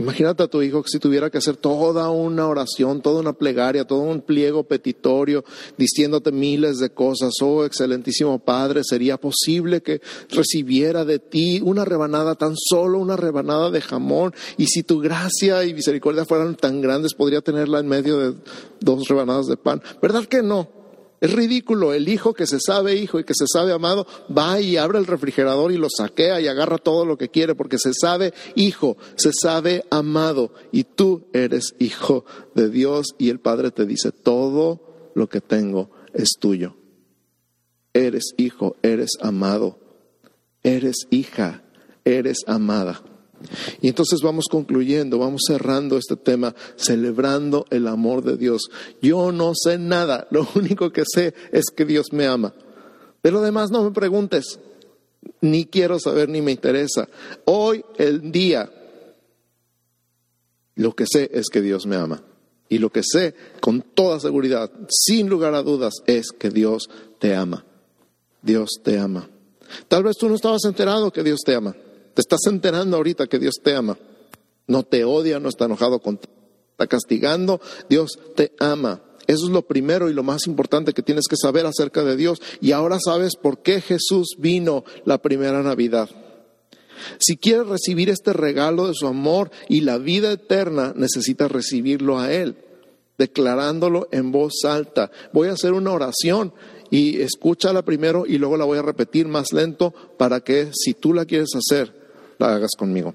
Imagínate 0.00 0.42
a 0.42 0.48
tu 0.48 0.62
hijo 0.62 0.82
que 0.82 0.88
si 0.88 0.98
tuviera 0.98 1.28
que 1.28 1.36
hacer 1.36 1.58
toda 1.58 2.08
una 2.08 2.48
oración, 2.48 3.02
toda 3.02 3.20
una 3.20 3.34
plegaria, 3.34 3.84
todo 3.84 4.00
un 4.00 4.22
pliego 4.22 4.64
petitorio, 4.64 5.44
diciéndote 5.76 6.32
miles 6.32 6.78
de 6.78 6.88
cosas. 6.88 7.34
Oh, 7.42 7.66
excelentísimo 7.66 8.38
Padre, 8.38 8.80
¿sería 8.82 9.18
posible 9.18 9.82
que 9.82 10.00
recibiera 10.30 11.04
de 11.04 11.18
ti 11.18 11.60
una 11.62 11.84
rebanada, 11.84 12.34
tan 12.34 12.54
solo 12.56 12.98
una 12.98 13.16
rebanada 13.16 13.70
de 13.70 13.82
jamón? 13.82 14.32
Y 14.56 14.68
si 14.68 14.82
tu 14.82 15.00
gracia 15.00 15.64
y 15.64 15.74
misericordia 15.74 16.24
fueran 16.24 16.54
tan 16.56 16.80
grandes, 16.80 17.12
podría 17.12 17.42
tenerla 17.42 17.80
en 17.80 17.88
medio 17.88 18.18
de 18.18 18.38
dos 18.80 19.06
rebanadas 19.06 19.48
de 19.48 19.58
pan. 19.58 19.82
¿Verdad 20.00 20.24
que 20.24 20.42
no? 20.42 20.79
Es 21.20 21.32
ridículo, 21.32 21.92
el 21.92 22.08
hijo 22.08 22.32
que 22.32 22.46
se 22.46 22.58
sabe 22.58 22.94
hijo 22.96 23.20
y 23.20 23.24
que 23.24 23.34
se 23.34 23.44
sabe 23.46 23.72
amado 23.72 24.06
va 24.36 24.58
y 24.58 24.78
abre 24.78 24.98
el 24.98 25.06
refrigerador 25.06 25.70
y 25.70 25.76
lo 25.76 25.88
saquea 25.90 26.40
y 26.40 26.48
agarra 26.48 26.78
todo 26.78 27.04
lo 27.04 27.18
que 27.18 27.28
quiere 27.28 27.54
porque 27.54 27.78
se 27.78 27.92
sabe 27.92 28.32
hijo, 28.54 28.96
se 29.16 29.30
sabe 29.32 29.84
amado 29.90 30.54
y 30.72 30.84
tú 30.84 31.26
eres 31.34 31.74
hijo 31.78 32.24
de 32.54 32.70
Dios 32.70 33.14
y 33.18 33.28
el 33.28 33.38
Padre 33.38 33.70
te 33.70 33.84
dice, 33.84 34.12
todo 34.12 35.12
lo 35.14 35.28
que 35.28 35.42
tengo 35.42 35.90
es 36.14 36.30
tuyo. 36.38 36.76
Eres 37.92 38.32
hijo, 38.38 38.76
eres 38.82 39.10
amado, 39.20 39.78
eres 40.62 41.06
hija, 41.10 41.62
eres 42.06 42.44
amada. 42.46 43.02
Y 43.80 43.88
entonces 43.88 44.20
vamos 44.22 44.46
concluyendo, 44.50 45.18
vamos 45.18 45.42
cerrando 45.46 45.96
este 45.96 46.16
tema, 46.16 46.54
celebrando 46.76 47.66
el 47.70 47.86
amor 47.86 48.22
de 48.22 48.36
Dios. 48.36 48.70
Yo 49.00 49.32
no 49.32 49.52
sé 49.54 49.78
nada, 49.78 50.26
lo 50.30 50.46
único 50.54 50.92
que 50.92 51.04
sé 51.06 51.34
es 51.52 51.66
que 51.74 51.84
Dios 51.84 52.12
me 52.12 52.26
ama. 52.26 52.54
De 53.22 53.30
lo 53.30 53.40
demás 53.42 53.70
no 53.70 53.82
me 53.82 53.90
preguntes, 53.90 54.58
ni 55.40 55.66
quiero 55.66 55.98
saber 55.98 56.28
ni 56.28 56.40
me 56.40 56.52
interesa. 56.52 57.08
Hoy, 57.44 57.84
el 57.98 58.32
día, 58.32 58.70
lo 60.74 60.94
que 60.94 61.04
sé 61.06 61.30
es 61.32 61.48
que 61.48 61.60
Dios 61.60 61.86
me 61.86 61.96
ama. 61.96 62.22
Y 62.68 62.78
lo 62.78 62.90
que 62.90 63.02
sé 63.02 63.34
con 63.60 63.82
toda 63.82 64.20
seguridad, 64.20 64.70
sin 64.88 65.28
lugar 65.28 65.54
a 65.54 65.62
dudas, 65.62 65.94
es 66.06 66.30
que 66.30 66.50
Dios 66.50 66.88
te 67.18 67.34
ama. 67.34 67.66
Dios 68.42 68.70
te 68.82 68.98
ama. 68.98 69.28
Tal 69.88 70.02
vez 70.02 70.16
tú 70.16 70.28
no 70.28 70.36
estabas 70.36 70.64
enterado 70.64 71.12
que 71.12 71.22
Dios 71.22 71.40
te 71.44 71.54
ama. 71.54 71.74
Te 72.14 72.20
estás 72.20 72.40
enterando 72.46 72.96
ahorita 72.96 73.26
que 73.26 73.38
Dios 73.38 73.56
te 73.62 73.74
ama. 73.74 73.96
No 74.66 74.82
te 74.82 75.04
odia, 75.04 75.40
no 75.40 75.48
está 75.48 75.64
enojado 75.64 76.00
contigo, 76.00 76.32
está 76.72 76.86
castigando. 76.86 77.60
Dios 77.88 78.18
te 78.36 78.52
ama. 78.58 79.02
Eso 79.26 79.46
es 79.46 79.50
lo 79.50 79.62
primero 79.62 80.10
y 80.10 80.14
lo 80.14 80.22
más 80.22 80.46
importante 80.46 80.92
que 80.92 81.02
tienes 81.02 81.26
que 81.28 81.36
saber 81.36 81.66
acerca 81.66 82.02
de 82.02 82.16
Dios. 82.16 82.40
Y 82.60 82.72
ahora 82.72 82.98
sabes 82.98 83.36
por 83.36 83.62
qué 83.62 83.80
Jesús 83.80 84.34
vino 84.38 84.84
la 85.04 85.18
primera 85.18 85.62
Navidad. 85.62 86.08
Si 87.18 87.36
quieres 87.36 87.66
recibir 87.66 88.10
este 88.10 88.32
regalo 88.32 88.88
de 88.88 88.94
su 88.94 89.06
amor 89.06 89.50
y 89.68 89.82
la 89.82 89.98
vida 89.98 90.32
eterna, 90.32 90.92
necesitas 90.96 91.50
recibirlo 91.50 92.18
a 92.18 92.32
Él, 92.32 92.56
declarándolo 93.18 94.08
en 94.10 94.32
voz 94.32 94.64
alta. 94.64 95.10
Voy 95.32 95.48
a 95.48 95.52
hacer 95.52 95.72
una 95.72 95.92
oración 95.92 96.52
y 96.90 97.20
escúchala 97.20 97.82
primero 97.82 98.24
y 98.26 98.38
luego 98.38 98.56
la 98.56 98.64
voy 98.64 98.78
a 98.78 98.82
repetir 98.82 99.28
más 99.28 99.52
lento 99.52 99.94
para 100.18 100.40
que 100.40 100.70
si 100.72 100.94
tú 100.94 101.14
la 101.14 101.24
quieres 101.24 101.50
hacer, 101.54 101.99
la 102.40 102.54
hagas 102.54 102.72
conmigo. 102.76 103.14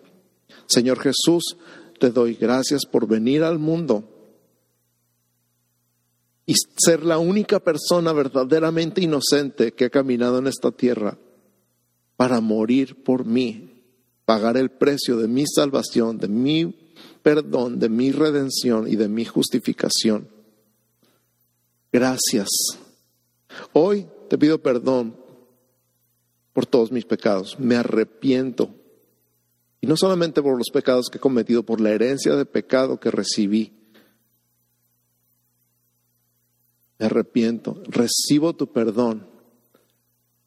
Señor 0.67 0.99
Jesús, 0.99 1.57
te 1.99 2.11
doy 2.11 2.36
gracias 2.36 2.86
por 2.86 3.07
venir 3.07 3.43
al 3.43 3.59
mundo 3.59 4.03
y 6.45 6.53
ser 6.78 7.03
la 7.03 7.17
única 7.17 7.59
persona 7.59 8.13
verdaderamente 8.13 9.01
inocente 9.01 9.73
que 9.73 9.86
ha 9.86 9.89
caminado 9.89 10.38
en 10.38 10.47
esta 10.47 10.71
tierra 10.71 11.17
para 12.15 12.39
morir 12.39 13.03
por 13.03 13.26
mí, 13.26 13.82
pagar 14.26 14.57
el 14.57 14.69
precio 14.69 15.17
de 15.17 15.28
mi 15.28 15.45
salvación, 15.47 16.17
de 16.17 16.28
mi 16.28 16.76
perdón, 17.23 17.80
de 17.80 17.89
mi 17.89 18.11
redención 18.11 18.88
y 18.88 18.95
de 18.95 19.09
mi 19.09 19.26
justificación. 19.26 20.28
Gracias. 21.91 22.49
Hoy 23.73 24.05
te 24.30 24.38
pido 24.38 24.61
perdón 24.61 25.15
por 26.53 26.67
todos 26.67 26.91
mis 26.91 27.05
pecados. 27.05 27.57
Me 27.59 27.76
arrepiento 27.76 28.69
y 29.86 29.88
no 29.88 29.96
solamente 29.96 30.42
por 30.42 30.58
los 30.58 30.72
pecados 30.74 31.10
que 31.12 31.20
he 31.20 31.22
cometido, 31.22 31.62
por 31.62 31.80
la 31.80 31.92
herencia 31.92 32.36
de 32.36 32.48
pecado 32.48 33.00
que 33.00 33.12
recibí. 33.12 33.72
Me 36.98 37.06
arrepiento, 37.06 37.84
recibo 37.86 38.54
tu 38.54 38.66
perdón. 38.66 39.28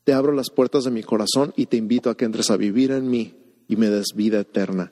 Te 0.02 0.12
abro 0.12 0.32
las 0.32 0.50
puertas 0.50 0.82
de 0.82 0.90
mi 0.90 1.04
corazón 1.04 1.52
y 1.54 1.66
te 1.66 1.76
invito 1.76 2.10
a 2.10 2.16
que 2.16 2.24
entres 2.24 2.50
a 2.50 2.56
vivir 2.56 2.90
en 2.90 3.08
mí 3.08 3.36
y 3.68 3.76
me 3.76 3.88
des 3.88 4.06
vida 4.12 4.40
eterna. 4.40 4.90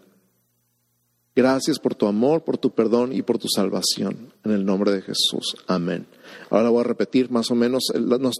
Gracias 1.35 1.81
por 1.81 1.97
tu 1.97 2.07
amor, 2.07 2.45
por 2.45 2.57
tu 2.57 2.71
perdón 2.71 3.13
y 3.13 3.23
por 3.23 3.39
tu 3.39 3.49
salvación. 3.49 4.33
En 4.45 4.53
el 4.53 4.65
nombre 4.65 4.93
de 4.93 5.03
Jesús. 5.03 5.57
Amén. 5.67 6.07
Ahora 6.51 6.71
voy 6.71 6.83
a 6.83 6.85
repetir 6.85 7.33
más 7.33 7.51
o 7.51 7.57
menos, 7.57 7.89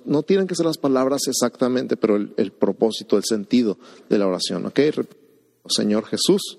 no, 0.05 0.23
tienen 0.23 0.47
que 0.47 0.55
ser 0.55 0.67
las 0.67 0.79
palabras 0.79 1.23
exactamente, 1.27 1.97
pero 1.97 2.15
el, 2.15 2.33
el 2.37 2.53
propósito, 2.53 3.17
el 3.17 3.25
sentido 3.25 3.77
de 4.09 4.19
la 4.19 4.29
oración. 4.29 4.67
¿Ok? 4.67 4.79
Señor 5.69 6.07
Jesús, 6.07 6.59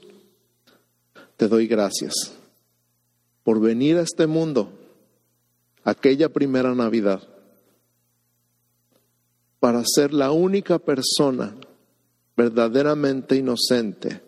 te 1.38 1.48
doy 1.48 1.68
gracias 1.68 2.14
por 3.44 3.60
venir 3.62 3.98
a 3.98 4.02
este 4.02 4.28
mundo 4.28 4.72
aquella 5.84 6.30
primera 6.30 6.76
Navidad 6.76 7.22
para 9.60 9.84
ser 9.86 10.14
la 10.14 10.32
única 10.32 10.80
persona 10.80 11.56
verdaderamente 12.36 13.36
inocente 13.36 14.22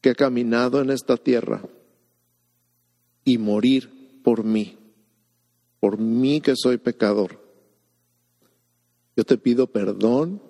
que 0.00 0.10
ha 0.10 0.14
caminado 0.14 0.80
en 0.80 0.90
esta 0.90 1.16
tierra 1.16 1.62
y 3.24 3.38
morir 3.38 4.20
por 4.22 4.44
mí, 4.44 4.78
por 5.80 5.98
mí 5.98 6.40
que 6.40 6.54
soy 6.56 6.78
pecador. 6.78 7.40
Yo 9.16 9.24
te 9.24 9.36
pido 9.36 9.66
perdón 9.66 10.40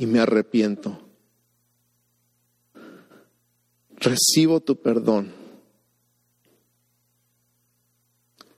y 0.00 0.06
me 0.06 0.18
arrepiento. 0.18 0.98
Recibo 3.96 4.60
tu 4.60 4.76
perdón. 4.76 5.30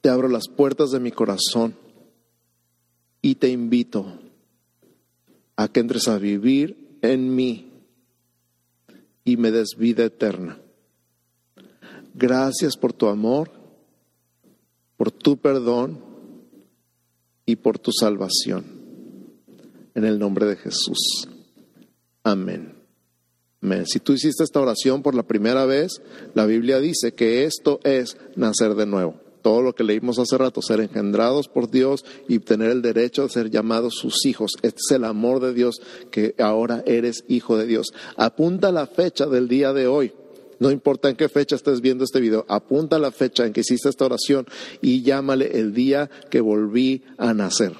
Te 0.00 0.08
abro 0.08 0.28
las 0.28 0.46
puertas 0.46 0.92
de 0.92 1.00
mi 1.00 1.10
corazón 1.10 1.74
y 3.22 3.34
te 3.34 3.48
invito 3.48 4.06
a 5.56 5.66
que 5.66 5.80
entres 5.80 6.06
a 6.06 6.16
vivir 6.16 6.96
en 7.02 7.34
mí 7.34 7.72
y 9.24 9.36
me 9.36 9.50
des 9.50 9.70
vida 9.76 10.04
eterna. 10.04 10.60
Gracias 12.14 12.76
por 12.76 12.92
tu 12.92 13.08
amor, 13.08 13.50
por 14.96 15.10
tu 15.10 15.38
perdón 15.38 15.98
y 17.46 17.56
por 17.56 17.80
tu 17.80 17.90
salvación. 17.90 18.64
En 19.96 20.04
el 20.04 20.20
nombre 20.20 20.46
de 20.46 20.54
Jesús. 20.54 21.31
Amén. 22.24 22.82
Si 23.86 24.00
tú 24.00 24.12
hiciste 24.12 24.42
esta 24.42 24.60
oración 24.60 25.02
por 25.02 25.14
la 25.14 25.22
primera 25.22 25.64
vez, 25.66 26.02
la 26.34 26.46
Biblia 26.46 26.80
dice 26.80 27.12
que 27.14 27.44
esto 27.44 27.78
es 27.84 28.16
nacer 28.34 28.74
de 28.74 28.86
nuevo. 28.86 29.14
Todo 29.40 29.62
lo 29.62 29.74
que 29.74 29.84
leímos 29.84 30.18
hace 30.18 30.36
rato, 30.36 30.62
ser 30.62 30.80
engendrados 30.80 31.48
por 31.48 31.70
Dios 31.70 32.04
y 32.28 32.40
tener 32.40 32.70
el 32.70 32.82
derecho 32.82 33.22
de 33.22 33.28
ser 33.28 33.50
llamados 33.50 33.94
sus 33.94 34.26
hijos. 34.26 34.52
Este 34.62 34.80
es 34.84 34.90
el 34.92 35.04
amor 35.04 35.40
de 35.40 35.52
Dios 35.52 35.80
que 36.10 36.34
ahora 36.38 36.82
eres 36.86 37.24
hijo 37.28 37.56
de 37.56 37.66
Dios. 37.66 37.92
Apunta 38.16 38.72
la 38.72 38.86
fecha 38.86 39.26
del 39.26 39.48
día 39.48 39.72
de 39.72 39.86
hoy. 39.86 40.12
No 40.58 40.70
importa 40.70 41.08
en 41.08 41.16
qué 41.16 41.28
fecha 41.28 41.56
estés 41.56 41.80
viendo 41.80 42.04
este 42.04 42.20
video, 42.20 42.44
apunta 42.48 42.98
la 43.00 43.10
fecha 43.10 43.44
en 43.46 43.52
que 43.52 43.62
hiciste 43.62 43.88
esta 43.88 44.04
oración 44.04 44.46
y 44.80 45.02
llámale 45.02 45.58
el 45.58 45.74
día 45.74 46.08
que 46.30 46.40
volví 46.40 47.02
a 47.16 47.34
nacer 47.34 47.72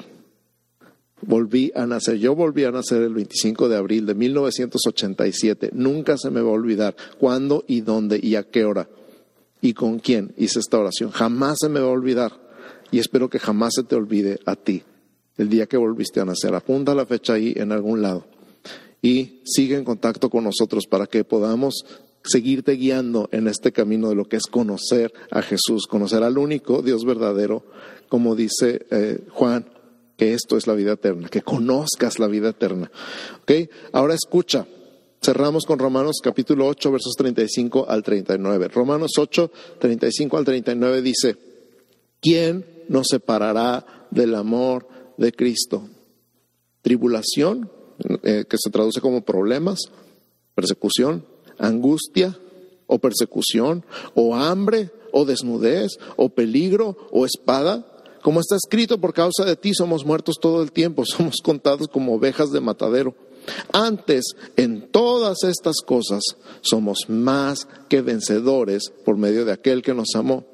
volví 1.23 1.73
a 1.75 1.87
nacer. 1.87 2.19
Yo 2.19 2.35
volví 2.35 2.65
a 2.65 2.71
nacer 2.71 3.03
el 3.03 3.15
25 3.15 3.69
de 3.69 3.77
abril 3.77 4.07
de 4.07 4.15
1987. 4.15 5.71
Nunca 5.73 6.19
se 6.19 6.31
me 6.31 6.41
va 6.41 6.51
a 6.51 6.55
olvidar 6.55 6.97
cuándo 7.19 7.65
y 7.67 7.81
dónde 7.81 8.21
y 8.23 8.37
a 8.37 8.45
qué 8.45 8.65
hora 8.65 8.89
y 9.61 9.75
con 9.75 9.99
quién 9.99 10.35
hice 10.37 10.59
esta 10.59 10.79
oración. 10.79 11.11
Jamás 11.11 11.59
se 11.61 11.69
me 11.69 11.81
va 11.81 11.87
a 11.87 11.93
olvidar 11.93 12.33
y 12.91 12.99
espero 12.99 13.31
que 13.31 13.39
jamás 13.39 13.73
se 13.75 13.85
te 13.85 13.95
olvide 13.95 14.41
a 14.45 14.57
ti 14.57 14.83
el 15.39 15.49
día 15.49 15.67
que 15.67 15.77
volviste 15.77 16.21
a 16.21 16.25
nacer. 16.25 16.55
Apunta 16.55 16.95
la 16.95 17.07
fecha 17.07 17.35
ahí 17.35 17.55
en 17.57 17.73
algún 17.73 18.03
lado 18.03 18.27
y 19.01 19.41
sigue 19.45 19.77
en 19.77 19.85
contacto 19.85 20.29
con 20.29 20.45
nosotros 20.45 20.87
para 20.87 21.07
que 21.07 21.25
podamos 21.25 21.85
seguirte 22.25 22.73
guiando 22.73 23.29
en 23.33 23.49
este 23.49 23.73
camino 23.73 24.09
de 24.09 24.15
lo 24.15 24.27
que 24.27 24.37
es 24.37 24.47
conocer 24.47 25.13
a 25.31 25.43
Jesús, 25.43 25.87
conocer 25.89 26.23
al 26.23 26.39
único 26.39 26.83
Dios 26.83 27.05
verdadero, 27.05 27.65
como 28.09 28.37
dice 28.37 28.87
eh, 28.91 29.25
Juan 29.31 29.67
que 30.23 30.35
esto 30.35 30.57
es 30.57 30.69
la 30.69 30.75
vida 30.75 30.93
eterna, 30.93 31.29
que 31.29 31.43
conozcas 31.43 32.21
la 32.21 32.29
vida 32.29 32.51
eterna. 32.51 32.93
¿Ok? 33.43 33.69
Ahora 33.91 34.15
escucha. 34.15 34.69
Cerramos 35.21 35.65
con 35.67 35.81
Romanos 35.81 36.21
capítulo 36.23 36.69
8, 36.69 36.93
versos 36.93 37.15
35 37.17 37.87
al 37.89 38.05
39. 38.05 38.69
Romanos 38.69 39.11
8, 39.19 39.51
35 39.81 40.37
al 40.39 40.45
39 40.45 41.03
dice, 41.03 41.37
¿quién 42.21 42.65
nos 42.89 43.09
separará 43.11 44.07
del 44.13 44.37
amor 44.37 44.87
de 45.17 45.33
Cristo? 45.33 45.89
Tribulación, 46.83 47.69
eh, 48.23 48.45
que 48.49 48.59
se 48.59 48.71
traduce 48.71 49.01
como 49.01 49.23
problemas, 49.23 49.91
persecución, 50.55 51.27
angustia 51.59 52.39
o 52.87 53.01
persecución, 53.01 53.85
o 54.15 54.37
hambre, 54.37 54.93
o 55.11 55.25
desnudez, 55.25 55.99
o 56.15 56.29
peligro, 56.29 56.97
o 57.11 57.27
espada. 57.27 57.92
Como 58.23 58.41
está 58.41 58.57
escrito, 58.57 58.99
por 58.99 59.13
causa 59.13 59.45
de 59.45 59.57
ti 59.57 59.75
somos 59.75 60.05
muertos 60.05 60.37
todo 60.41 60.63
el 60.63 60.73
tiempo, 60.73 61.05
somos 61.07 61.37
contados 61.43 61.89
como 61.89 62.15
ovejas 62.15 62.51
de 62.53 62.61
matadero. 62.61 63.15
Antes, 63.73 64.25
en 64.57 64.89
todas 64.91 65.43
estas 65.43 65.77
cosas, 65.85 66.23
somos 66.61 67.01
más 67.09 67.67
que 67.89 68.01
vencedores 68.01 68.93
por 69.05 69.17
medio 69.17 69.45
de 69.45 69.53
aquel 69.53 69.83
que 69.83 69.95
nos 69.95 70.15
amó 70.15 70.52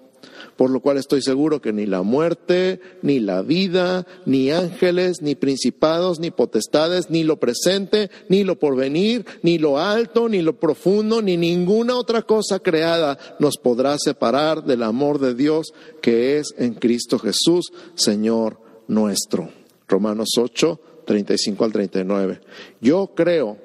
por 0.58 0.70
lo 0.70 0.80
cual 0.80 0.98
estoy 0.98 1.22
seguro 1.22 1.62
que 1.62 1.72
ni 1.72 1.86
la 1.86 2.02
muerte, 2.02 2.80
ni 3.00 3.20
la 3.20 3.42
vida, 3.42 4.08
ni 4.26 4.50
ángeles, 4.50 5.22
ni 5.22 5.36
principados, 5.36 6.18
ni 6.18 6.32
potestades, 6.32 7.10
ni 7.10 7.22
lo 7.22 7.36
presente, 7.38 8.10
ni 8.28 8.42
lo 8.42 8.58
porvenir, 8.58 9.24
ni 9.44 9.58
lo 9.58 9.78
alto, 9.78 10.28
ni 10.28 10.42
lo 10.42 10.58
profundo, 10.58 11.22
ni 11.22 11.36
ninguna 11.36 11.96
otra 11.96 12.22
cosa 12.22 12.58
creada 12.58 13.20
nos 13.38 13.56
podrá 13.56 13.98
separar 14.00 14.64
del 14.64 14.82
amor 14.82 15.20
de 15.20 15.36
Dios 15.36 15.68
que 16.02 16.38
es 16.38 16.52
en 16.58 16.74
Cristo 16.74 17.20
Jesús, 17.20 17.70
Señor 17.94 18.60
nuestro. 18.88 19.50
Romanos 19.86 20.30
8, 20.36 20.80
35 21.06 21.64
al 21.64 21.72
39. 21.72 22.40
Yo 22.80 23.12
creo 23.14 23.58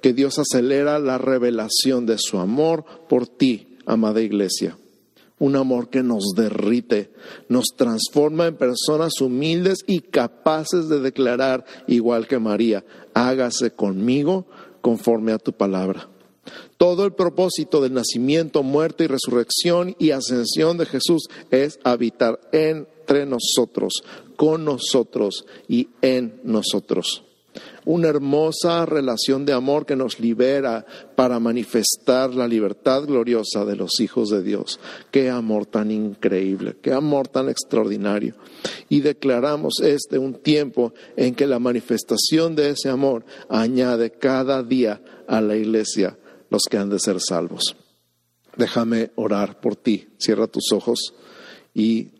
que 0.00 0.12
Dios 0.12 0.40
acelera 0.40 0.98
la 0.98 1.18
revelación 1.18 2.04
de 2.04 2.18
su 2.18 2.40
amor 2.40 2.84
por 3.08 3.28
ti, 3.28 3.78
amada 3.86 4.20
iglesia. 4.20 4.76
Un 5.42 5.56
amor 5.56 5.90
que 5.90 6.04
nos 6.04 6.34
derrite, 6.36 7.10
nos 7.48 7.74
transforma 7.76 8.46
en 8.46 8.54
personas 8.54 9.20
humildes 9.20 9.80
y 9.88 9.98
capaces 9.98 10.88
de 10.88 11.00
declarar, 11.00 11.64
igual 11.88 12.28
que 12.28 12.38
María, 12.38 12.84
hágase 13.12 13.72
conmigo 13.72 14.46
conforme 14.80 15.32
a 15.32 15.38
tu 15.38 15.52
palabra. 15.52 16.08
Todo 16.76 17.04
el 17.04 17.14
propósito 17.14 17.80
del 17.80 17.92
nacimiento, 17.92 18.62
muerte 18.62 19.02
y 19.02 19.06
resurrección 19.08 19.96
y 19.98 20.12
ascensión 20.12 20.78
de 20.78 20.86
Jesús 20.86 21.24
es 21.50 21.80
habitar 21.82 22.38
entre 22.52 23.26
nosotros, 23.26 24.04
con 24.36 24.64
nosotros 24.64 25.44
y 25.66 25.88
en 26.02 26.40
nosotros. 26.44 27.24
Una 27.84 28.08
hermosa 28.08 28.86
relación 28.86 29.44
de 29.44 29.52
amor 29.52 29.86
que 29.86 29.96
nos 29.96 30.20
libera 30.20 30.86
para 31.16 31.40
manifestar 31.40 32.34
la 32.34 32.46
libertad 32.46 33.04
gloriosa 33.04 33.64
de 33.64 33.76
los 33.76 33.98
hijos 34.00 34.30
de 34.30 34.42
Dios. 34.42 34.78
Qué 35.10 35.30
amor 35.30 35.66
tan 35.66 35.90
increíble, 35.90 36.76
qué 36.80 36.92
amor 36.92 37.28
tan 37.28 37.48
extraordinario. 37.48 38.34
Y 38.88 39.00
declaramos 39.00 39.80
este 39.82 40.18
un 40.18 40.34
tiempo 40.34 40.94
en 41.16 41.34
que 41.34 41.46
la 41.46 41.58
manifestación 41.58 42.54
de 42.54 42.70
ese 42.70 42.88
amor 42.88 43.24
añade 43.48 44.10
cada 44.10 44.62
día 44.62 45.00
a 45.26 45.40
la 45.40 45.56
iglesia 45.56 46.18
los 46.50 46.62
que 46.70 46.78
han 46.78 46.90
de 46.90 46.98
ser 46.98 47.18
salvos. 47.20 47.76
Déjame 48.56 49.10
orar 49.16 49.60
por 49.60 49.76
ti. 49.76 50.08
Cierra 50.18 50.46
tus 50.46 50.72
ojos 50.72 51.14
y 51.74 52.11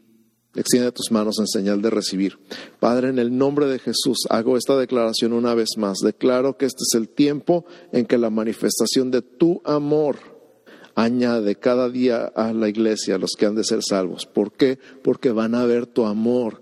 extiende 0.54 0.92
tus 0.92 1.10
manos 1.10 1.38
en 1.38 1.46
señal 1.46 1.82
de 1.82 1.90
recibir. 1.90 2.38
Padre, 2.80 3.08
en 3.08 3.18
el 3.18 3.36
nombre 3.36 3.66
de 3.66 3.78
Jesús, 3.78 4.26
hago 4.30 4.56
esta 4.56 4.76
declaración 4.76 5.32
una 5.32 5.54
vez 5.54 5.70
más. 5.76 5.98
Declaro 5.98 6.56
que 6.56 6.66
este 6.66 6.82
es 6.82 6.94
el 6.94 7.08
tiempo 7.08 7.64
en 7.92 8.06
que 8.06 8.18
la 8.18 8.30
manifestación 8.30 9.10
de 9.10 9.22
tu 9.22 9.60
amor 9.64 10.16
añade 10.94 11.56
cada 11.56 11.88
día 11.88 12.24
a 12.24 12.52
la 12.52 12.68
iglesia 12.68 13.14
a 13.14 13.18
los 13.18 13.32
que 13.38 13.46
han 13.46 13.54
de 13.54 13.64
ser 13.64 13.80
salvos. 13.82 14.26
¿Por 14.26 14.52
qué? 14.52 14.78
Porque 15.02 15.30
van 15.30 15.54
a 15.54 15.64
ver 15.64 15.86
tu 15.86 16.04
amor 16.06 16.61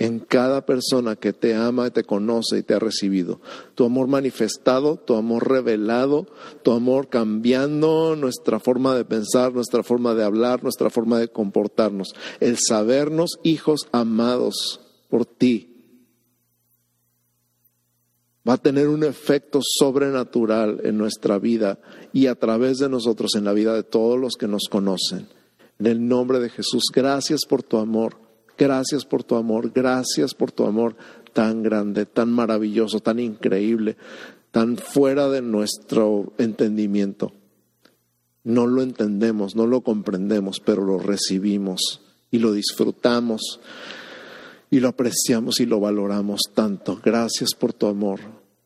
en 0.00 0.18
cada 0.18 0.64
persona 0.64 1.14
que 1.14 1.34
te 1.34 1.54
ama, 1.54 1.90
te 1.90 2.04
conoce 2.04 2.58
y 2.58 2.62
te 2.62 2.72
ha 2.72 2.78
recibido. 2.78 3.38
Tu 3.74 3.84
amor 3.84 4.08
manifestado, 4.08 4.96
tu 4.96 5.14
amor 5.14 5.46
revelado, 5.46 6.26
tu 6.62 6.72
amor 6.72 7.10
cambiando 7.10 8.16
nuestra 8.16 8.58
forma 8.58 8.96
de 8.96 9.04
pensar, 9.04 9.52
nuestra 9.52 9.82
forma 9.82 10.14
de 10.14 10.24
hablar, 10.24 10.62
nuestra 10.62 10.88
forma 10.88 11.18
de 11.18 11.28
comportarnos. 11.28 12.14
El 12.40 12.56
sabernos 12.56 13.32
hijos 13.42 13.88
amados 13.92 14.80
por 15.10 15.26
ti 15.26 15.68
va 18.48 18.54
a 18.54 18.58
tener 18.58 18.88
un 18.88 19.04
efecto 19.04 19.60
sobrenatural 19.62 20.80
en 20.82 20.96
nuestra 20.96 21.38
vida 21.38 21.78
y 22.14 22.26
a 22.26 22.36
través 22.36 22.78
de 22.78 22.88
nosotros 22.88 23.32
en 23.36 23.44
la 23.44 23.52
vida 23.52 23.74
de 23.74 23.82
todos 23.82 24.18
los 24.18 24.36
que 24.36 24.48
nos 24.48 24.62
conocen. 24.70 25.28
En 25.78 25.86
el 25.86 26.08
nombre 26.08 26.40
de 26.40 26.48
Jesús, 26.48 26.84
gracias 26.90 27.40
por 27.46 27.62
tu 27.62 27.76
amor. 27.76 28.29
Gracias 28.60 29.06
por 29.06 29.24
tu 29.24 29.36
amor, 29.36 29.72
gracias 29.74 30.34
por 30.34 30.52
tu 30.52 30.66
amor 30.66 30.94
tan 31.32 31.62
grande, 31.62 32.04
tan 32.04 32.30
maravilloso, 32.30 33.00
tan 33.00 33.18
increíble, 33.18 33.96
tan 34.50 34.76
fuera 34.76 35.30
de 35.30 35.40
nuestro 35.40 36.34
entendimiento. 36.36 37.32
No 38.44 38.66
lo 38.66 38.82
entendemos, 38.82 39.56
no 39.56 39.66
lo 39.66 39.80
comprendemos, 39.80 40.60
pero 40.60 40.84
lo 40.84 40.98
recibimos 40.98 42.02
y 42.30 42.38
lo 42.38 42.52
disfrutamos 42.52 43.60
y 44.70 44.80
lo 44.80 44.88
apreciamos 44.88 45.60
y 45.60 45.64
lo 45.64 45.80
valoramos 45.80 46.42
tanto. 46.52 47.00
Gracias 47.02 47.54
por 47.54 47.72
tu 47.72 47.86
amor. 47.86 48.20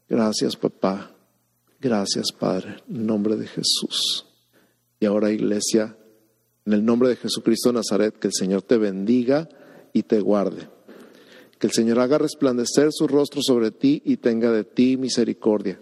Gracias, 0.09 0.57
papá. 0.57 1.13
Gracias, 1.81 2.33
Padre. 2.33 2.79
En 2.91 3.07
nombre 3.07 3.37
de 3.37 3.47
Jesús. 3.47 4.27
Y 4.99 5.07
ahora, 5.07 5.31
iglesia, 5.31 5.97
en 6.67 6.73
el 6.73 6.85
nombre 6.85 7.11
de 7.11 7.17
Jesucristo 7.17 7.69
de 7.69 7.75
Nazaret, 7.75 8.19
que 8.19 8.27
el 8.27 8.35
Señor 8.35 8.63
te 8.63 8.77
bendiga 8.77 9.49
y 9.95 10.03
te 10.03 10.21
guarde. 10.21 10.69
Que 11.59 11.69
el 11.69 11.73
Señor 11.73 12.01
haga 12.01 12.19
resplandecer 12.19 12.89
su 12.91 13.09
rostro 13.09 13.41
sobre 13.43 13.71
ti 13.71 14.03
y 14.05 14.19
tenga 14.19 14.53
de 14.53 14.65
ti 14.65 14.99
misericordia. 14.99 15.79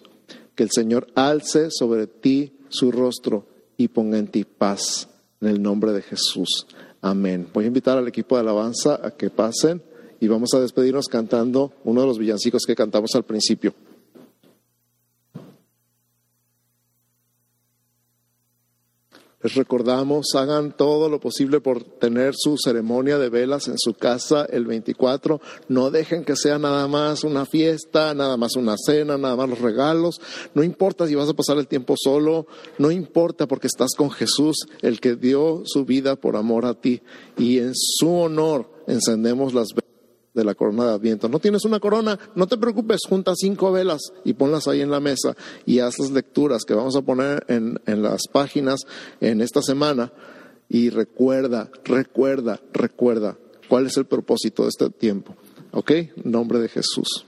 Que 0.54 0.62
el 0.62 0.70
Señor 0.70 1.08
alce 1.16 1.72
sobre 1.72 2.06
ti 2.06 2.52
su 2.68 2.92
rostro 2.92 3.46
y 3.76 3.88
ponga 3.88 4.18
en 4.18 4.28
ti 4.28 4.44
paz. 4.44 5.08
En 5.40 5.48
el 5.48 5.60
nombre 5.60 5.92
de 5.92 6.02
Jesús. 6.02 6.68
Amén. 7.00 7.48
Voy 7.52 7.64
a 7.64 7.68
invitar 7.68 7.98
al 7.98 8.06
equipo 8.06 8.36
de 8.36 8.42
alabanza 8.42 9.00
a 9.02 9.10
que 9.10 9.28
pasen 9.30 9.82
y 10.20 10.28
vamos 10.28 10.54
a 10.54 10.60
despedirnos 10.60 11.08
cantando 11.08 11.72
uno 11.82 12.02
de 12.02 12.06
los 12.06 12.18
villancicos 12.18 12.62
que 12.64 12.76
cantamos 12.76 13.16
al 13.16 13.24
principio. 13.24 13.74
Les 19.43 19.55
recordamos, 19.57 20.26
hagan 20.34 20.76
todo 20.76 21.09
lo 21.09 21.18
posible 21.18 21.61
por 21.61 21.82
tener 21.82 22.34
su 22.36 22.57
ceremonia 22.57 23.18
de 23.18 23.28
velas 23.28 23.66
en 23.66 23.76
su 23.76 23.95
casa 23.95 24.47
el 24.49 24.66
24. 24.66 25.40
No 25.68 25.90
dejen 25.90 26.24
que 26.24 26.36
sea 26.36 26.59
nada 26.59 26.86
más 26.86 27.24
una 27.24 27.45
fiesta, 27.45 28.14
nada 28.14 28.36
más 28.36 28.55
una 28.55 28.76
cena, 28.76 29.18
nada 29.18 29.34
más 29.34 29.49
los 29.49 29.61
regalos. 29.61 30.20
No 30.55 30.62
importa 30.62 31.09
si 31.09 31.16
vas 31.16 31.28
a 31.28 31.34
pasar 31.34 31.59
el 31.59 31.66
tiempo 31.66 31.95
solo, 31.99 32.47
no 32.78 32.93
importa 32.93 33.49
porque 33.49 33.66
estás 33.66 33.95
con 33.97 34.12
Jesús, 34.12 34.66
el 34.80 35.01
que 35.01 35.16
dio 35.16 35.62
su 35.64 35.84
vida 35.84 36.14
por 36.14 36.36
amor 36.36 36.64
a 36.64 36.74
ti. 36.74 37.03
Y 37.36 37.59
en 37.59 37.72
su 37.74 38.14
honor 38.14 38.70
encendemos 38.86 39.55
las 39.55 39.68
velas 39.70 39.82
de 40.35 40.45
la 40.45 40.55
corona 40.55 40.87
de 40.87 40.93
Adviento. 40.95 41.28
No 41.28 41.39
tienes 41.39 41.64
una 41.64 41.80
corona, 41.80 42.18
no 42.35 42.47
te 42.47 42.57
preocupes, 42.57 43.01
junta 43.09 43.33
cinco 43.35 43.72
velas 43.72 44.01
y 44.24 44.35
ponlas 44.35 44.68
ahí 44.68 44.80
en 44.80 44.91
la 44.91 45.01
mesa 45.01 45.37
y 45.66 45.80
haz 45.80 45.99
las 45.99 46.11
lecturas 46.11 46.64
que 46.64 46.74
vamos 46.74 46.97
a 46.97 47.03
poner 47.03 47.45
en, 47.49 47.80
en 47.87 48.03
las 48.03 48.22
páginas 48.30 48.80
en 49.20 49.41
esta 49.41 49.62
semana. 49.62 50.12
Y 50.68 50.89
recuerda, 50.89 51.70
recuerda, 51.85 52.61
recuerda 52.72 53.37
cuál 53.68 53.87
es 53.87 53.97
el 53.97 54.07
propósito 54.07 54.62
de 54.62 54.70
este 54.70 54.91
tiempo. 54.91 55.37
¿Ok? 55.72 55.93
Nombre 56.24 56.61
de 56.61 56.68
Jesús. 56.68 57.26